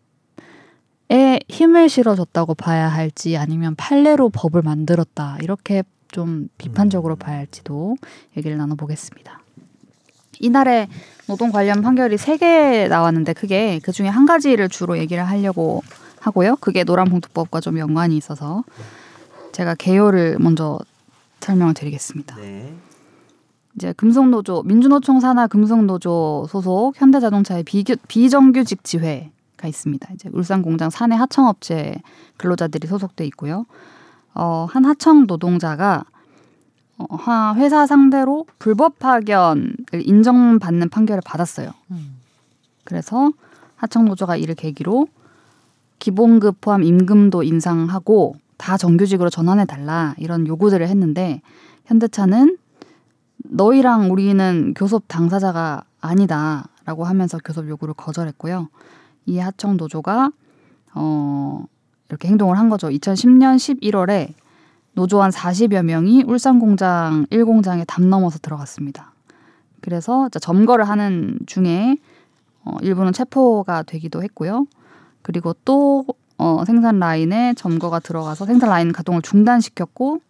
힘을 1.50 1.90
실어줬다고 1.90 2.54
봐야 2.56 2.88
할지 2.88 3.36
아니면 3.36 3.76
판례로 3.76 4.30
법을 4.30 4.62
만들었다 4.62 5.38
이렇게 5.42 5.84
좀 6.12 6.50
비판적으로 6.58 7.16
봐야 7.16 7.38
할지도 7.38 7.98
얘기를 8.38 8.58
나눠보겠습니다. 8.58 9.42
이날에 10.40 10.88
노동 11.28 11.52
관련 11.52 11.82
판결이 11.82 12.18
세 12.18 12.38
개 12.38 12.88
나왔는데 12.88 13.34
크게 13.34 13.80
그 13.82 13.92
중에 13.92 14.08
한 14.08 14.26
가지를 14.26 14.70
주로 14.70 14.98
얘기를 15.00 15.24
하려고 15.28 15.82
하고요. 16.26 16.56
그게 16.58 16.84
노란봉투법과 16.84 17.62
좀 17.62 17.78
연관이 17.78 18.18
있어서 18.18 18.64
제가 19.52 19.76
개요를 19.76 20.38
먼저 20.40 20.80
설명을 21.42 21.76
드리겠습니다. 21.76 22.36
네. 22.38 22.74
이제 23.76 23.94
금속노조 23.94 24.64
민주노총 24.64 25.20
산하 25.20 25.48
금속노조 25.48 26.48
소속 26.50 26.94
현대자동차의 27.00 27.64
비규, 27.64 27.96
비정규직 28.08 28.84
지회가 28.84 29.68
있습니다. 29.68 30.14
이제 30.14 30.30
울산 30.34 30.64
공장 30.64 30.90
사내 30.90 31.16
하청업체 31.16 32.02
근로자들이 32.38 32.88
소속돼 32.88 33.26
있고요. 33.28 33.66
어, 34.34 34.66
한 34.70 34.86
하청 34.86 35.28
노동자가 35.28 36.06
어, 36.98 37.16
한 37.16 37.58
회사 37.58 37.86
상대로 37.86 38.48
불법 38.58 38.98
파견을 38.98 39.76
인정받는 39.94 40.90
판결을 40.90 41.22
받았어요. 41.24 41.72
음. 41.92 42.16
그래서 42.84 43.30
하청 43.76 44.06
노조가 44.06 44.38
이를 44.38 44.56
계기로 44.56 45.08
기본급 46.06 46.62
포함 46.62 46.84
임금도 46.84 47.42
인상하고 47.42 48.36
다 48.58 48.78
정규직으로 48.78 49.32
전환해 49.32 49.66
달라 49.66 50.14
이런 50.20 50.46
요구들을 50.46 50.88
했는데 50.88 51.42
현대차는 51.86 52.60
너희랑 53.38 54.12
우리는 54.12 54.76
교섭 54.76 55.08
당사자가 55.08 55.82
아니다라고 56.02 57.06
하면서 57.06 57.40
교섭 57.44 57.68
요구를 57.68 57.96
거절했고요. 57.96 58.70
이 59.26 59.40
하청 59.40 59.78
노조가 59.78 60.30
어 60.94 61.66
이렇게 62.10 62.28
행동을 62.28 62.60
한 62.60 62.70
거죠. 62.70 62.90
2010년 62.90 63.56
11월에 63.56 64.34
노조 64.94 65.24
한 65.24 65.32
40여 65.32 65.82
명이 65.82 66.26
울산 66.28 66.60
공장 66.60 67.26
1공장에 67.32 67.84
담 67.88 68.12
넘어서 68.12 68.38
들어갔습니다. 68.38 69.12
그래서 69.82 70.30
점거를 70.30 70.88
하는 70.88 71.40
중에 71.48 71.98
어, 72.64 72.78
일부는 72.84 73.12
체포가 73.12 73.82
되기도 73.82 74.22
했고요. 74.22 74.68
그리고 75.26 75.56
또 75.66 76.06
어, 76.38 76.64
생산 76.66 77.00
라인에 77.00 77.56
점거가 77.56 78.00
들어가서 78.00 78.46
생산 78.46 78.70
라인 78.70 78.92
가동을 78.92 79.24
중단시켰고 79.24 80.22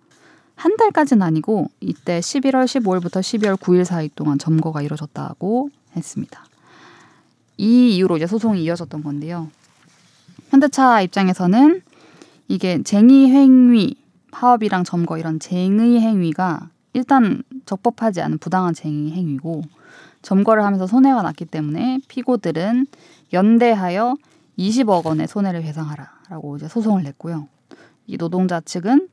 한 0.55 0.77
달까지는 0.77 1.21
아니고 1.21 1.69
이때 1.81 2.21
11월 2.21 2.63
15일부터 2.63 3.19
12월 3.19 3.57
9일 3.57 3.83
사이 3.83 4.09
동안 4.15 4.39
점거가 4.39 4.81
이루어졌다고 4.81 5.69
했습니다. 5.97 6.45
이 7.57 7.97
이후로 7.97 8.15
이제 8.15 8.25
소송이 8.25 8.63
이어졌던 8.63 9.03
건데요. 9.03 9.49
현대차 10.51 11.01
입장에서는 11.01 11.81
이게 12.47 12.81
쟁의 12.81 13.31
행위, 13.31 13.97
파업이랑 14.31 14.85
점거 14.85 15.17
이런 15.17 15.41
쟁의 15.41 15.99
행위가 15.99 16.69
일단 16.93 17.43
적법하지 17.65 18.21
않은 18.21 18.37
부당한 18.37 18.73
쟁의 18.73 19.11
행위고 19.11 19.63
점거를 20.21 20.63
하면서 20.63 20.87
손해가 20.87 21.21
났기 21.21 21.43
때문에 21.43 21.99
피고들은 22.07 22.87
연대하여 23.33 24.15
20억 24.57 25.05
원의 25.05 25.27
손해를 25.27 25.61
배상하라라고 25.61 26.57
이제 26.57 26.67
소송을 26.67 27.03
냈고요. 27.03 27.47
이 28.07 28.17
노동자 28.17 28.61
측은 28.61 29.09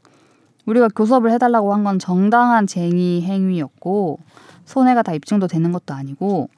우리가 0.67 0.89
교섭을 0.89 1.33
해달라고 1.33 1.73
한 1.75 1.83
건 1.85 1.99
정당한 1.99 2.67
쟁의 2.67 3.23
행위였고 3.23 4.21
손해가 4.65 5.03
다 5.03 5.13
입증도 5.13 5.49
되는 5.49 5.73
것도 5.73 5.95
아니고 5.95 6.49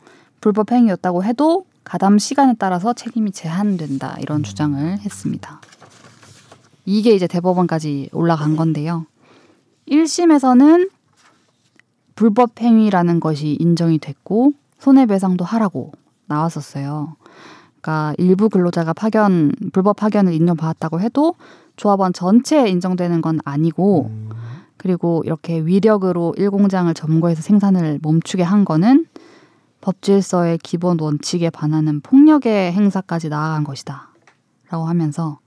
불법 0.41 0.73
행위였다고 0.73 1.25
해도 1.25 1.65
가담 1.85 2.19
시간에 2.19 2.55
따라서 2.59 2.93
책임이 2.93 3.33
제한된다 3.33 4.17
이런 4.21 4.43
주장을 4.43 4.99
했습니다. 4.99 5.61
이게 6.85 7.15
이제 7.15 7.27
대법원까지 7.27 8.11
올라간 8.13 8.57
건데요. 8.57 9.07
1심에서는 9.89 10.91
불법 12.15 12.61
행위라는 12.61 13.21
것이 13.21 13.57
인정이 13.59 13.99
됐고 13.99 14.53
손해배상도 14.79 15.45
하라고 15.45 15.93
나왔었어요. 16.27 17.17
그러니까 17.85 18.15
일부 18.17 18.49
근로자가 18.49 18.95
파견 18.95 19.53
불법 19.73 19.97
파견을 19.97 20.33
인정받았다고 20.33 21.01
해도 21.01 21.35
조합원 21.77 22.15
전체에 22.15 22.69
인정되는 22.71 23.21
건 23.21 23.41
아니고 23.45 24.07
음, 24.07 24.31
그리고 24.79 25.23
이렇게 25.27 25.59
위력으로 25.59 26.35
일공장을 26.39 26.93
점거해서 26.95 27.43
생산을 27.43 27.99
멈추게 28.03 28.43
한 28.43 28.65
거는 28.65 29.07
법질서의 29.83 30.59
기본 30.63 30.99
원칙에 30.99 31.51
반하는 31.51 32.01
폭력의 32.01 32.73
행사까지 32.73 33.29
나아간 33.29 33.65
것이다. 33.65 34.09
라고 34.71 34.87
하면서 34.87 35.41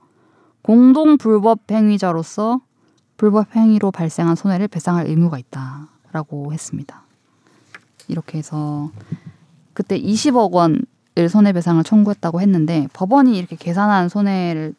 공동 0.62 1.18
불법 1.18 1.60
행위자로서 1.72 2.62
불법 3.18 3.56
행위로 3.56 3.90
발생한 3.90 4.36
손해를 4.36 4.68
배상할 4.68 5.08
의무가 5.08 5.40
있다. 5.40 5.88
라고 6.12 6.54
했습니다. 6.54 7.02
이렇게 8.08 8.38
해서 8.38 8.92
그때 9.74 10.00
20억 10.00 10.52
원을 10.52 10.82
손해배상을 11.28 11.84
청구했다고 11.84 12.41
했는데 12.41 12.88
법원이 12.93 13.38
이렇게 13.38 13.55
계산한 13.55 14.09
손해를 14.09 14.76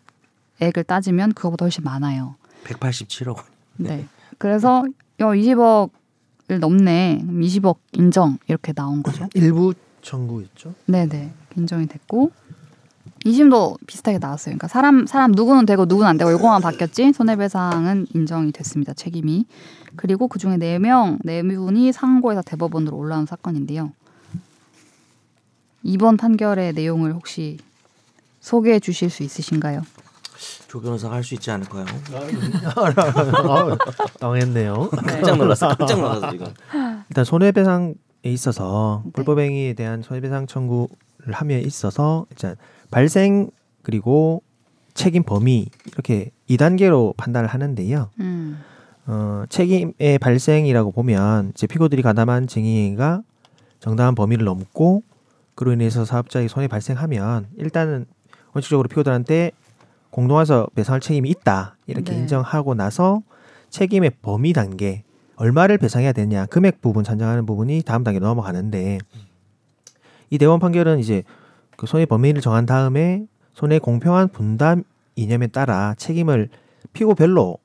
액을 0.61 0.84
따지면 0.84 1.32
그거보다 1.34 1.64
훨씬 1.64 1.82
많아요. 1.84 2.36
187억 2.64 3.36
원. 3.36 3.45
네. 3.76 4.07
그래서 4.39 4.84
야 5.20 5.26
20억을 5.26 6.59
넘네. 6.61 7.18
그럼 7.22 7.41
20억 7.41 7.76
인정 7.93 8.39
이렇게 8.47 8.72
나온 8.72 9.03
거죠. 9.03 9.26
일부 9.34 9.74
청구였죠. 10.03 10.74
네네 10.86 11.32
인정이 11.57 11.86
됐고 11.86 12.30
2심도 13.24 13.76
비슷하게 13.86 14.18
나왔어요. 14.18 14.53
그러니까 14.53 14.68
사람 14.68 15.07
사람 15.07 15.32
누구는 15.32 15.66
되고 15.66 15.84
누구는 15.86 16.09
안 16.09 16.16
되고 16.18 16.30
요거만 16.32 16.62
바뀌었지 16.62 17.12
손해배상은 17.12 18.07
인정이 18.14 18.53
됐습니다. 18.53 18.95
책임이 18.95 19.45
그리고 19.97 20.28
그 20.28 20.39
중에 20.39 20.57
네 20.57 20.78
명 20.78 21.18
네 21.24 21.43
분이 21.43 21.93
상고에서 21.93 22.43
대법원으로 22.43 22.97
올라온 22.97 23.26
사건인데요. 23.26 23.93
이번 25.83 26.16
판결의 26.16 26.72
내용을 26.72 27.14
혹시 27.14 27.59
소개해 28.41 28.81
주실 28.81 29.11
수 29.11 29.22
있으신가요? 29.22 29.83
조 30.68 30.81
변호사가 30.81 31.16
할수 31.16 31.35
있지 31.35 31.51
않을까요? 31.51 31.85
아, 31.85 33.76
당했네요. 34.20 34.91
깜짝 34.91 35.37
놀랐어. 35.37 35.68
깜짝 35.68 36.01
놀랐어 36.01 36.31
지금. 36.31 36.47
일단 37.09 37.24
손해배상에 37.24 37.95
있어서 38.24 39.03
네. 39.07 39.12
불법행위에 39.12 39.72
대한 39.74 40.03
손해배상 40.03 40.47
청구를 40.47 41.33
함에 41.33 41.59
있어서 41.61 42.26
일단 42.31 42.57
발생 42.91 43.51
그리고 43.83 44.43
책임 44.95 45.22
범위 45.22 45.68
이렇게 45.87 46.31
2단계로 46.51 47.16
판단을 47.16 47.49
하는데요. 47.49 48.11
음. 48.20 48.61
어, 49.07 49.45
책임의 49.49 50.18
발생이라고 50.20 50.93
보면 50.93 51.53
이제 51.55 51.66
피고들이 51.66 52.03
가담한 52.03 52.47
증의가 52.47 53.22
정당한 53.81 54.14
범위를 54.14 54.45
넘고 54.45 55.03
그로 55.59 55.73
인해서 55.73 56.05
사업자의 56.05 56.49
손해 56.49 56.69
발생하면 56.69 57.49
일단은 57.57 58.07
원칙적으로 58.53 58.87
피고들한테 58.87 59.51
공동화서 60.11 60.69
배상할 60.77 61.01
책임이 61.01 61.29
있다 61.31 61.77
이렇게 61.89 62.13
네. 62.13 62.19
인정하고 62.19 62.75
나서 62.75 63.23
책임의 63.69 64.13
범위 64.23 64.53
단계 64.53 65.03
얼마를 65.35 65.77
배상해야 65.79 66.13
되냐 66.13 66.47
금액 66.47 66.81
부분 66.81 67.03
산정하는 67.03 67.45
부분이 67.45 67.83
다음 67.83 68.05
단계 68.05 68.21
넘어가는데 68.21 68.99
이 70.31 70.39
대원 70.39 70.61
판결은 70.61 71.01
이제 71.01 71.25
그 71.77 71.89
손해 71.89 72.07
범위를 72.07 72.41
정한 72.41 72.65
다음에 72.65 73.27
손해 73.53 73.81
공평한 73.81 74.29
분담 74.29 74.85
이념에 75.17 75.49
따라 75.49 75.97
책임을 75.99 76.51
피고별로 76.93 77.59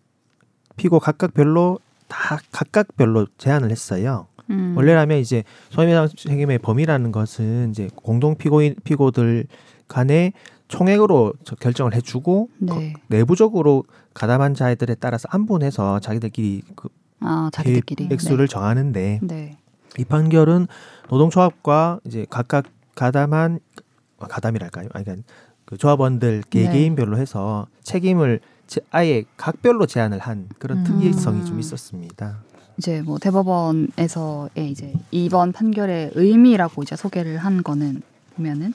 피고 0.78 1.00
각각별로 1.00 1.78
다 2.08 2.40
각각별로 2.52 3.28
제한을 3.38 3.70
했어요. 3.70 4.26
음. 4.54 4.74
원래라면 4.78 5.18
이제 5.20 5.44
손해배상 5.70 6.10
책임의 6.16 6.60
범위라는 6.60 7.12
것은 7.12 7.72
이제 7.72 7.90
공동 7.96 8.36
피고인 8.36 8.76
피고들 8.84 9.46
간의 9.88 10.34
총액으로 10.68 11.34
저- 11.44 11.56
결정을 11.56 11.94
해주고 11.96 12.50
네. 12.60 12.94
거- 12.94 13.00
내부적으로 13.08 13.84
가담한 14.14 14.54
자들에 14.54 14.96
따라서 14.96 15.28
안분해서 15.32 16.00
자기들끼리 16.00 16.62
그 16.76 16.90
아 17.26 17.50
자기들끼리. 17.54 18.10
액수를 18.12 18.48
정하는데 18.50 19.20
네. 19.22 19.36
네. 19.36 19.58
이 19.98 20.04
판결은 20.04 20.68
노동조합과 21.10 22.00
이제 22.06 22.26
각각 22.30 22.66
가담한 22.96 23.60
아, 24.20 24.28
가담이랄까요? 24.28 24.90
아니 24.94 25.06
그러니까 25.06 25.26
그 25.66 25.78
조합원들 25.78 26.42
네. 26.42 26.50
개개인별로 26.50 27.18
해서 27.18 27.68
책임을 27.84 28.42
제- 28.68 28.82
아예 28.92 29.24
각별로 29.38 29.86
제한을 29.86 30.20
한 30.20 30.50
그런 30.60 30.80
음. 30.80 30.84
특이성이 30.84 31.46
좀 31.46 31.60
있었습니다. 31.60 32.40
이제 32.78 33.02
뭐 33.02 33.18
대법원에서의 33.20 34.70
이제 34.72 34.94
이번 35.12 35.52
판결의 35.52 36.12
의미라고 36.16 36.84
이제 36.84 36.96
소개를 36.96 37.38
한 37.38 37.64
거는 37.64 38.02
보면은 38.36 38.74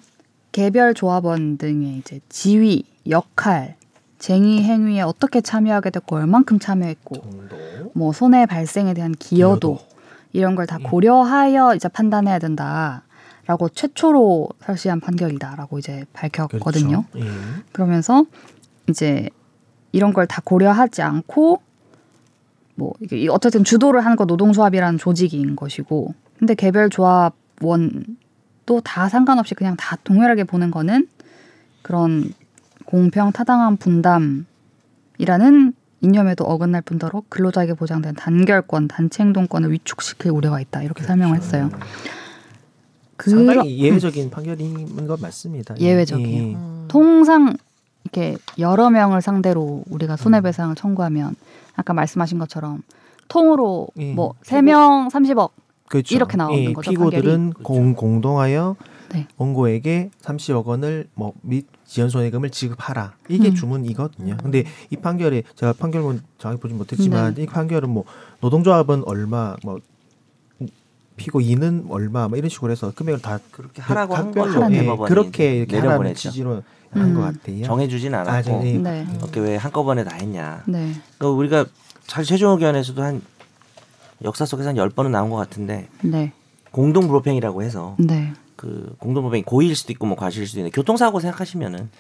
개별 0.53 0.95
조합원 0.95 1.59
등의 1.59 1.99
이제 1.99 2.21
지위, 2.29 2.85
역할, 3.09 3.77
쟁의 4.19 4.63
행위에 4.63 5.01
어떻게 5.03 5.41
참여하게 5.41 5.91
됐고 5.91 6.17
얼만큼 6.17 6.59
참여했고 6.59 7.15
정도. 7.21 7.57
뭐 7.95 8.13
손해 8.13 8.47
발생에 8.47 8.95
대한 8.95 9.13
기여도 9.13 9.79
이런 10.33 10.55
걸다 10.57 10.79
음. 10.79 10.83
고려하여 10.83 11.75
이제 11.75 11.89
판단해야 11.89 12.39
된다 12.39 13.03
라고 13.47 13.69
최초로 13.69 14.51
설시한 14.65 15.01
판결이다라고 15.01 15.79
이제 15.79 16.05
밝혔거든요. 16.13 17.05
그렇죠. 17.11 17.27
예. 17.27 17.31
그러면서 17.73 18.25
이제 18.89 19.31
이런 19.93 20.13
걸 20.13 20.27
다 20.27 20.43
고려하지 20.45 21.03
않고 21.03 21.63
뭐 22.79 22.93
이게 23.01 23.19
이- 23.19 23.29
어쨌든 23.29 23.65
주도를 23.65 24.05
하는 24.05 24.17
거 24.17 24.25
노동조합이라는 24.25 24.99
조직인 24.99 25.57
것이고 25.57 26.15
근데 26.39 26.55
개별 26.55 26.89
조합원도 26.89 28.81
다 28.85 29.09
상관없이 29.09 29.57
그냥 29.57 29.75
다 29.77 29.97
동일하게 30.05 30.45
보는 30.45 30.71
거는 30.71 31.09
그런 31.83 32.33
공평 32.85 33.33
타당한 33.33 33.77
분담이라는 33.77 34.47
이념에도 36.01 36.45
어긋날 36.45 36.83
뿐더러 36.83 37.25
근로자에게 37.29 37.75
보장된 37.75 38.15
단결권, 38.15 38.87
단체 38.87 39.25
행동권을 39.25 39.73
위축시킬 39.73 40.31
우려가 40.31 40.61
있다 40.61 40.83
이렇게 40.85 41.03
설명을 41.03 41.37
했어요. 41.37 41.71
상당히 43.21 43.79
예외적인 43.79 44.31
판결인 44.31 45.09
건 45.09 45.19
맞습니다. 45.21 45.75
예. 45.81 45.85
예외적이에요. 45.87 46.43
예. 46.51 46.55
음. 46.55 46.85
통상 46.87 47.57
이렇게 48.05 48.37
여러 48.61 48.91
명을 48.91 49.21
상대로 49.21 49.83
우리가 49.91 50.17
손해배상을 50.17 50.77
청구하면 50.77 51.35
아까 51.79 51.95
말씀하신 51.95 52.39
것처럼 52.39 52.83
통으로 53.29 53.89
예. 53.99 54.13
뭐세명 54.13 55.09
30억 55.09 55.51
그렇죠. 55.89 56.15
이렇게 56.15 56.37
나오는 56.37 56.59
예, 56.59 56.73
거죠, 56.75 56.91
피고들은 56.91 57.55
공, 57.63 57.95
공동하여 57.95 58.77
네. 59.15 59.27
원고에게 59.39 60.11
30억 60.21 60.65
원을 60.67 61.09
뭐 61.15 61.33
및 61.43 61.67
지연 61.87 62.11
손해금을 62.11 62.51
지급하라. 62.51 63.15
이게 63.31 63.49
음. 63.49 63.55
주문이거든요. 63.55 64.37
근데 64.43 64.65
이 64.91 64.97
판결에 64.97 65.43
제가 65.55 65.73
판결문 65.73 66.21
정확히 66.37 66.61
보진 66.61 66.77
못했지만 66.77 67.35
네. 67.35 67.45
이 67.45 67.47
판결은 67.47 67.89
뭐 67.89 68.05
노동조합은 68.41 69.05
얼마 69.07 69.57
뭐 69.65 69.79
피고 71.17 71.41
이는 71.41 71.87
얼마 71.89 72.29
뭐 72.29 72.37
이런 72.37 72.51
식으로 72.51 72.71
해서 72.71 72.93
금액을 72.95 73.23
다 73.23 73.39
그렇게 73.51 73.81
하라고 73.81 74.15
한 74.15 74.33
거죠. 74.33 74.69
예, 74.71 74.85
그렇게 75.07 75.57
이렇게 75.57 75.77
하라는 75.77 75.89
내려보냈죠. 75.89 76.31
취지로 76.31 76.53
음. 76.57 76.63
한 76.91 77.15
것 77.15 77.21
같아요. 77.21 77.65
정해주진 77.65 78.15
아, 78.15 78.21
않았고 78.21 78.43
저, 78.43 78.67
예. 78.67 78.73
네. 78.79 79.07
어떻게 79.17 79.41
왜 79.41 79.57
한꺼번에 79.57 80.05
다 80.05 80.15
했냐. 80.17 80.63
네. 80.67 80.93
그 81.19 81.27
우리가 81.27 81.67
사실 82.07 82.29
최종 82.37 82.53
의견에서도 82.53 83.03
한 83.03 83.21
역사 84.25 84.45
속에서 84.47 84.71
한 84.71 84.77
열 84.77 84.89
번은 84.91 85.13
나온 85.13 85.31
것 85.31 85.37
같은데 85.37 85.89
네. 86.03 86.33
공동 86.73 87.05
불법행위라고 87.09 87.63
해서 87.63 87.95
네. 87.99 88.33
그 88.57 88.95
공동 88.99 89.23
불법행위 89.25 89.43
고의일 89.45 89.77
수도 89.77 89.93
있고 89.93 90.07
뭐 90.07 90.17
과실일 90.17 90.47
수도 90.47 90.61
있는데 90.61 90.75
교통사고 90.75 91.21
생각하시면은 91.21 91.91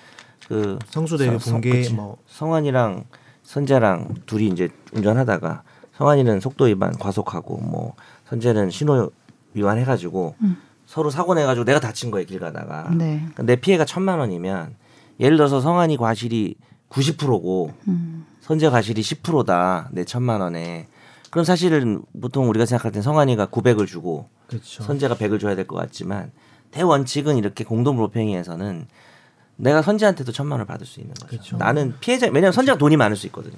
그 0.48 0.78
성수대교 0.88 1.38
붕괴. 1.38 1.88
뭐 1.90 2.16
성환이랑 2.26 3.04
선재랑 3.42 4.14
둘이 4.26 4.48
이제 4.48 4.68
운전하다가 4.92 5.62
성환이는 5.96 6.40
속도 6.40 6.64
위반 6.64 6.92
과속하고 6.96 7.58
뭐 7.58 7.94
선재는 8.28 8.70
신호 8.70 9.10
위반해가지고 9.54 10.34
음. 10.42 10.56
서로 10.88 11.10
사고 11.10 11.34
내가지고 11.34 11.66
내가 11.66 11.80
다친 11.80 12.10
거예요 12.10 12.26
길 12.26 12.40
가다가 12.40 12.88
네. 12.94 13.18
그러니까 13.18 13.42
내 13.42 13.56
피해가 13.56 13.84
천만 13.84 14.18
원이면 14.20 14.74
예를 15.20 15.36
들어서 15.36 15.60
성환이 15.60 15.98
과실이 15.98 16.54
90%고 16.88 17.74
음. 17.88 18.24
선재 18.40 18.70
과실이 18.70 19.02
10%다 19.02 19.90
내 19.92 20.04
천만 20.04 20.40
원에 20.40 20.88
그럼 21.28 21.44
사실은 21.44 22.00
보통 22.18 22.48
우리가 22.48 22.64
생각할 22.64 22.90
땐 22.90 23.02
성환이가 23.02 23.48
900을 23.48 23.86
주고 23.86 24.30
그렇죠. 24.48 24.82
선재가 24.82 25.16
100을 25.16 25.38
줘야 25.38 25.54
될 25.54 25.66
것 25.66 25.76
같지만 25.76 26.30
대원칙은 26.70 27.36
이렇게 27.36 27.64
공동불법행위에서는 27.64 28.86
내가 29.56 29.82
선재한테도 29.82 30.32
천만 30.32 30.52
원을 30.52 30.64
받을 30.66 30.86
수 30.86 31.00
있는 31.00 31.12
거죠. 31.14 31.26
그렇죠. 31.28 31.56
나는 31.58 31.94
피해자 32.00 32.26
왜냐하면 32.28 32.52
선재가 32.52 32.78
돈이 32.78 32.96
많을 32.96 33.14
수 33.14 33.26
있거든요. 33.26 33.56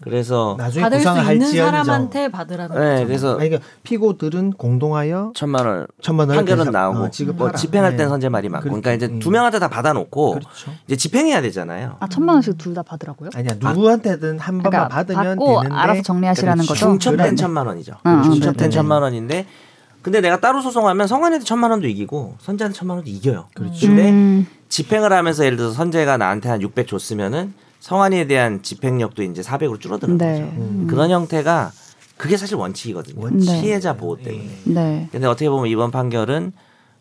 그래서 0.00 0.54
나중에 0.58 0.82
받을 0.84 1.00
수 1.00 1.08
있는 1.08 1.24
할지언정 1.24 1.66
사람한테 1.84 2.28
받으라는 2.28 2.76
네, 2.80 2.90
거죠. 2.94 3.06
그래서 3.06 3.28
아니, 3.38 3.48
그러니까 3.48 3.68
피고들은 3.82 4.52
공동하여 4.52 5.32
천만 5.34 5.66
원 5.66 5.86
천만 6.00 6.28
원을 6.28 6.36
판결은 6.38 6.66
배상- 6.66 6.72
나오고 6.72 6.98
어. 6.98 7.10
뭐 7.34 7.52
집행할 7.52 7.92
땐 7.96 8.06
네. 8.06 8.08
선재 8.08 8.28
말이 8.28 8.48
맞고 8.48 8.62
그렇죠. 8.64 8.80
그러니까 8.80 8.92
이제 9.06 9.12
음. 9.12 9.18
두 9.18 9.30
명한테 9.30 9.58
다 9.58 9.68
받아놓고 9.68 10.30
그렇죠. 10.34 10.70
이제 10.86 10.96
집행해야 10.96 11.42
되잖아요. 11.42 11.96
아 11.98 12.08
천만 12.08 12.34
원씩 12.36 12.56
둘 12.58 12.74
다 12.74 12.82
받으라고요? 12.82 13.30
아니야 13.34 13.54
누구한테든 13.58 14.38
한 14.38 14.58
번만 14.62 14.70
그러니까 14.70 14.88
받으면 14.88 15.24
받고 15.38 15.62
되는데 15.62 15.74
알아서 15.74 16.02
정리하시라는 16.02 16.64
그렇죠. 16.64 16.74
거죠. 16.74 16.86
중첩된 16.98 17.30
네. 17.30 17.34
천만 17.34 17.66
원이죠. 17.66 17.92
어, 18.04 18.08
어, 18.08 18.22
중첩된 18.22 18.56
네, 18.56 18.64
네. 18.64 18.70
천만 18.70 19.02
원인데 19.02 19.46
근데 20.02 20.20
내가 20.20 20.38
따로 20.38 20.60
소송하면 20.62 21.08
성환이한테 21.08 21.44
천만 21.44 21.72
원도 21.72 21.88
이기고 21.88 22.36
선재한테 22.38 22.78
천만 22.78 22.98
원도 22.98 23.10
이겨요. 23.10 23.48
그렇죠. 23.54 23.86
근데 23.88 24.10
음. 24.10 24.46
집행을 24.68 25.12
하면서 25.12 25.44
예를 25.44 25.56
들어서 25.56 25.74
선재가 25.74 26.18
나한테 26.18 26.48
한 26.48 26.62
600 26.62 26.86
줬으면은 26.86 27.52
성환이에 27.80 28.26
대한 28.26 28.62
집행력도 28.62 29.22
이제 29.22 29.42
400으로 29.42 29.80
줄어드는 29.80 30.18
네. 30.18 30.32
거죠. 30.32 30.44
음. 30.56 30.86
그런 30.88 31.10
형태가 31.10 31.70
그게 32.16 32.36
사실 32.36 32.56
원칙이거든요. 32.56 33.20
원칙. 33.22 33.50
네. 33.50 33.62
피해자 33.62 33.96
보호 33.96 34.16
때문에. 34.16 34.48
네. 34.64 35.08
근데 35.12 35.26
어떻게 35.26 35.48
보면 35.48 35.68
이번 35.68 35.90
판결은 35.90 36.52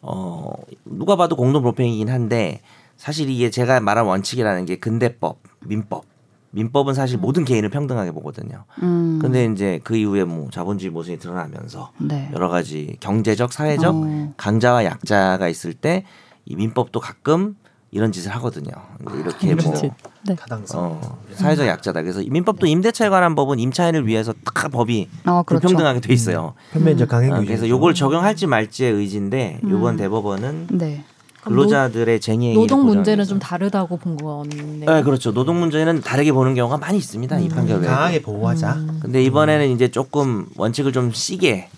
어 0.01 0.53
누가 0.85 1.15
봐도 1.15 1.35
공동 1.35 1.63
불법행위이긴 1.63 2.09
한데 2.09 2.61
사실 2.97 3.29
이게 3.29 3.49
제가 3.49 3.79
말한 3.79 4.05
원칙이라는 4.05 4.65
게 4.65 4.77
근대법, 4.77 5.39
민법. 5.65 6.05
민법은 6.51 6.93
사실 6.93 7.17
모든 7.17 7.43
개인을 7.45 7.69
평등하게 7.69 8.11
보거든요. 8.11 8.63
음. 8.81 9.19
근데 9.21 9.45
이제 9.45 9.79
그 9.83 9.95
이후에 9.95 10.23
뭐 10.23 10.49
자본주의 10.49 10.89
모순이 10.91 11.19
드러나면서 11.19 11.91
네. 11.99 12.29
여러 12.33 12.47
가지 12.47 12.95
경제적, 12.99 13.51
사회적 13.51 13.95
어. 13.95 14.33
강자와 14.37 14.85
약자가 14.85 15.49
있을 15.49 15.73
때 15.73 16.05
이 16.47 16.55
민법도 16.55 16.99
가끔 16.99 17.55
이런 17.91 18.11
짓을 18.11 18.31
하거든요. 18.35 18.71
이제 19.01 19.19
이렇게 19.19 19.55
뭐 19.55 19.73
짓. 19.73 19.91
네. 20.27 20.35
어, 20.73 21.19
사회적 21.33 21.65
약자다. 21.67 22.01
그래서 22.01 22.21
이 22.21 22.29
민법도 22.29 22.67
임대차에 22.67 23.09
관한 23.09 23.33
법은 23.35 23.59
임차인을 23.59 24.05
위해서 24.05 24.33
딱 24.43 24.69
법이 24.69 25.07
어, 25.25 25.43
그렇죠. 25.43 25.67
불평등하게 25.67 26.01
돼 26.01 26.13
있어요. 26.13 26.53
편면적 26.73 27.07
강행 27.07 27.31
어, 27.31 27.35
규제. 27.37 27.47
그래서 27.47 27.69
요걸 27.69 27.93
적용할지 27.93 28.45
말지의 28.45 28.91
의지인데 28.91 29.61
이번 29.63 29.95
음. 29.95 29.97
대법원은 29.97 30.67
네. 30.71 31.05
근로자들의 31.43 32.19
쟁의 32.19 32.55
노동 32.55 32.85
문제는 32.85 33.23
좀 33.23 33.39
다르다고 33.39 33.95
본 33.95 34.17
거네. 34.17 34.85
네, 34.85 35.03
그렇죠. 35.03 35.33
노동 35.33 35.59
문제는 35.61 36.01
다르게 36.01 36.33
보는 36.33 36.55
경우가 36.55 36.77
많이 36.77 36.97
있습니다. 36.97 37.39
이 37.39 37.47
판결 37.47 37.79
외에. 37.79 37.87
강하게 37.89 38.21
보호하자. 38.21 38.73
음. 38.73 38.99
근데 39.01 39.23
이번에는 39.23 39.69
이제 39.69 39.87
조금 39.87 40.47
원칙을 40.57 40.91
좀 40.91 41.11
시게 41.13 41.69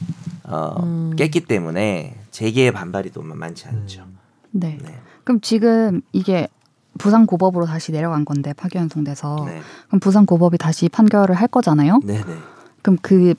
어, 0.43 0.76
음. 0.82 1.16
깼기 1.16 1.41
때문에 1.41 2.16
재계의 2.32 2.72
반발이 2.72 3.12
또 3.12 3.22
많지 3.22 3.68
않죠. 3.68 4.05
네. 4.51 4.80
네. 4.82 4.99
그럼 5.24 5.42
지금 5.42 6.02
이게 6.12 6.48
부산 6.98 7.26
고법으로 7.26 7.66
다시 7.66 7.92
내려간 7.92 8.26
건데 8.26 8.54
파기환송돼서 8.54 9.46
네. 9.48 9.62
그럼 9.88 10.00
부산 10.00 10.26
고법이 10.26 10.58
다시 10.58 10.90
판결을 10.90 11.36
할 11.36 11.48
거잖아요. 11.48 12.00
네, 12.04 12.24
네. 12.24 12.34
그럼 12.82 12.98
그, 13.02 13.34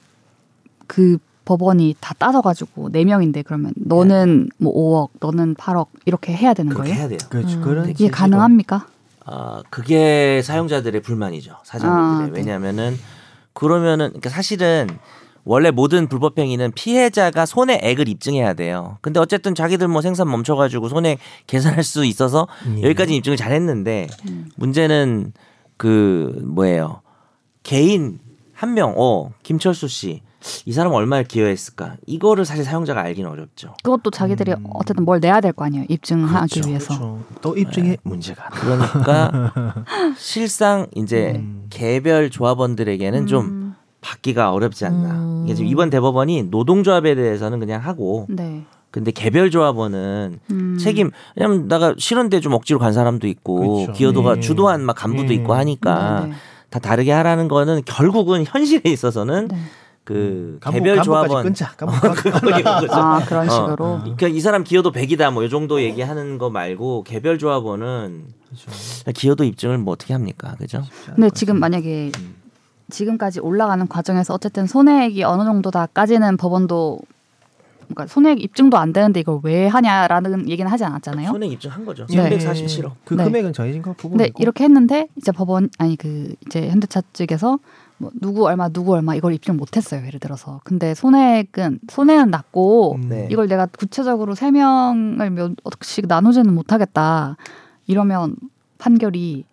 그 0.87 1.18
법원이 1.45 1.97
다 2.01 2.14
따져가지고 2.16 2.91
네 2.91 3.05
명인데 3.05 3.43
그러면 3.43 3.72
너는 3.76 4.51
뭐 4.59 4.72
5억, 4.72 5.11
너는 5.20 5.55
8억 5.57 5.89
이렇게 6.05 6.33
해야 6.33 6.55
되는 6.55 6.72
그렇게 6.72 6.91
거예요? 6.91 7.01
해야 7.01 7.09
돼요. 7.09 7.18
그렇죠. 7.28 7.59
음. 7.59 7.62
그런 7.62 7.89
이게 7.89 8.09
가능합니까? 8.09 8.87
아 9.26 9.62
그게 9.68 10.41
사용자들의 10.43 11.03
불만이죠 11.03 11.57
사장님들의 11.64 12.31
아, 12.31 12.33
네. 12.33 12.39
왜냐하면은 12.39 12.97
그러면은 13.53 14.09
그러니까 14.09 14.31
사실은 14.31 14.89
원래 15.45 15.70
모든 15.70 16.07
불법 16.09 16.38
행위는 16.38 16.72
피해자가 16.72 17.47
손해액을 17.47 18.09
입증해야 18.09 18.53
돼요. 18.55 18.99
근데 19.01 19.20
어쨌든 19.20 19.55
자기들 19.55 19.88
뭐 19.88 20.03
생산 20.03 20.30
멈춰가지고 20.30 20.88
손해 20.88 21.18
계산할 21.47 21.82
수 21.82 22.05
있어서 22.05 22.47
예. 22.76 22.82
여기까지 22.82 23.16
입증을 23.16 23.36
잘했는데 23.36 24.09
음. 24.28 24.49
문제는 24.57 25.32
그 25.76 26.41
뭐예요 26.45 27.01
개인 27.62 28.18
한 28.53 28.74
명, 28.74 28.95
어 28.97 29.30
김철수 29.43 29.88
씨. 29.88 30.22
이 30.64 30.72
사람 30.72 30.93
얼마를 30.95 31.24
기여했을까? 31.24 31.97
이거를 32.07 32.47
사실 32.47 32.64
사용자가 32.64 33.03
알기는 33.03 33.28
어렵죠. 33.28 33.74
그것도 33.82 34.11
자기들이 34.11 34.53
음. 34.53 34.64
어쨌든 34.72 35.05
뭘 35.05 35.20
내야 35.20 35.38
될 35.43 35.53
거 35.53 35.66
아니에요. 35.66 35.84
입증하기 35.91 36.55
그렇죠, 36.55 36.68
위해서. 36.70 36.95
그렇죠. 36.99 37.24
또 37.43 37.57
입증에 37.59 37.99
문제가 38.05 38.47
안 38.47 38.51
그러니까 38.53 39.53
실상 40.16 40.86
이제 40.95 41.32
음. 41.36 41.66
개별 41.68 42.30
조합원들에게는 42.30 43.26
좀 43.26 43.45
음, 43.45 43.59
받기가 44.01 44.53
어렵지 44.53 44.86
않나. 44.86 45.11
음. 45.12 45.42
이게 45.44 45.55
지금 45.55 45.70
이번 45.70 45.90
대법원이 45.90 46.44
노동조합에 46.44 47.14
대해서는 47.14 47.61
그냥 47.61 47.80
하고, 47.82 48.26
네. 48.28 48.64
근데 48.90 49.11
개별 49.12 49.51
조합원은 49.51 50.40
음, 50.51 50.78
책임. 50.80 51.11
왜냐면 51.36 51.68
내가 51.68 51.94
싫은데 51.96 52.40
좀 52.40 52.53
억지로 52.55 52.78
간 52.78 52.92
사람도 52.92 53.26
있고, 53.28 53.76
그렇죠. 53.84 53.92
기여도가 53.92 54.34
네. 54.36 54.40
주도한 54.40 54.82
막 54.82 54.94
간부도 54.96 55.28
네. 55.28 55.34
있고 55.34 55.55
하니까 55.55 56.20
네, 56.22 56.26
네. 56.30 56.34
다 56.70 56.78
다르게 56.80 57.12
하라는 57.12 57.46
거는 57.48 57.82
결국은 57.84 58.44
현실에 58.46 58.82
있어서는 58.90 59.48
네. 59.48 59.57
그 60.03 60.57
간부, 60.61 60.78
개별 60.80 61.03
조합원 61.03 61.44
끊자. 61.44 61.70
간부, 61.76 61.94
그거죠. 62.14 62.88
아 62.90 63.20
그런 63.24 63.48
어. 63.48 63.53
식으로. 63.53 63.98
그러니까 64.03 64.26
이 64.28 64.40
사람 64.40 64.64
기여도 64.64 64.90
100이다 64.90 65.30
뭐 65.32 65.44
이 65.44 65.51
정도 65.51 65.80
얘기하는 65.80 66.38
거 66.38 66.51
말고 66.51 67.05
개별 67.05 67.38
조합원은 67.38 68.24
그렇죠. 68.48 69.12
기여도 69.14 69.44
입증을 69.44 69.78
뭐 69.78 69.92
어떻게 69.92 70.14
합니까, 70.14 70.57
그죠? 70.59 70.82
근데 71.14 71.30
지금 71.30 71.61
만약에 71.61 72.11
음. 72.18 72.34
지금까지 72.91 73.41
올라가는 73.41 73.86
과정에서 73.88 74.34
어쨌든 74.34 74.66
손해액이 74.66 75.24
어느 75.24 75.45
정도다까지는 75.45 76.36
법원도 76.36 77.01
그러니까 77.91 78.07
손해액 78.07 78.43
입증도 78.43 78.78
안 78.78 78.93
되는데 78.93 79.20
이걸 79.20 79.41
왜 79.43 79.66
하냐라는 79.66 80.49
얘기는 80.49 80.70
하지 80.70 80.84
않았잖아요. 80.84 81.28
손해 81.28 81.49
입증한 81.49 81.84
거죠. 81.84 82.07
네. 82.07 82.38
347억. 82.38 82.93
그 83.05 83.14
네. 83.14 83.24
금액은 83.24 83.53
정해진 83.53 83.82
거 83.82 83.93
부분. 83.95 84.18
근데 84.18 84.30
이렇게 84.38 84.64
했는데 84.64 85.09
이제 85.16 85.32
법원 85.32 85.68
아니 85.78 85.97
그 85.97 86.34
이제 86.47 86.68
현대차 86.68 87.03
측에서 87.12 87.59
뭐 88.01 88.11
누구 88.20 88.47
얼마 88.47 88.68
누구 88.68 88.95
얼마 88.95 89.14
이걸 89.14 89.34
입증 89.34 89.59
못했어요 89.59 90.07
예를 90.07 90.20
들어서 90.20 90.61
근데 90.64 90.95
손해액은 90.95 91.80
손해는 91.91 92.30
낮고 92.30 92.95
음. 92.95 93.09
네. 93.11 93.28
이걸 93.30 93.47
내가 93.47 93.66
구체적으로 93.66 94.34
세 94.34 94.51
명을 94.51 95.30
몇 95.30 95.53
어떻게씩 95.64 96.07
나누지는 96.07 96.55
못하겠다 96.55 97.36
이러면 97.86 98.36
판결이 98.78 99.45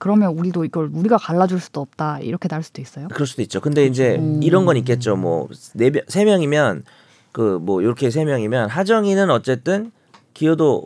그러면 0.00 0.30
우리도 0.32 0.64
이걸 0.64 0.90
우리가 0.92 1.18
갈라줄 1.18 1.60
수도 1.60 1.80
없다 1.82 2.20
이렇게 2.20 2.48
날 2.48 2.62
수도 2.62 2.80
있어요. 2.82 3.06
그럴 3.08 3.26
수도 3.26 3.42
있죠. 3.42 3.60
근데 3.60 3.84
이제 3.84 4.16
음. 4.16 4.40
이런 4.42 4.64
건 4.66 4.76
있겠죠. 4.78 5.14
뭐네세 5.16 6.24
명이면 6.24 6.84
그 7.32 7.58
뭐 7.60 7.82
이렇게 7.82 8.10
세 8.10 8.24
명이면 8.24 8.70
하정이는 8.70 9.30
어쨌든 9.30 9.92
기여도 10.34 10.84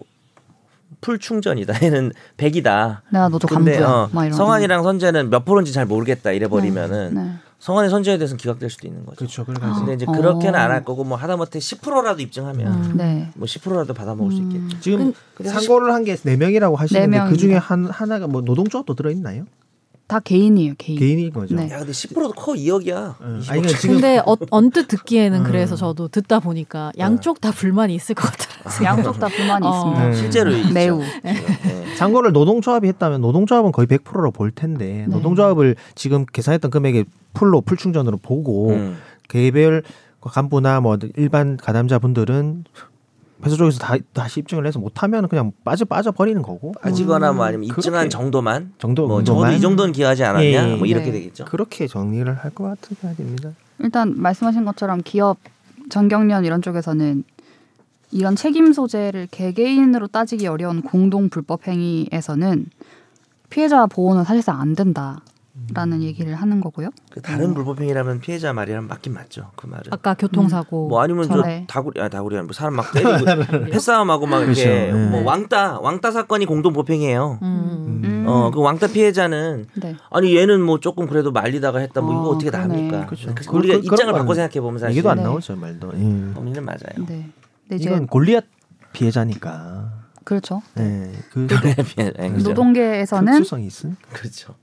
풀 1.00 1.18
충전이다. 1.18 1.74
얘는 1.86 2.12
100이다. 2.36 3.00
내가 3.12 3.28
너도 3.28 3.46
간부야. 3.46 3.88
어. 3.88 4.10
성환이랑 4.32 4.82
선재는 4.82 5.30
몇 5.30 5.44
프로인지 5.44 5.72
잘 5.72 5.86
모르겠다 5.86 6.32
이래 6.32 6.48
버리면은 6.48 7.14
네. 7.14 7.30
성환이 7.64 7.88
선재에 7.88 8.18
대해서는 8.18 8.36
기각될 8.36 8.68
수도 8.68 8.86
있는 8.86 9.06
거죠. 9.06 9.16
그렇죠. 9.16 9.42
그러니까 9.46 9.72
근데 9.78 9.94
이제 9.94 10.04
어. 10.06 10.12
그렇게는 10.12 10.54
안 10.54 10.70
할 10.70 10.84
거고 10.84 11.02
뭐 11.02 11.16
하다못해 11.16 11.58
10%라도 11.60 12.20
입증하면 12.20 12.66
음. 12.90 12.96
네. 12.98 13.30
뭐 13.36 13.46
10%라도 13.46 13.94
받아 13.94 14.14
먹을 14.14 14.32
수 14.32 14.42
음. 14.42 14.50
있겠죠. 14.52 14.80
지금 14.80 15.14
상고를 15.42 15.94
한 15.94 16.04
게 16.04 16.14
네 16.24 16.36
명이라고 16.36 16.76
하시는데 16.76 17.06
네그 17.24 17.38
중에. 17.38 17.54
한 17.56 17.86
하나가 17.88 18.26
뭐 18.26 18.42
노동조합도 18.42 18.94
들어 18.94 19.10
있나요? 19.10 19.46
다 20.06 20.20
개인이에요 20.20 20.74
개인. 20.76 20.98
개인인 20.98 21.32
거죠. 21.32 21.54
네. 21.54 21.70
야 21.70 21.78
근데 21.78 21.92
10%도 21.92 22.32
커 22.32 22.52
2억이야. 22.52 23.14
응. 23.22 23.26
아니 23.48 23.62
그러니까 23.62 23.78
지금 23.78 23.94
근데 23.96 24.18
어, 24.18 24.36
언뜻 24.50 24.86
듣기에는 24.88 25.40
음. 25.40 25.44
그래서 25.44 25.76
저도 25.76 26.08
듣다 26.08 26.40
보니까 26.40 26.92
양쪽 26.98 27.40
다 27.40 27.50
불만이 27.50 27.94
있을 27.94 28.14
것 28.14 28.30
같아요. 28.30 28.84
양쪽 28.84 29.18
다 29.18 29.28
불만이 29.28 29.66
어. 29.66 29.70
있습니다. 29.70 30.08
네. 30.08 30.14
실제로 30.16 30.50
있죠. 30.52 30.72
매우. 30.74 31.00
네. 31.22 31.34
상고를 31.96 32.32
노동조합이 32.32 32.86
했다면 32.88 33.22
노동조합은 33.22 33.72
거의 33.72 33.86
100%로 33.86 34.30
볼 34.30 34.50
텐데 34.50 35.06
네. 35.08 35.14
노동조합을 35.14 35.76
지금 35.94 36.26
계산했던 36.26 36.70
금액의 36.70 37.06
풀로 37.32 37.62
풀충전으로 37.62 38.18
보고 38.18 38.70
음. 38.70 38.98
개별 39.28 39.82
간부나 40.20 40.80
뭐 40.80 40.98
일반 41.16 41.56
가담자 41.56 41.98
분들은 41.98 42.64
회사 43.44 43.56
쪽에서 43.56 43.78
다, 43.78 43.96
다시 44.12 44.40
입증을 44.40 44.66
해서 44.66 44.78
못하면 44.78 45.28
그냥 45.28 45.52
빠져 45.64 45.84
빠져 45.84 46.10
버리는 46.12 46.40
거고 46.42 46.72
빠지거나 46.82 47.32
뭐 47.32 47.44
아니면 47.44 47.64
입증한 47.64 48.00
그렇게 48.00 48.08
정도만 48.08 48.72
정도 48.78 49.06
뭐 49.06 49.22
적어도 49.22 49.42
정도만 49.42 49.54
이 49.54 49.60
정도는 49.60 49.92
기여하지 49.92 50.24
않았냐 50.24 50.44
예, 50.44 50.72
예. 50.72 50.76
뭐 50.76 50.86
이렇게 50.86 51.06
네. 51.06 51.12
되겠죠. 51.12 51.44
그렇게 51.44 51.86
정리를 51.86 52.32
할 52.34 52.50
것 52.54 52.64
같은 52.64 52.96
생각이 53.00 53.22
듭니다. 53.22 53.50
일단 53.78 54.14
말씀하신 54.16 54.64
것처럼 54.64 55.02
기업 55.04 55.38
전경련 55.90 56.44
이런 56.44 56.62
쪽에서는 56.62 57.24
이런 58.12 58.36
책임 58.36 58.72
소재를 58.72 59.26
개개인으로 59.30 60.06
따지기 60.06 60.46
어려운 60.46 60.82
공동 60.82 61.28
불법 61.28 61.66
행위에서는 61.66 62.66
피해자 63.50 63.86
보호는 63.86 64.24
사실상 64.24 64.60
안 64.60 64.74
된다 64.74 65.20
라는 65.72 66.02
얘기를 66.02 66.34
하는 66.34 66.60
거고요. 66.60 66.90
그 67.12 67.22
다른 67.22 67.52
어. 67.52 67.54
불법행위라면 67.54 68.18
피해자 68.20 68.52
말이랑 68.52 68.88
맞긴 68.88 69.12
맞죠. 69.14 69.52
그 69.54 69.68
말은. 69.68 69.84
아까 69.92 70.14
교통사고 70.14 70.88
뭐 70.88 71.00
아니면 71.00 71.28
저 71.28 71.36
전에. 71.42 71.64
다구리 71.68 72.00
아 72.00 72.08
다구리 72.08 72.36
아니고 72.36 72.52
사람 72.52 72.74
막 72.74 72.90
때리고 72.92 73.10
패싸움하고 73.70 74.26
막 74.26 74.42
이렇게 74.42 74.64
그렇죠. 74.64 74.96
네. 74.98 75.08
뭐 75.10 75.22
왕따 75.22 75.78
왕따 75.78 76.10
사건이 76.10 76.46
공동 76.46 76.72
법행이에요. 76.72 77.38
음. 77.42 78.02
음. 78.04 78.24
어그 78.26 78.60
왕따 78.60 78.88
피해자는 78.88 79.66
네. 79.74 79.94
아니 80.10 80.36
얘는 80.36 80.60
뭐 80.60 80.80
조금 80.80 81.06
그래도 81.06 81.30
말리다가 81.30 81.78
했다 81.78 82.00
뭐 82.00 82.12
이거 82.12 82.22
어, 82.22 82.32
어떻게. 82.32 82.50
나합니까? 82.50 83.06
그렇죠. 83.06 83.32
우리가 83.52 83.78
그- 83.78 83.84
입장을 83.86 84.12
바꿔 84.12 84.26
건 84.26 84.34
생각해 84.34 84.60
보면 84.60 84.80
사실 84.80 84.90
얘기도 84.96 85.10
안 85.10 85.18
네. 85.18 85.22
나오죠 85.22 85.54
말도. 85.54 85.92
예. 85.94 86.34
범인은 86.34 86.64
맞아요. 86.64 87.06
네. 87.06 87.30
근데 87.68 87.76
이제 87.76 87.90
이건 87.90 88.08
골리앗 88.08 88.44
피해자니까. 88.92 89.92
그렇죠. 90.24 90.62
네. 90.74 91.12
그 91.30 91.46
네, 92.16 92.30
그죠. 92.32 92.48
노동계에서는 92.48 93.32
특수성이 93.34 93.66
있은. 93.66 93.96
그렇죠. 94.12 94.54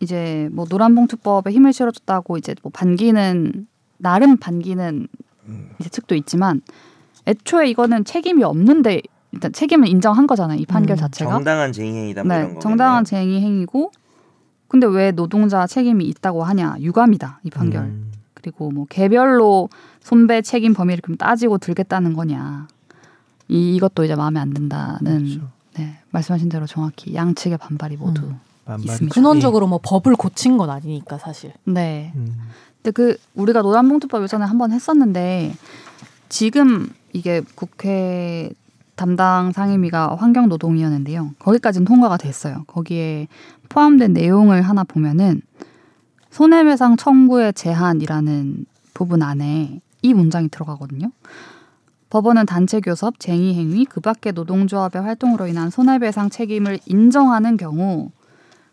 이제 0.00 0.48
뭐 0.52 0.66
노란봉투법에 0.68 1.50
힘을 1.50 1.72
실어줬다고 1.72 2.38
이제 2.38 2.54
뭐 2.62 2.72
반기는 2.72 3.66
나름 3.98 4.36
반기는 4.38 5.06
음. 5.46 5.70
이제 5.78 5.90
측도 5.90 6.14
있지만 6.14 6.62
애초에 7.26 7.68
이거는 7.68 8.04
책임이 8.04 8.42
없는데 8.42 9.02
일단 9.32 9.52
책임은 9.52 9.86
인정한 9.88 10.26
거잖아요. 10.26 10.58
이 10.58 10.66
판결 10.66 10.96
음, 10.96 10.98
자체가. 10.98 11.30
정당한 11.30 11.72
쟁행이다 11.72 12.24
뭐 12.24 12.34
이런 12.34 12.48
네, 12.48 12.54
거. 12.54 12.60
정당한 12.60 13.04
쟁의 13.04 13.40
행위고 13.40 13.92
근데 14.68 14.86
왜 14.86 15.12
노동자 15.12 15.66
책임이 15.66 16.04
있다고 16.06 16.42
하냐 16.44 16.76
유감이다 16.80 17.40
이 17.44 17.50
판결 17.50 17.82
음. 17.84 18.12
그리고 18.34 18.70
뭐 18.70 18.86
개별로 18.88 19.68
손배 20.00 20.42
책임 20.42 20.72
범위를 20.72 21.02
그럼 21.02 21.16
따지고 21.16 21.58
들겠다는 21.58 22.14
거냐 22.14 22.66
이 23.48 23.76
이것도 23.76 24.04
이제 24.04 24.14
마음에 24.14 24.40
안 24.40 24.54
든다는 24.54 25.24
그렇죠. 25.24 25.48
네 25.74 25.98
말씀하신 26.10 26.48
대로 26.48 26.66
정확히 26.66 27.14
양측의 27.14 27.58
반발이 27.58 27.96
모두 27.98 28.22
음. 28.22 28.40
있습니다. 28.78 29.14
근원적으로 29.14 29.66
뭐 29.66 29.80
법을 29.82 30.16
고친 30.16 30.56
건 30.56 30.70
아니니까 30.70 31.18
사실. 31.18 31.52
네 31.64 32.12
음. 32.14 32.34
근데 32.76 32.92
그 32.92 33.16
우리가 33.34 33.62
노란봉투법 33.62 34.22
예전에 34.22 34.44
한번 34.44 34.72
했었는데 34.72 35.54
지금 36.28 36.88
이게 37.12 37.42
국회 37.54 38.50
담당 38.96 39.52
상임위가 39.52 40.16
환경노동위원회인데요. 40.16 41.30
거기까지는 41.38 41.86
통과가 41.86 42.16
됐어요. 42.16 42.64
거기에 42.66 43.28
포함된 43.68 44.12
내용을 44.12 44.62
하나 44.62 44.84
보면은 44.84 45.42
손해배상 46.30 46.96
청구의 46.96 47.54
제한이라는 47.54 48.66
부분 48.94 49.22
안에 49.22 49.80
이 50.02 50.14
문장이 50.14 50.48
들어가거든요. 50.48 51.10
법원은 52.10 52.46
단체 52.46 52.80
교섭, 52.80 53.20
쟁의 53.20 53.54
행위, 53.54 53.84
그 53.84 54.00
밖의 54.00 54.32
노동조합의 54.34 55.00
활동으로 55.00 55.46
인한 55.46 55.70
손해배상 55.70 56.28
책임을 56.28 56.80
인정하는 56.86 57.56
경우 57.56 58.10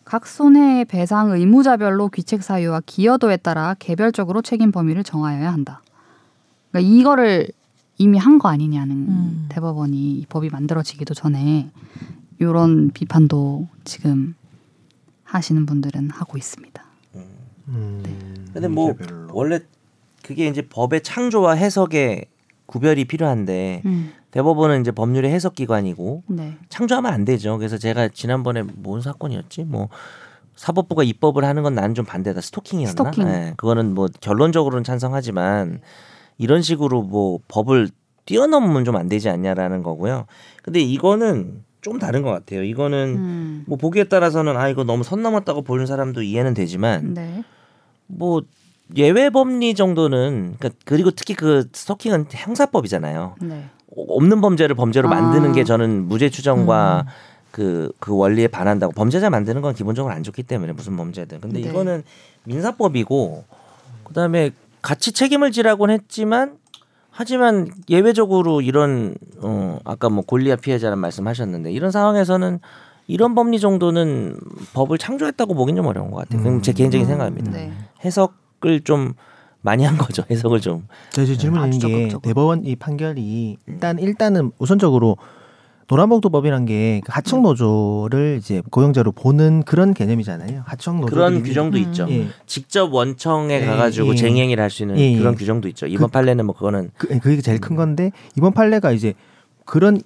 각 0.07 0.25
손해의 0.25 0.85
배상 0.85 1.31
의무자별로 1.31 2.07
귀책 2.07 2.41
사유와 2.41 2.81
기여도에 2.85 3.35
따라 3.35 3.75
개별적으로 3.77 4.41
책임 4.41 4.71
범위를 4.71 5.03
정하여야 5.03 5.51
한다. 5.51 5.81
그러니까 6.71 6.93
이거를 6.95 7.49
이미 7.97 8.17
한 8.17 8.39
거 8.39 8.47
아니냐는 8.47 8.95
음. 8.95 9.45
대법원이 9.49 10.13
이 10.13 10.25
법이 10.29 10.49
만들어지기도 10.49 11.13
전에 11.13 11.69
이런 12.39 12.91
비판도 12.91 13.67
지금 13.83 14.33
하시는 15.25 15.65
분들은 15.65 16.11
하고 16.11 16.37
있습니다. 16.37 16.85
음. 17.67 18.03
근데 18.53 18.69
뭐. 18.69 18.93
원래 19.31 19.59
그게 20.23 20.47
이제 20.47 20.61
법의 20.61 21.03
창조와 21.03 21.53
해석의 21.55 22.27
구별이 22.65 23.05
필요한데 23.05 23.81
음, 23.85 24.11
대법원은 24.37 24.81
이제 24.81 24.91
법률의 24.91 25.31
해석 25.31 25.55
기관이고 25.55 26.21
네. 26.27 26.57
창조하면 26.69 27.11
안 27.11 27.25
되죠. 27.25 27.57
그래서 27.57 27.79
제가 27.79 28.09
지난번에 28.09 28.61
뭔 28.61 29.01
사건이었지? 29.01 29.63
뭐 29.63 29.89
사법부가 30.55 31.01
입법을 31.01 31.43
하는 31.43 31.63
건 31.63 31.73
나는 31.73 31.95
좀 31.95 32.05
반대다. 32.05 32.41
스토킹이었나? 32.41 32.91
스토킹. 32.91 33.27
예, 33.27 33.53
그거는 33.57 33.95
뭐 33.95 34.07
결론적으로는 34.21 34.83
찬성하지만 34.83 35.81
이런 36.37 36.61
식으로 36.61 37.01
뭐 37.01 37.39
법을 37.47 37.89
뛰어넘으면 38.25 38.85
좀 38.85 38.95
안 38.95 39.09
되지 39.09 39.27
않냐라는 39.27 39.81
거고요. 39.81 40.27
근데 40.61 40.81
이거는 40.81 41.63
좀 41.81 41.97
다른 41.97 42.21
것 42.21 42.29
같아요. 42.29 42.61
이거는 42.61 43.15
음. 43.17 43.63
뭐 43.65 43.75
보기에 43.75 44.03
따라서는 44.03 44.55
아 44.55 44.69
이거 44.69 44.83
너무 44.83 45.03
선 45.03 45.23
넘었다고 45.23 45.63
보는 45.63 45.87
사람도 45.87 46.21
이해는 46.21 46.53
되지만 46.53 47.15
네. 47.15 47.43
뭐 48.05 48.43
예외 48.95 49.31
법리 49.31 49.73
정도는 49.73 50.57
그러니까 50.59 50.79
그리고 50.85 51.09
특히 51.09 51.33
그 51.33 51.67
스토킹은 51.73 52.27
형사법이잖아요. 52.29 53.35
네. 53.41 53.69
없는 53.95 54.41
범죄를 54.41 54.75
범죄로 54.75 55.07
아. 55.09 55.11
만드는 55.11 55.53
게 55.53 55.63
저는 55.63 56.07
무죄 56.07 56.29
추정과 56.29 57.05
그, 57.51 57.91
그 57.99 58.15
원리에 58.15 58.47
반한다고 58.47 58.93
범죄자 58.93 59.29
만드는 59.29 59.61
건 59.61 59.73
기본적으로 59.73 60.13
안 60.13 60.23
좋기 60.23 60.43
때문에 60.43 60.73
무슨 60.73 60.95
범죄든. 60.95 61.41
근데 61.41 61.61
네. 61.61 61.69
이거는 61.69 62.03
민사법이고 62.43 63.43
그다음에 64.03 64.51
같이 64.81 65.11
책임을 65.11 65.51
지라고는 65.51 65.95
했지만 65.95 66.57
하지만 67.09 67.67
예외적으로 67.89 68.61
이런 68.61 69.15
어 69.41 69.79
아까 69.85 70.07
뭐 70.07 70.23
골리앗 70.23 70.61
피해자란 70.61 70.99
말씀하셨는데 70.99 71.71
이런 71.71 71.89
상황에서는 71.89 72.59
이런 73.07 73.33
법리 73.33 73.59
정도는 73.59 74.37
법을 74.73 74.97
창조했다고 74.99 75.55
보긴 75.55 75.77
좀 75.77 75.87
어려운 75.87 76.11
것 76.11 76.17
같아요. 76.17 76.43
그건 76.43 76.61
제 76.61 76.73
개인적인 76.73 77.07
음, 77.07 77.09
생각입니다. 77.09 77.51
네. 77.51 77.71
해석을 78.05 78.81
좀 78.83 79.13
많이 79.67 79.83
한 79.83 79.97
거죠. 79.97 80.23
해석을 80.31 80.61
좀. 80.61 80.87
저 81.11 81.23
이제 81.23 81.35
질문 81.35 81.61
있는 81.65 81.77
아주 81.77 81.87
게. 81.89 82.09
대법원 82.21 82.63
이 82.65 82.77
판결이 82.77 83.57
일단 83.67 83.99
일단은 83.99 84.51
우선적으로 84.59 85.17
노란봉투법이란 85.89 86.65
게그 86.65 87.05
하청 87.07 87.43
노조를 87.43 88.37
이제 88.39 88.61
고용자로 88.71 89.11
보는 89.11 89.63
그런 89.63 89.93
개념이잖아요. 89.93 90.63
하청 90.65 91.01
노조 91.01 91.13
그런 91.13 91.43
규정도 91.43 91.77
음. 91.77 91.83
있죠. 91.83 92.07
예. 92.09 92.27
직접 92.45 92.93
원청에 92.93 93.61
예, 93.61 93.65
가가지고 93.65 94.11
예. 94.11 94.15
쟁행위를 94.15 94.61
할수 94.63 94.83
있는 94.83 94.97
예, 94.97 95.13
예. 95.13 95.17
그런 95.17 95.35
규정도 95.35 95.67
있죠. 95.69 95.85
이번 95.85 96.07
그- 96.07 96.11
판례는 96.13 96.45
뭐 96.45 96.55
그거는 96.55 96.91
그, 96.97 97.19
그게 97.19 97.41
제일 97.41 97.59
큰 97.59 97.75
건데 97.75 98.11
이번 98.37 98.53
판례가 98.53 98.91
이제 98.93 99.13
그런 99.65 99.99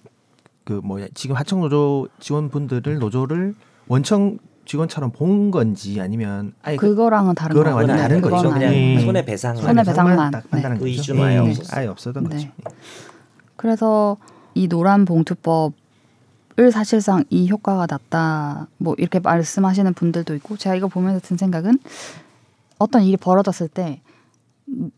그 0.63 0.73
뭐야 0.83 1.07
지금 1.13 1.35
하청 1.35 1.61
노조 1.61 2.07
직원분들을 2.19 2.97
노조를 2.99 3.53
원청 3.87 4.37
직원처럼 4.65 5.11
본 5.11 5.51
건지 5.51 5.99
아니면 5.99 6.53
아예 6.61 6.75
그 6.75 6.89
그거랑은 6.89 7.35
다른 7.35 7.53
그거랑 7.53 7.73
거 7.73 7.77
완전 7.77 7.95
네, 7.95 8.01
다른 8.01 8.21
거죠. 8.21 8.49
그냥 8.49 8.69
아니에요. 8.69 8.99
예. 8.99 9.05
손해 9.05 9.25
배상 9.25 9.55
손해 9.55 9.83
배상만. 9.83 10.31
딱 10.31 10.49
판단한 10.49 10.77
그 10.77 10.85
거죠. 10.85 10.87
이슈는 10.93 11.23
아예 11.23 11.35
예, 11.35 11.39
없었어요. 11.39 11.79
아예 11.79 11.87
없었던 11.87 12.23
네. 12.25 12.35
거죠. 12.35 12.49
그래서 13.55 14.17
이 14.53 14.67
노란 14.67 15.05
봉투법을 15.05 16.71
사실상 16.71 17.23
이 17.29 17.49
효과가 17.49 17.87
났다. 17.89 18.67
뭐 18.77 18.95
이렇게 18.97 19.19
말씀하시는 19.19 19.93
분들도 19.93 20.35
있고 20.35 20.57
제가 20.57 20.75
이거 20.75 20.87
보면서 20.87 21.19
든 21.19 21.37
생각은 21.37 21.79
어떤 22.77 23.03
일이 23.03 23.17
벌어졌을 23.17 23.67
때 23.67 24.01
음, 24.67 24.91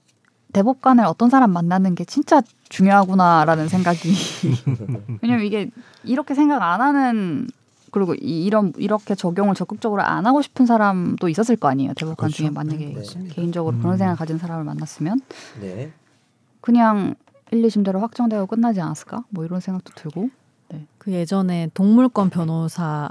대법관을 0.54 1.04
어떤 1.06 1.30
사람 1.30 1.52
만나는 1.52 1.96
게 1.96 2.06
진짜 2.06 2.42
중요하구나라는 2.70 3.68
생각이 3.68 4.14
왜냐면 5.22 5.46
이게 5.46 5.70
이렇게 6.04 6.36
생각 6.36 6.62
안 6.62 6.80
하는 6.82 7.48
그리고 7.94 8.16
이- 8.16 8.44
이런 8.46 8.74
이렇게 8.78 9.16
적용을 9.16 9.56
적극적으로 9.56 10.02
안 10.02 10.26
하고 10.26 10.42
싶은 10.42 10.66
사람도 10.66 11.30
있었을 11.30 11.56
거 11.56 11.70
아니에요 11.70 11.94
대법관 11.94 12.16
그렇죠. 12.28 12.36
중에 12.38 12.50
만약에 12.50 12.94
네. 12.94 13.28
개인적으로 13.30 13.76
음. 13.78 13.82
그런 13.82 13.98
생각 13.98 14.16
가진 14.16 14.38
사람을 14.38 14.64
만났으면 14.66 15.20
네. 15.62 15.92
그냥 16.60 17.16
1, 17.52 17.62
2심대로 17.62 18.00
확정되고 18.00 18.48
끝나지 18.48 18.82
않았을까? 18.82 19.24
뭐 19.30 19.46
이런 19.46 19.60
생각도 19.60 19.94
들고. 19.96 20.30
그 20.98 21.12
예전에 21.12 21.70
동물권 21.76 22.32
변호사 22.32 23.10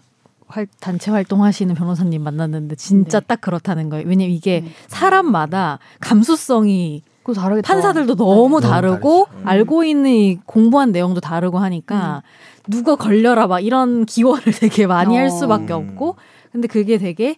활, 0.48 0.66
단체 0.80 1.12
활동하시는 1.12 1.72
변호사님 1.76 2.20
만났는데 2.22 2.74
진짜 2.74 3.20
네. 3.20 3.26
딱 3.26 3.40
그렇다는 3.40 3.88
거예요. 3.88 4.08
왜냐면 4.08 4.34
이게 4.34 4.62
네. 4.62 4.70
사람마다 4.88 5.78
감수성이 6.00 7.02
그거 7.22 7.40
다르겠죠. 7.40 7.66
판사들도 7.66 8.16
너무 8.16 8.34
너무 8.34 8.60
다르고 8.60 9.26
다르죠. 9.26 9.42
음. 9.42 9.48
알고 9.48 9.84
있는 9.84 10.10
이 10.10 10.38
공부한 10.44 10.92
내용도 10.92 11.20
다르고 11.20 11.58
하니까 11.58 12.22
누가 12.68 12.96
걸려라 12.96 13.46
막 13.46 13.60
이런 13.60 14.04
기원을 14.06 14.42
되게 14.58 14.86
많이 14.86 15.16
할 15.16 15.26
어. 15.26 15.30
수밖에 15.30 15.72
음. 15.72 15.90
없고 15.90 16.16
근데 16.50 16.68
그게 16.68 16.98
되게 16.98 17.36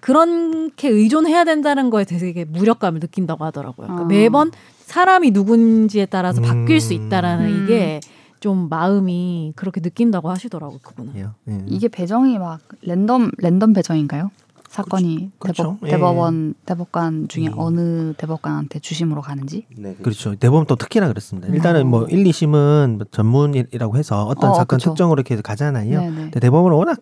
그렇게 0.00 0.88
의존해야 0.88 1.44
된다는 1.44 1.90
거에 1.90 2.04
되게 2.04 2.44
무력감을 2.44 2.98
느낀다고 3.00 3.44
하더라고요. 3.44 3.86
그러니까 3.86 4.04
어. 4.04 4.06
매번 4.06 4.50
사람이 4.86 5.30
누군지에 5.30 6.06
따라서 6.06 6.42
바뀔 6.42 6.80
수 6.80 6.94
음. 6.94 7.06
있다라는 7.06 7.46
음. 7.46 7.64
이게 7.64 8.00
좀 8.40 8.68
마음이 8.68 9.52
그렇게 9.54 9.80
느낀다고 9.80 10.28
하시더라고요. 10.28 10.80
그분은. 10.82 11.12
예. 11.16 11.26
예. 11.48 11.64
이게 11.68 11.86
배정이 11.86 12.38
막 12.38 12.60
랜덤 12.82 13.30
랜덤 13.38 13.72
배정인가요? 13.72 14.30
사건이 14.72 15.32
그렇죠. 15.38 15.62
대법 15.82 15.86
예. 15.86 15.90
대법원 15.90 16.54
대법관 16.64 17.28
중에 17.28 17.44
예. 17.44 17.50
어느 17.56 18.14
대법관한테 18.14 18.78
주심으로 18.78 19.20
가는지. 19.20 19.66
네. 19.76 19.94
그렇죠. 19.96 20.34
대법원 20.34 20.64
또 20.66 20.76
특히나 20.76 21.08
그렇습니다. 21.08 21.48
음. 21.48 21.54
일단은 21.54 21.86
뭐 21.86 22.06
1, 22.06 22.24
2심은 22.24 23.12
전문이라고 23.12 23.96
해서 23.98 24.24
어떤 24.24 24.50
어, 24.50 24.54
사건 24.54 24.78
그쵸. 24.78 24.90
특정으로 24.90 25.20
이렇게 25.20 25.36
가잖아요. 25.42 26.00
네네. 26.00 26.16
근데 26.16 26.40
대법원은 26.40 26.74
워낙 26.74 26.98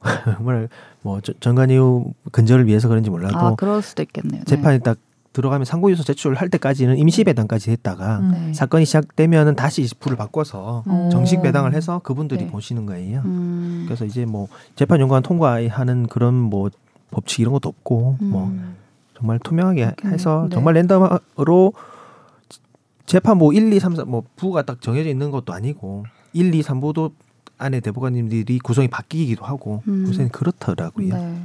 정말 0.36 0.68
뭐 1.00 1.22
저- 1.22 1.32
정관 1.40 1.70
이후 1.70 2.12
근절을 2.30 2.66
위해서 2.66 2.88
그런지 2.88 3.08
몰라도 3.08 3.38
아 3.38 3.54
그럴 3.54 3.80
수도 3.80 4.02
있겠네요. 4.02 4.40
네. 4.40 4.44
재판이 4.44 4.80
딱 4.80 4.98
들어가면 5.32 5.64
상고유서 5.64 6.04
제출할 6.04 6.50
때까지는 6.50 6.98
임시 6.98 7.24
배당까지 7.24 7.70
했다가 7.70 8.18
음. 8.18 8.30
네. 8.32 8.52
사건이 8.52 8.84
시작되면은 8.84 9.56
다시 9.56 9.88
불을 9.98 10.18
바꿔서 10.18 10.82
어. 10.86 11.08
정식 11.10 11.40
배당을 11.40 11.72
해서 11.72 12.00
그분들이 12.04 12.44
네. 12.44 12.50
보시는 12.50 12.84
거예요. 12.84 13.22
음. 13.24 13.84
그래서 13.86 14.04
이제 14.04 14.26
뭐 14.26 14.48
재판 14.76 15.00
연관 15.00 15.22
통과하는 15.22 16.06
그런 16.08 16.34
뭐 16.34 16.68
법칙 17.14 17.40
이런 17.40 17.52
것도 17.54 17.68
없고 17.68 18.16
뭐 18.20 18.46
음. 18.46 18.76
정말 19.16 19.38
투명하게 19.38 19.84
그렇겠네요. 19.84 20.14
해서 20.14 20.46
네. 20.48 20.54
정말 20.54 20.74
랜덤으로 20.74 21.72
재판부 23.06 23.54
1, 23.54 23.72
2, 23.72 23.80
3, 23.80 23.96
4, 23.96 24.04
뭐 24.04 24.24
부가 24.36 24.62
딱 24.62 24.80
정해져 24.80 25.08
있는 25.08 25.30
것도 25.30 25.52
아니고 25.52 26.04
1, 26.32 26.54
2, 26.54 26.62
3부도 26.62 27.12
안에 27.58 27.80
대법관님들이 27.80 28.58
구성이 28.58 28.88
바뀌기도 28.88 29.44
하고 29.44 29.82
음. 29.88 30.06
요새는 30.08 30.30
그렇더라고요. 30.30 31.14
네. 31.14 31.38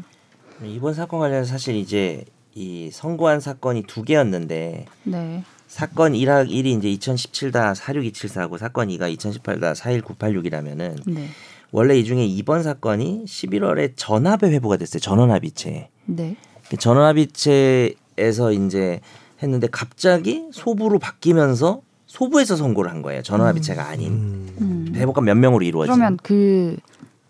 이번 0.63 0.93
사건 0.93 1.19
관련해서 1.19 1.51
사실 1.51 1.75
이제 1.75 2.25
이 2.55 2.89
선고한 2.91 3.39
사건이 3.39 3.83
두 3.83 4.03
개였는데 4.03 4.85
네. 5.03 5.43
사건 5.67 6.13
1학 6.13 6.49
1이 6.49 6.83
이제 6.83 7.13
2017다 7.13 7.75
46274고 7.75 8.57
사건 8.57 8.87
2가 8.89 9.15
2018다 9.15 9.75
41986이라면은 9.75 10.97
네. 11.05 11.27
원래 11.71 11.97
이 11.97 12.03
중에 12.03 12.25
이번 12.25 12.63
사건이 12.63 13.25
11월에 13.25 13.93
전합에 13.95 14.49
회부가 14.49 14.77
됐어요. 14.77 14.99
전원합의체. 14.99 15.89
네. 16.05 16.35
그 16.69 16.77
전원합의체에서 16.77 18.51
이제 18.53 19.01
했는데 19.41 19.67
갑자기 19.71 20.47
소부로 20.51 20.99
바뀌면서 20.99 21.81
소부에서 22.07 22.55
선고를 22.55 22.89
한 22.91 23.01
거예요. 23.01 23.21
전원합의체가 23.21 23.87
아닌 23.87 24.11
음. 24.11 24.55
음. 24.61 24.91
대법관 24.93 25.23
몇 25.25 25.35
명으로 25.35 25.63
이루어진. 25.63 25.93
그러면 25.93 26.17
그, 26.23 26.75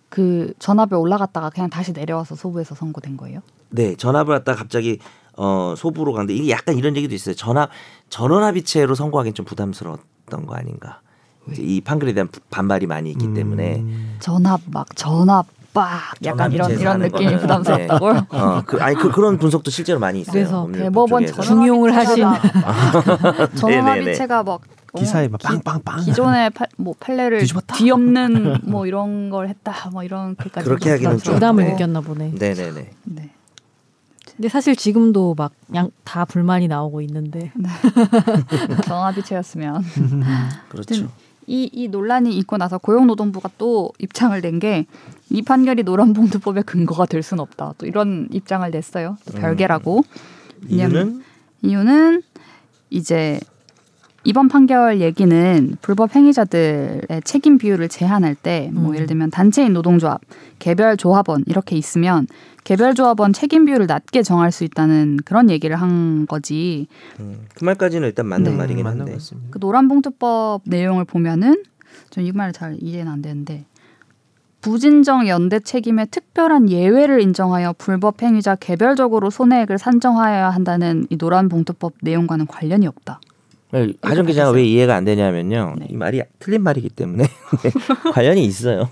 그 0.07 0.53
전압에 0.59 0.95
올라갔다가 0.95 1.49
그냥 1.49 1.69
다시 1.69 1.91
내려와서 1.91 2.35
소부에서 2.35 2.75
선고된 2.75 3.17
거예요? 3.17 3.41
네, 3.69 3.95
전압을 3.95 4.33
갖다 4.37 4.53
가 4.53 4.59
갑자기 4.59 4.99
어 5.35 5.73
소부로 5.77 6.13
가는데 6.13 6.33
이게 6.33 6.49
약간 6.49 6.77
이런 6.77 6.95
얘기도 6.95 7.13
있어요. 7.13 7.35
전압 7.35 7.69
전원합의체로 8.09 8.95
선고하기는 8.95 9.35
좀 9.35 9.45
부담스러웠던 9.45 10.45
거 10.45 10.55
아닌가. 10.55 11.01
이 11.57 11.81
판결에 11.81 12.13
대한 12.13 12.27
부- 12.27 12.39
반발이 12.49 12.87
많이 12.87 13.11
있기 13.11 13.33
때문에 13.33 13.77
음. 13.79 14.15
전압 14.19 14.61
막 14.67 14.87
전압 14.95 15.47
빡 15.73 16.15
약간 16.25 16.51
이런 16.51 16.71
이런 16.71 16.99
느낌이 16.99 17.37
부담스럽다고요? 17.39 18.13
네. 18.13 18.19
어, 18.31 18.63
그, 18.65 18.81
아니 18.81 18.95
그 18.95 19.11
그런 19.11 19.37
분석도 19.37 19.69
실제로 19.69 19.99
많이 19.99 20.21
있어요. 20.21 20.33
그래서 20.33 20.69
대법원 20.73 21.27
중용을 21.27 21.95
하신 21.95 22.25
전원 23.55 23.69
네네네. 23.85 23.89
합의체가 23.89 24.43
막 24.43 24.61
어, 24.91 24.99
기사에 24.99 25.27
막 25.27 25.37
기- 25.37 25.45
빵빵빵 25.47 25.99
기존의 26.05 26.49
파, 26.49 26.65
뭐 26.77 26.95
판례를 26.99 27.37
뒤집었다. 27.39 27.75
뒤엎는 27.75 28.61
뭐 28.63 28.87
이런 28.87 29.29
걸 29.29 29.47
했다 29.47 29.89
뭐 29.91 30.03
이런 30.03 30.35
게까지 30.35 30.65
그렇게 30.67 30.89
하기는 30.89 31.19
좀- 31.19 31.35
부담을 31.35 31.63
네. 31.65 31.71
느꼈나 31.73 32.01
보네. 32.01 32.33
네네네. 32.39 32.89
네. 33.03 33.29
근데 34.35 34.49
사실 34.49 34.75
지금도 34.75 35.35
막다 35.37 36.25
불만이 36.25 36.67
나오고 36.67 37.01
있는데 37.01 37.51
전원 38.85 39.05
합의체였으면 39.07 39.83
그렇죠. 40.69 41.07
이, 41.49 41.69
이 41.73 41.87
논란이 41.87 42.37
있고 42.37 42.57
나서 42.57 42.77
고용노동부가 42.77 43.49
또 43.57 43.91
입장을 43.99 44.39
낸 44.39 44.59
게 44.59 44.85
이 45.31 45.43
판결이 45.43 45.83
노란봉투법의 45.83 46.63
근거가 46.63 47.05
될 47.05 47.21
수는 47.21 47.41
없다. 47.41 47.75
또 47.77 47.85
이런 47.85 48.27
입장을 48.31 48.69
냈어요. 48.71 49.17
또 49.25 49.37
음. 49.37 49.41
별개라고. 49.41 50.03
이유는 50.67 51.23
이유는 51.61 52.23
이제 52.89 53.39
이번 54.29 54.47
판결 54.47 55.01
얘기는 55.01 55.75
불법 55.81 56.15
행위자들의 56.15 57.01
책임 57.23 57.57
비율을 57.57 57.89
제한할 57.89 58.35
때뭐 58.35 58.89
음. 58.89 58.93
예를 58.93 59.07
들면 59.07 59.31
단체인 59.31 59.73
노동조합, 59.73 60.21
개별 60.59 60.97
조합원 60.97 61.43
이렇게 61.47 61.75
있으면 61.75 62.27
개별 62.63 62.93
조합원 62.93 63.33
책임 63.33 63.65
비율을 63.65 63.87
낮게 63.87 64.21
정할 64.21 64.51
수 64.51 64.63
있다는 64.63 65.17
그런 65.25 65.49
얘기를 65.49 65.75
한 65.75 66.27
거지. 66.27 66.85
음, 67.19 67.47
그 67.55 67.63
말까지는 67.65 68.07
일단 68.07 68.27
맞는 68.27 68.51
네. 68.51 68.55
말이긴 68.57 68.83
맞는 68.83 68.99
한데. 69.07 69.17
그 69.49 69.57
노란봉투법 69.59 70.61
내용을 70.65 71.05
보면은 71.05 71.63
전 72.11 72.23
이 72.23 72.29
말 72.31 72.53
잘 72.53 72.77
이해는 72.79 73.11
안 73.11 73.23
되는데 73.23 73.65
부진정 74.61 75.27
연대 75.27 75.59
책임의 75.59 76.05
특별한 76.11 76.69
예외를 76.69 77.19
인정하여 77.21 77.73
불법 77.79 78.21
행위자 78.21 78.53
개별적으로 78.57 79.31
손해액을 79.31 79.79
산정하여야 79.79 80.51
한다는 80.51 81.07
이 81.09 81.17
노란봉투법 81.19 81.93
내용과는 82.03 82.45
관련이 82.45 82.85
없다. 82.85 83.19
네, 83.71 83.93
하정 84.01 84.25
기자가 84.25 84.49
왜 84.51 84.63
이해가 84.65 84.95
안 84.95 85.05
되냐면요. 85.05 85.75
네. 85.77 85.87
이 85.89 85.95
말이 85.95 86.21
틀린 86.39 86.63
말이기 86.63 86.89
때문에 86.89 87.25
관련이 88.13 88.43
있어요. 88.43 88.89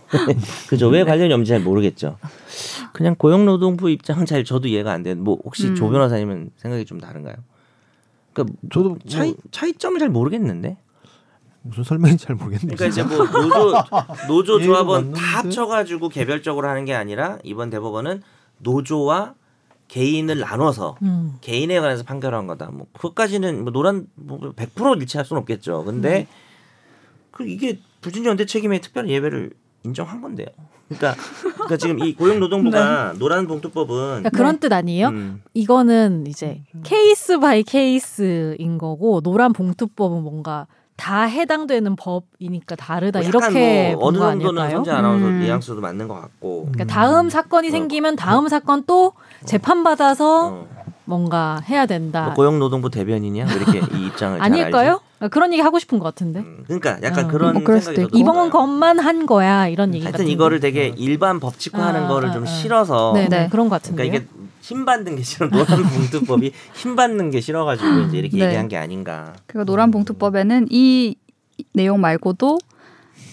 그죠? 0.69 0.87
왜 0.89 1.03
관련이 1.03 1.33
없는지 1.33 1.49
잘 1.49 1.61
모르겠죠. 1.61 2.17
그냥 2.93 3.15
고용노동부 3.15 3.89
입장은 3.89 4.25
잘 4.27 4.43
저도 4.43 4.67
이해가 4.67 4.91
안 4.91 5.01
되는. 5.01 5.23
뭐 5.23 5.39
혹시 5.43 5.69
음. 5.69 5.75
조 5.75 5.89
변호사님은 5.89 6.51
생각이 6.57 6.85
좀 6.85 6.99
다른가요? 6.99 7.35
그러니까 8.33 8.55
저도 8.71 8.89
뭐 8.89 8.97
차이 9.07 9.33
차이점을 9.49 9.97
잘 9.99 10.09
모르겠는데. 10.09 10.77
무슨 11.63 11.83
설명인지 11.83 12.25
잘 12.25 12.35
모르겠네요. 12.35 12.77
그러니까 12.77 12.85
이제 12.85 13.03
뭐 13.03 13.25
노조 13.25 13.73
노조 14.27 14.59
이해가 14.59 14.73
조합원 14.73 15.11
다? 15.11 15.39
합쳐가지고 15.39 16.09
개별적으로 16.09 16.67
하는 16.69 16.85
게 16.85 16.93
아니라 16.93 17.39
이번 17.43 17.71
대법원은 17.71 18.21
노조와 18.59 19.33
개인을 19.87 20.39
나눠서 20.39 20.97
음. 21.01 21.37
개인에 21.41 21.79
관해서 21.79 22.03
판결한 22.03 22.47
거다. 22.47 22.69
뭐 22.71 22.87
그것까지는 22.93 23.63
뭐 23.63 23.71
노란 23.71 24.07
뭐100% 24.27 24.99
일치할 25.01 25.25
수는 25.25 25.41
없겠죠. 25.41 25.83
근데 25.85 26.27
그 27.31 27.47
이게 27.47 27.79
부진연대 28.01 28.45
책임의 28.45 28.81
특별 28.81 29.09
예외를 29.09 29.51
인정한 29.83 30.21
건데요. 30.21 30.47
그러니까, 30.87 31.15
그러니까 31.41 31.77
지금 31.77 31.99
이 31.99 32.13
고용노동부가 32.15 33.15
노란 33.19 33.47
봉투법은 33.47 33.95
그러니까 33.95 34.29
그런 34.29 34.59
뜻 34.59 34.71
아니에요? 34.71 35.09
음, 35.09 35.41
이거는 35.53 36.25
이제 36.27 36.63
case 36.83 37.39
by 37.39 37.63
case인 37.63 38.77
거고 38.77 39.21
노란 39.21 39.51
봉투법은 39.51 40.23
뭔가 40.23 40.67
다 40.97 41.23
해당되는 41.23 41.95
법이니까 41.95 42.75
다르다 42.75 43.23
약간 43.23 43.29
이렇게 43.29 43.93
뭐 43.95 44.07
어느 44.07 44.17
본거 44.17 44.31
정도는 44.31 44.61
아닐까요? 44.61 44.77
선재 44.83 44.91
아나운서 44.91 45.27
음. 45.27 45.39
뉘앙스도 45.39 45.79
맞는 45.79 46.07
것 46.07 46.15
같고. 46.15 46.69
그러니까 46.71 46.85
다음 46.93 47.29
사건이 47.29 47.69
생기면 47.69 48.15
다음 48.15 48.47
사건 48.49 48.83
또 48.85 49.13
재판 49.45 49.83
받아서 49.83 50.47
어. 50.47 50.67
뭔가 51.05 51.61
해야 51.69 51.85
된다. 51.85 52.25
뭐 52.25 52.33
고용노동부 52.33 52.89
대변인이야? 52.89 53.45
왜 53.47 53.53
이렇게 53.53 53.77
이 53.95 54.07
입장을 54.07 54.39
잘 54.39 54.45
아닐까요? 54.45 54.99
그러니까 55.17 55.33
그런 55.33 55.53
얘기 55.53 55.61
하고 55.61 55.79
싶은 55.79 55.99
것 55.99 56.05
같은데. 56.05 56.39
음, 56.39 56.63
그러니까 56.65 56.97
약간 57.03 57.25
어. 57.25 57.27
그런 57.29 57.53
뭐 57.53 57.79
생각이 57.79 57.95
저도 57.95 58.17
이번. 58.17 58.49
것만 58.49 58.99
한 58.99 59.25
거야 59.25 59.67
이런 59.67 59.93
얘기 59.93 60.03
하여튼 60.03 60.17
같은 60.25 60.27
이거를 60.31 60.59
되게 60.59 60.93
일반 60.97 61.39
법칙화하는 61.39 62.05
아, 62.05 62.07
거를 62.07 62.29
아, 62.29 62.33
좀 62.33 62.43
아. 62.43 62.45
싫어서 62.47 63.13
네, 63.13 63.29
네. 63.29 63.43
네. 63.43 63.49
그런 63.49 63.69
것 63.69 63.75
같은데. 63.81 64.03
그러니까 64.03 64.17
이게 64.25 64.46
힘 64.67 64.83
받는 64.83 65.15
게 65.15 65.23
싫어 65.23 65.47
노란 65.47 65.65
봉투법이 65.87 66.51
힘 66.73 66.95
받는 66.97 67.31
게 67.31 67.39
싫어가지고 67.39 68.01
이제 68.01 68.17
이렇게 68.17 68.37
네. 68.37 68.45
얘기한 68.47 68.67
게 68.67 68.75
아닌가. 68.75 69.33
그리고 69.45 69.63
노란 69.63 69.91
봉투법에는 69.91 70.67
이 70.69 71.15
내용 71.73 72.01
말고도 72.01 72.57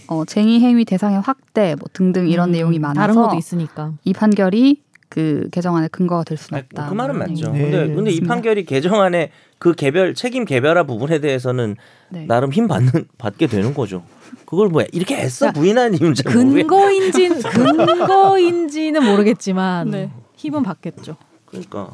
어, 0.07 0.25
쟁의 0.25 0.61
행위 0.61 0.85
대상의 0.85 1.21
확대 1.21 1.75
뭐 1.79 1.89
등등 1.93 2.29
이런 2.29 2.51
음, 2.51 2.53
내용이 2.53 2.79
많아서 2.79 3.01
다른 3.01 3.15
것도 3.17 3.37
있으니까. 3.37 3.95
이 4.05 4.13
판결이 4.13 4.83
그 5.09 5.49
개정안의 5.51 5.89
근거가 5.89 6.23
될 6.23 6.39
수는 6.39 6.59
아니, 6.59 6.67
없다. 6.67 6.89
그 6.89 6.95
말은 6.95 7.19
맞죠. 7.19 7.51
네, 7.51 7.63
근데 7.63 7.95
근데 7.95 8.11
이. 8.13 8.21
판결이 8.21 8.65
개정안에 8.65 9.31
그 9.59 9.75
개별 9.75 10.15
책임 10.15 10.45
개별화 10.45 10.85
부분에 10.85 11.19
대해서는 11.21 11.77
네. 12.11 12.27
나름 12.27 12.53
힘 12.53 12.69
받는 12.69 12.91
받게 13.19 13.49
되는 13.49 13.75
거죠. 13.75 14.05
그걸 14.47 14.69
뭐 14.69 14.85
이렇게 14.93 15.17
애써 15.17 15.51
부인하는 15.53 15.99
이유는. 15.99 16.15
근거인진 16.25 17.43
근거인지는 17.43 19.05
모르겠지만 19.05 19.91
네. 19.91 20.11
힘은 20.45 20.63
받겠죠. 20.63 21.17
그러니까 21.47 21.91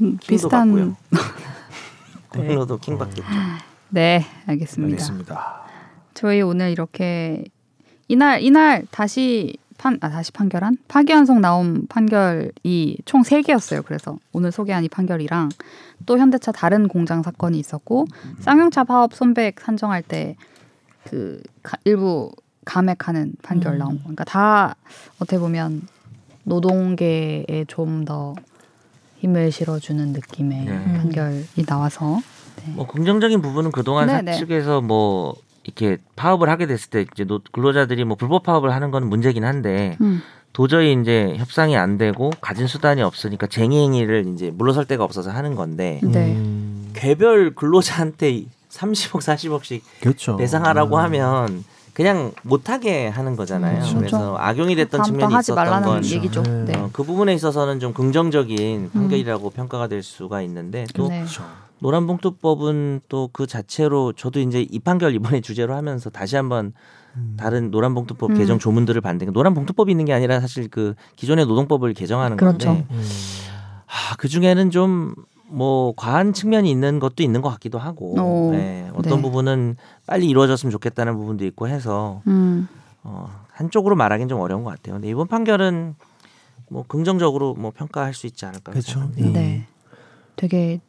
음, 0.00 0.18
비슷한 0.18 0.68
받고요. 0.68 0.96
고용노도 2.30 2.78
킹 2.78 2.98
받겠죠. 2.98 3.26
네 3.88 4.24
알겠습니다. 4.46 4.92
알겠습니다. 4.92 5.62
저희 6.14 6.42
오늘 6.42 6.70
이렇게 6.70 7.44
이날 8.08 8.42
이날 8.42 8.84
다시 8.90 9.56
판 9.78 9.98
아 10.00 10.08
다시 10.10 10.30
판결한 10.30 10.76
파기환송 10.88 11.40
나온 11.40 11.86
판결이 11.88 12.98
총 13.06 13.22
세개였어요 13.24 13.82
그래서 13.82 14.18
오늘 14.32 14.52
소개한 14.52 14.84
이 14.84 14.88
판결이랑 14.88 15.48
또 16.06 16.18
현대차 16.18 16.52
다른 16.52 16.86
공장 16.86 17.22
사건이 17.22 17.58
있었고 17.58 18.06
쌍용차 18.40 18.84
파업 18.84 19.14
손배 19.14 19.60
산정할 19.60 20.02
때 20.02 20.36
그 21.04 21.42
일부 21.84 22.32
감액하는 22.64 23.34
판결 23.42 23.74
음. 23.74 23.78
나온 23.78 23.96
거. 23.96 24.02
그러니까 24.04 24.24
다 24.24 24.74
어떻게 25.16 25.38
보면 25.38 25.82
노동계에 26.44 27.64
좀 27.68 28.04
더 28.04 28.34
힘을 29.20 29.50
실어주는 29.50 30.08
느낌의 30.12 30.64
네. 30.66 30.84
판결이 30.98 31.64
나와서 31.66 32.20
네. 32.56 32.72
뭐 32.74 32.86
긍정적인 32.86 33.40
부분은 33.40 33.72
그동안 33.72 34.08
네, 34.08 34.20
네. 34.20 34.32
사측에서 34.34 34.82
뭐 34.82 35.34
이렇게 35.62 35.96
파업을 36.16 36.50
하게 36.50 36.66
됐을 36.66 36.90
때 36.90 37.06
이제 37.12 37.24
노- 37.24 37.40
근로자들이 37.52 38.04
뭐 38.04 38.16
불법 38.16 38.42
파업을 38.42 38.74
하는 38.74 38.90
건 38.90 39.08
문제긴 39.08 39.44
한데 39.44 39.96
음. 40.02 40.20
도저히 40.52 40.94
이제 41.00 41.34
협상이 41.38 41.74
안 41.76 41.96
되고 41.96 42.30
가진 42.42 42.66
수단이 42.66 43.00
없으니까 43.00 43.46
쟁의 43.46 43.78
행위를 43.84 44.26
이제 44.34 44.50
물러설 44.50 44.84
데가 44.84 45.04
없어서 45.04 45.30
하는 45.30 45.54
건데 45.54 46.00
네. 46.02 46.32
음, 46.34 46.90
개별 46.94 47.54
근로자한테 47.54 48.44
30억 48.70 49.20
40억씩 49.20 49.80
그렇죠. 50.00 50.36
배상하라고 50.36 50.96
음. 50.96 51.00
하면 51.00 51.64
그냥 51.94 52.32
못하게 52.42 53.06
하는 53.06 53.36
거잖아요. 53.36 53.78
그렇죠. 53.78 53.98
그래서 53.98 54.36
악용이 54.36 54.74
됐던 54.74 55.04
측면이 55.04 55.34
있었던 55.38 55.82
건 55.82 56.04
얘기죠. 56.04 56.42
네. 56.42 56.64
네. 56.64 56.76
어, 56.76 56.90
그 56.92 57.04
부분에 57.04 57.32
있어서는 57.34 57.78
좀 57.78 57.94
긍정적인 57.94 58.90
판결이라고 58.92 59.50
평가가 59.50 59.86
될 59.86 60.02
수가 60.02 60.42
있는데 60.42 60.84
또 60.94 61.08
네. 61.08 61.24
노란봉투법은 61.78 63.02
또 63.08 63.28
그 63.32 63.46
자체로 63.46 64.12
저도 64.12 64.40
이제 64.40 64.66
이 64.68 64.78
판결 64.78 65.14
이번에 65.14 65.40
주제로 65.40 65.74
하면서 65.74 66.10
다시 66.10 66.36
한번 66.36 66.72
음. 67.16 67.36
다른 67.38 67.70
노란봉투법 67.70 68.30
음. 68.30 68.38
개정 68.38 68.58
조문들을 68.58 69.00
봤는데 69.00 69.30
노란봉투법이 69.32 69.90
있는 69.90 70.04
게 70.04 70.12
아니라 70.12 70.40
사실 70.40 70.68
그 70.68 70.94
기존의 71.16 71.46
노동법을 71.46 71.94
개정하는 71.94 72.36
그렇죠. 72.36 72.68
건데 72.68 72.86
음. 72.90 73.02
아, 73.86 74.16
그 74.18 74.28
중에는 74.28 74.70
좀 74.70 75.14
뭐 75.54 75.94
과한 75.96 76.32
측면이 76.32 76.68
있는 76.68 76.98
것도 76.98 77.22
있는 77.22 77.40
것 77.40 77.48
같기도 77.50 77.78
하고 77.78 78.14
오, 78.14 78.50
네, 78.50 78.90
어떤 78.94 79.16
네. 79.16 79.22
부분은 79.22 79.76
빨리 80.06 80.28
이루어졌으면 80.28 80.72
좋겠다는 80.72 81.16
부분도 81.16 81.44
있고 81.46 81.68
해서 81.68 82.22
음. 82.26 82.66
어, 83.04 83.30
한쪽으로 83.52 83.94
말하기는 83.94 84.28
좀 84.28 84.40
어려운 84.40 84.64
것 84.64 84.70
같아요. 84.70 84.94
근데 84.96 85.08
이번 85.08 85.28
판결은 85.28 85.94
뭐 86.68 86.84
긍정적으로 86.88 87.54
뭐 87.54 87.70
평가할 87.70 88.14
수 88.14 88.26
있지 88.26 88.44
않을까 88.46 88.72
그렇죠. 88.72 88.98
생각합니다. 89.00 89.28
예. 89.28 89.32
네. 89.32 89.66
되게 90.34 90.80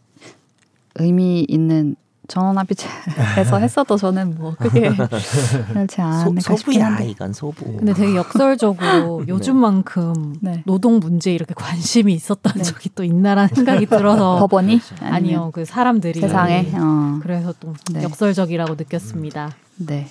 의미 0.96 1.46
있는 1.48 1.96
전원합의체에서 2.28 3.60
했어도 3.62 3.98
저는 3.98 4.36
뭐 4.38 4.56
크게 4.56 4.90
그렇지 5.70 5.96
소, 5.96 6.02
않을까 6.02 6.42
싶긴 6.42 6.58
소부야 6.58 6.86
한데. 6.88 7.10
이건 7.10 7.34
소부. 7.34 7.66
근데 7.78 7.94
되게 7.94 8.16
역설적으로 8.16 9.26
요즘만큼 9.28 10.38
네. 10.42 10.64
노동 10.66 11.00
문제에 11.00 11.34
이렇게 11.34 11.54
관심이 11.54 12.14
있었던 12.14 12.54
네. 12.56 12.64
적이 12.64 12.90
또 12.96 13.04
있나라는 13.04 13.54
생각이 13.56 13.86
들어서 13.86 14.40
법원이. 14.40 14.80
아니요 15.02 15.52
그 15.54 15.66
사람들이 15.66 16.20
세상에 16.22 16.72
어. 16.74 17.20
그래서 17.22 17.54
또 17.60 17.74
네. 17.92 18.04
역설적이라고 18.04 18.76
느꼈습니다. 18.76 19.52
네. 19.78 20.08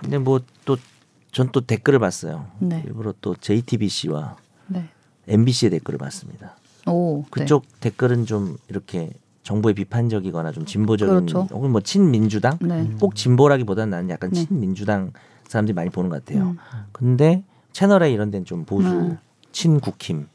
근데 0.00 0.18
뭐 0.18 0.40
또 0.64 0.76
전또 1.32 1.62
댓글을 1.62 1.98
봤어요. 1.98 2.46
네. 2.58 2.82
일부러 2.86 3.14
또 3.20 3.34
JTBC와 3.34 4.36
네. 4.66 4.88
MBC의 5.28 5.70
댓글을 5.70 5.98
봤습니다. 5.98 6.56
오. 6.86 7.22
그쪽 7.30 7.64
댓글은 7.80 8.26
좀 8.26 8.56
이렇게 8.68 9.10
정부에 9.48 9.72
비판적이거나 9.72 10.52
좀 10.52 10.66
진보적인 10.66 11.14
그렇죠. 11.14 11.48
혹은 11.50 11.70
뭐 11.70 11.80
친민주당 11.80 12.58
네. 12.60 12.82
네. 12.82 12.90
꼭 13.00 13.14
진보라기보다는 13.14 13.88
나는 13.90 14.10
약간 14.10 14.30
네. 14.30 14.44
친민주당 14.44 15.12
사람들이 15.46 15.74
많이 15.74 15.88
보는 15.88 16.10
것 16.10 16.22
같아요. 16.22 16.48
음. 16.48 16.58
근데 16.92 17.44
채널에 17.72 18.12
이런 18.12 18.30
데는 18.30 18.44
좀 18.44 18.66
보수 18.66 18.86
음. 18.90 19.16
친국힘. 19.50 20.28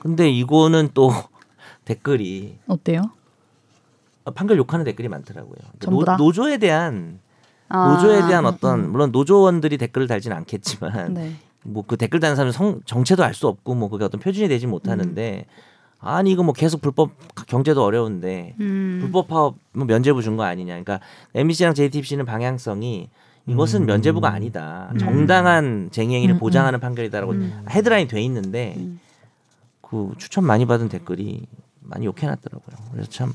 근데 0.00 0.30
이거는 0.30 0.88
또 0.94 1.10
댓글이 1.84 2.56
어때요? 2.66 3.10
판결 4.34 4.56
욕하는 4.56 4.86
댓글이 4.86 5.08
많더라고요. 5.08 5.56
그러니까 5.78 6.12
다? 6.12 6.16
노, 6.16 6.24
노조에 6.24 6.56
대한 6.56 7.20
아, 7.68 7.88
노조에 7.92 8.26
대한 8.26 8.46
음, 8.46 8.46
어떤 8.46 8.84
음. 8.84 8.90
물론 8.90 9.12
노조원들이 9.12 9.76
댓글을 9.76 10.06
달지는 10.06 10.34
않겠지만 10.34 11.12
네. 11.12 11.34
뭐그 11.62 11.98
댓글 11.98 12.20
다는 12.20 12.36
사람 12.36 12.52
성 12.52 12.80
정체도 12.86 13.22
알 13.22 13.34
수 13.34 13.48
없고 13.48 13.74
뭐 13.74 13.90
그게 13.90 14.06
어떤 14.06 14.18
표준이 14.18 14.48
되지 14.48 14.66
못하는데 14.66 15.44
아니 15.98 16.30
이거 16.30 16.42
뭐 16.42 16.52
계속 16.52 16.80
불법 16.80 17.10
경제도 17.46 17.82
어려운데 17.82 18.54
음. 18.60 18.98
불법 19.00 19.28
파업 19.28 19.56
뭐 19.72 19.86
면죄부 19.86 20.22
준 20.22 20.36
거 20.36 20.44
아니냐. 20.44 20.72
그러니까 20.74 21.00
MBC랑 21.34 21.74
JTBC는 21.74 22.24
방향성이 22.26 23.08
이것은 23.46 23.82
음. 23.82 23.86
면제부가 23.86 24.28
아니다. 24.30 24.88
음. 24.92 24.98
정당한 24.98 25.88
쟁의행위를 25.92 26.34
음, 26.36 26.38
보장하는 26.38 26.80
판결이다라고 26.80 27.32
음. 27.32 27.64
헤드라인 27.70 28.08
돼 28.08 28.20
있는데 28.22 28.74
음. 28.76 29.00
그 29.80 30.12
추천 30.18 30.44
많이 30.44 30.66
받은 30.66 30.88
댓글이 30.88 31.46
많이 31.80 32.06
욕해놨더라고요. 32.06 32.76
그래서 32.92 33.08
참 33.10 33.32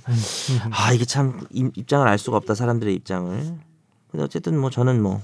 아 0.71 0.91
이게 0.93 1.05
참 1.05 1.39
임- 1.51 1.71
입장을 1.75 2.05
알 2.07 2.17
수가 2.17 2.37
없다 2.37 2.55
사람들의 2.55 2.93
입장을. 2.95 3.55
근데 4.11 4.23
어쨌든 4.23 4.57
뭐 4.59 4.69
저는 4.69 5.01
뭐 5.01 5.21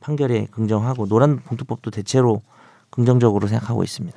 판결에 0.00 0.46
긍정하고 0.52 1.06
노란 1.08 1.40
봉투법도 1.40 1.90
대체로 1.90 2.42
긍정적으로 2.90 3.48
생각하고 3.48 3.82
있습니다. 3.82 4.16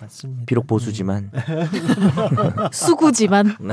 맞습니다. 0.00 0.42
비록 0.46 0.66
보수지만 0.66 1.30
수구지만 2.72 3.56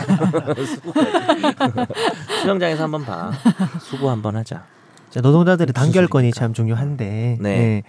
수영장에서 2.42 2.84
한번 2.84 3.06
봐. 3.06 3.32
수고 3.82 4.10
한번 4.10 4.36
하자. 4.36 4.64
자, 5.10 5.22
노동자들의 5.22 5.74
단결권이 5.74 6.32
참 6.34 6.54
중요한데 6.54 7.38
네. 7.40 7.58
네. 7.58 7.84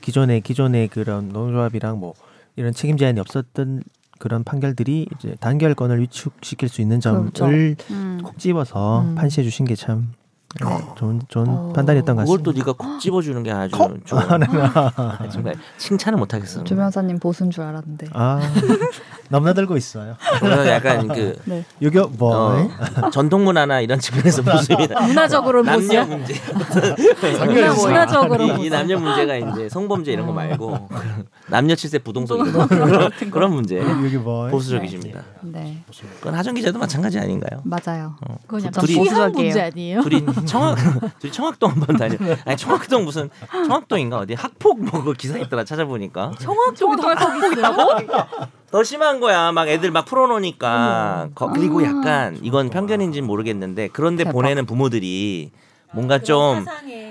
기존의 0.00 0.40
기존의 0.42 0.88
그런 0.88 1.28
노조합이랑 1.28 1.98
뭐 1.98 2.14
이런 2.56 2.72
책임 2.72 2.96
제한이 2.96 3.20
없었던 3.20 3.82
그런 4.18 4.44
판결들이 4.44 5.06
이제 5.18 5.36
단결권을 5.40 6.00
위축시킬 6.00 6.68
수 6.68 6.80
있는 6.80 7.00
점을 7.00 7.20
그렇죠. 7.30 7.46
음. 7.90 8.20
콕 8.22 8.38
집어서 8.38 9.02
음. 9.02 9.14
판시해 9.14 9.44
주신 9.44 9.66
게 9.66 9.74
참 9.74 10.12
네. 10.60 10.88
좋은 10.96 11.20
좋은 11.28 11.48
어. 11.48 11.72
판단이었던 11.74 12.16
것 12.16 12.22
그걸 12.22 12.38
같습니다. 12.38 12.44
또 12.44 12.52
네가 12.52 12.72
콕 12.72 13.00
집어주는 13.00 13.42
게 13.42 13.50
아주 13.50 13.76
콕? 13.76 14.06
좋은. 14.06 14.22
아, 14.22 15.28
정말 15.30 15.54
칭찬을 15.78 16.18
못 16.18 16.32
하겠어. 16.32 16.62
조 16.64 16.76
변호사님 16.76 17.18
보수인 17.18 17.50
줄 17.50 17.64
알았는데. 17.64 18.08
아 18.12 18.40
넘나들고 19.30 19.76
있어요. 19.76 20.16
저는 20.38 20.66
약간 20.68 21.08
그 21.08 21.36
네. 21.44 21.64
유교 21.82 22.06
뭐 22.08 22.54
어, 22.54 23.10
전통 23.10 23.44
문화나 23.44 23.80
이런 23.80 23.98
측면에서 23.98 24.42
보수입니다. 24.44 25.00
문화적으로 25.06 25.62
남녀 25.62 25.80
보수야. 25.80 26.04
문제, 26.04 26.34
문화, 27.46 27.74
문화적으로 27.74 28.44
이, 28.44 28.46
이 28.46 28.50
보수. 28.56 28.68
남녀 28.70 28.98
문제가 28.98 29.36
이제 29.36 29.68
성범죄 29.68 30.12
이런 30.12 30.26
거 30.26 30.32
말고 30.32 30.88
남녀 31.48 31.74
칠세 31.74 31.98
부동산 31.98 32.38
이런 32.38 32.68
그런, 32.68 33.10
그런 33.30 33.52
문제 33.52 33.76
유교 33.78 34.20
뭐 34.20 34.48
보수적이십니다. 34.48 35.22
네. 35.42 35.82
그건 36.20 36.34
하정 36.34 36.54
기자도 36.54 36.78
마찬가지 36.78 37.18
아닌가요? 37.18 37.60
맞아요. 37.64 38.14
그건 38.46 38.64
약간 38.64 38.72
보수적이에요. 38.82 39.28
문제 39.30 39.60
아니에요? 39.62 40.02
둘이 40.02 40.24
청학 40.46 40.78
둘이 41.18 41.32
청학동 41.32 41.70
한번 41.72 41.96
다녀. 41.96 42.16
아니 42.44 42.56
청학동 42.56 43.04
무슨 43.04 43.30
청학동인가 43.50 44.18
어디 44.18 44.34
학폭 44.34 44.84
뭐그 44.84 45.14
기사 45.14 45.38
있더라 45.38 45.64
찾아보니까 45.64 46.32
청학동에도 46.38 47.02
학폭이 47.08 47.58
있다고? 47.58 47.82
더 48.70 48.82
심한 48.82 49.20
거야. 49.20 49.52
막 49.52 49.68
애들 49.68 49.90
막 49.90 50.04
풀어놓으니까 50.04 51.28
거- 51.34 51.50
그리고 51.52 51.82
약간 51.84 52.38
이건 52.42 52.70
편견인지는 52.70 53.26
모르겠는데 53.26 53.88
그런데 53.92 54.24
대박. 54.24 54.32
보내는 54.32 54.66
부모들이 54.66 55.50
뭔가 55.94 56.18
좀 56.18 56.64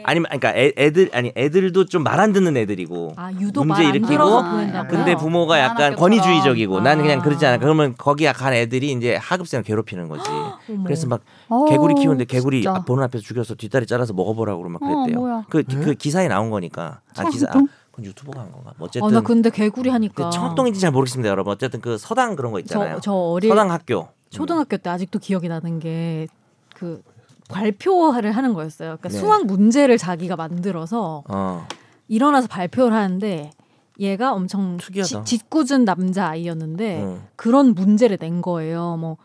아니면 0.06 0.26
그러니까 0.32 0.54
애, 0.56 0.74
애들 0.78 1.10
아니 1.14 1.32
애들도 1.36 1.86
좀 1.86 2.04
말 2.04 2.20
안 2.20 2.34
듣는 2.34 2.58
애들이고 2.58 3.14
아 3.16 3.32
문제 3.32 3.84
일으키고 3.86 4.22
아? 4.22 4.88
근데 4.90 5.16
부모가 5.16 5.60
약간. 5.60 5.96
권위주의적이고 5.96 6.82
나는 6.82 7.04
그냥 7.04 7.20
아. 7.20 7.24
그러지 7.24 7.46
않아. 7.46 7.58
그러면 7.58 7.96
거기 7.98 8.26
간 8.26 8.54
애들이 8.54 8.92
이제 8.92 9.16
하급생을 9.16 9.64
괴롭히는 9.64 10.08
거지. 10.10 10.30
어머. 10.30 10.84
그래서 10.84 11.08
막 11.08 11.22
어, 11.50 11.66
개구리 11.66 11.96
키우는데 11.96 12.26
개구리 12.26 12.62
진짜. 12.62 12.78
아, 12.78 12.84
보는 12.84 13.04
앞에서 13.06 13.24
죽여서 13.24 13.56
뒷다리 13.56 13.86
잘라서 13.88 14.14
먹어보라고 14.14 14.68
막 14.70 14.82
어, 14.84 14.86
그랬대요. 14.86 15.20
뭐야. 15.20 15.46
그, 15.50 15.64
그 15.64 15.94
기사에 15.96 16.28
나온 16.28 16.50
거니까. 16.50 17.00
아 17.18 17.30
기사 17.30 17.48
아? 17.50 17.54
그건 17.92 18.06
유튜버가 18.06 18.40
한 18.42 18.52
건가? 18.52 18.74
뭐 18.78 18.86
어, 18.86 18.90
어쨌든 18.90 19.10
나 19.12 19.22
근데 19.22 19.50
개구리 19.50 19.90
하니까 19.90 20.30
그 20.30 20.36
청학동인지 20.36 20.80
잘 20.80 20.92
모르겠습니다, 20.92 21.30
여러분. 21.30 21.54
어쨌든 21.54 21.80
그 21.82 21.98
서당 21.98 22.36
그런 22.36 22.52
거 22.52 22.60
있잖아요. 22.60 22.96
저, 22.96 23.02
저 23.02 23.14
어릴 23.14 23.50
서당 23.50 23.72
학교. 23.72 24.08
초등학교 24.30 24.78
때 24.78 24.90
아직도 24.90 25.20
기억이 25.20 25.48
나는 25.48 25.80
게 25.80 26.28
그 26.76 27.02
발표를 27.50 28.32
하는 28.32 28.54
거였어요. 28.54 28.98
그러니까 28.98 29.10
네. 29.10 29.18
수학 29.18 29.46
문제를 29.46 29.98
자기가 29.98 30.36
만들어서 30.36 31.24
어. 31.28 31.68
일어나서 32.08 32.48
발표를 32.48 32.96
하는데 32.96 33.52
얘가 34.00 34.34
엄청 34.34 34.78
특이하다. 34.78 35.24
지- 35.24 35.38
짓궂은 35.40 35.86
남자 35.86 36.28
아이였는데 36.30 37.02
응. 37.04 37.22
그런 37.36 37.74
문제를 37.76 38.18
낸 38.18 38.42
거예요. 38.42 38.98
뭐 38.98 39.18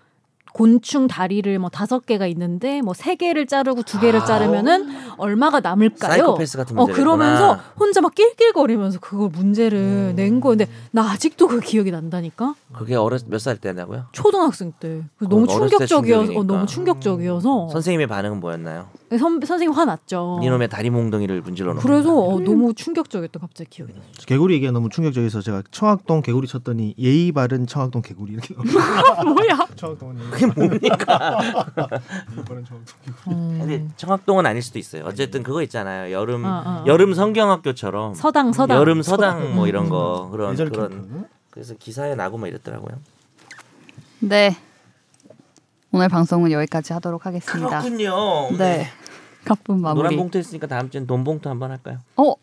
곤충 0.62 1.06
다리를 1.06 1.56
뭐 1.60 1.70
다섯 1.70 2.04
개가 2.04 2.26
있는데 2.26 2.80
뭐 2.82 2.92
세 2.98 3.14
개를 3.14 3.46
자르고 3.46 3.82
두 3.84 4.00
개를 4.00 4.22
아. 4.22 4.24
자르면은 4.24 4.88
얼마가 5.18 5.60
남을까요? 5.60 6.36
어 6.74 6.86
그러면서. 6.86 7.60
혼자 7.78 8.00
막 8.00 8.12
낄낄거리면서 8.16 8.98
그걸 8.98 9.28
문제를 9.28 9.78
음. 9.78 10.12
낸 10.16 10.40
거인데 10.40 10.66
나 10.90 11.12
아직도 11.12 11.46
그 11.46 11.60
기억이 11.60 11.92
난다니까 11.92 12.56
그게 12.72 12.96
어렸 12.96 13.22
몇 13.28 13.38
살 13.38 13.56
때냐고요? 13.56 14.06
초등학생 14.10 14.72
때 14.80 15.02
너무 15.20 15.46
충격적이어서 15.46 16.32
어. 16.32 16.42
너무 16.42 16.66
충격적이어서 16.66 17.68
선생님의 17.68 18.08
반응은 18.08 18.40
뭐였나요? 18.40 18.88
선, 19.16 19.40
선생님 19.40 19.72
화났죠. 19.72 20.38
니놈의 20.42 20.68
다리 20.68 20.90
몽둥이를 20.90 21.40
문질러 21.40 21.72
놓고. 21.74 21.82
그래서 21.86 22.14
어, 22.14 22.38
너무 22.40 22.74
충격적이었다 22.74 23.40
갑자기 23.40 23.70
기억이 23.70 23.94
나. 23.94 24.00
개구리 24.26 24.54
얘기가 24.54 24.72
너무 24.72 24.90
충격적이어서 24.90 25.40
제가 25.40 25.62
청학동 25.70 26.20
개구리 26.20 26.46
쳤더니 26.46 26.94
예의 26.98 27.32
바른 27.32 27.66
청학동 27.66 28.02
개구리 28.02 28.34
이렇게. 28.34 28.54
뭐야? 29.24 29.66
청학동은 29.76 30.16
그게 30.30 30.46
뭡니까? 30.46 31.38
예의 32.36 32.44
바른 32.44 32.64
청학동 32.64 32.84
개구리. 33.04 33.34
음. 33.34 33.58
근데 33.60 33.88
청학동은 33.96 34.44
아닐 34.44 34.60
수도 34.60 34.78
있어요. 34.78 35.04
어쨌든 35.06 35.42
그거 35.42 35.62
있잖아요. 35.62 36.12
여름 36.12 36.44
어, 36.44 36.48
어, 36.48 36.62
어. 36.66 36.84
여름 36.86 37.14
성경학교처럼 37.14 38.14
서당 38.14 38.52
서당. 38.52 38.76
여름 38.78 39.02
서당 39.02 39.54
뭐 39.54 39.64
음, 39.64 39.68
이런 39.68 39.84
음. 39.86 39.90
거 39.90 40.28
그런 40.30 40.52
예절 40.52 40.70
그런 40.70 40.90
캠프. 40.90 41.24
그래서 41.50 41.74
기사에 41.74 42.14
나고 42.14 42.36
뭐 42.36 42.46
이랬더라고요. 42.46 42.98
네. 44.20 44.56
오늘 45.90 46.08
방송은 46.08 46.50
여기까지 46.52 46.92
하도록 46.94 47.24
하겠습니다. 47.24 47.80
그렇군요. 47.80 48.56
네. 48.58 48.88
가쁜 49.44 49.80
노란 49.80 49.96
마무리. 49.96 50.16
봉투 50.16 50.36
했으니까 50.38 50.66
다음 50.66 50.90
주엔 50.90 51.06
돈 51.06 51.24
봉투 51.24 51.48
한번 51.48 51.70
할까요? 51.70 51.98
어? 52.16 52.34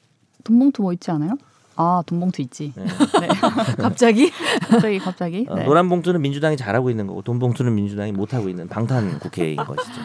돈 0.43 0.59
봉투 0.59 0.81
뭐 0.81 0.91
있지 0.93 1.11
않아요? 1.11 1.37
아, 1.77 2.01
돈 2.05 2.19
봉투 2.21 2.41
있지. 2.41 2.71
네. 2.75 2.85
네. 3.19 3.27
갑자기 3.77 4.31
갑자기 4.61 4.97
갑자기. 4.97 5.45
어, 5.49 5.55
네. 5.55 5.65
노란 5.65 5.89
봉투는 5.89 6.21
민주당이 6.21 6.57
잘하고 6.57 6.89
있는 6.89 7.05
거고 7.05 7.21
돈 7.21 7.37
봉투는 7.37 7.75
민주당이 7.75 8.13
못 8.13 8.33
하고 8.33 8.49
있는 8.49 8.67
방탄 8.67 9.19
국회인 9.19 9.57
것이죠. 9.57 10.01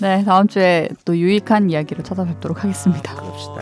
네, 0.00 0.24
다음 0.24 0.48
주에 0.48 0.88
또 1.04 1.16
유익한 1.16 1.70
이야기로 1.70 2.02
찾아뵙도록 2.02 2.64
하겠습니다. 2.64 3.14
그럽시다. 3.16 3.54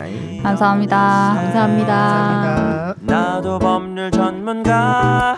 감사합니다. 0.43 0.97
감사합니다. 1.35 1.95
감사합니다. 1.95 2.95
나도 3.01 3.59
법률 3.59 4.09
전문가 4.11 5.37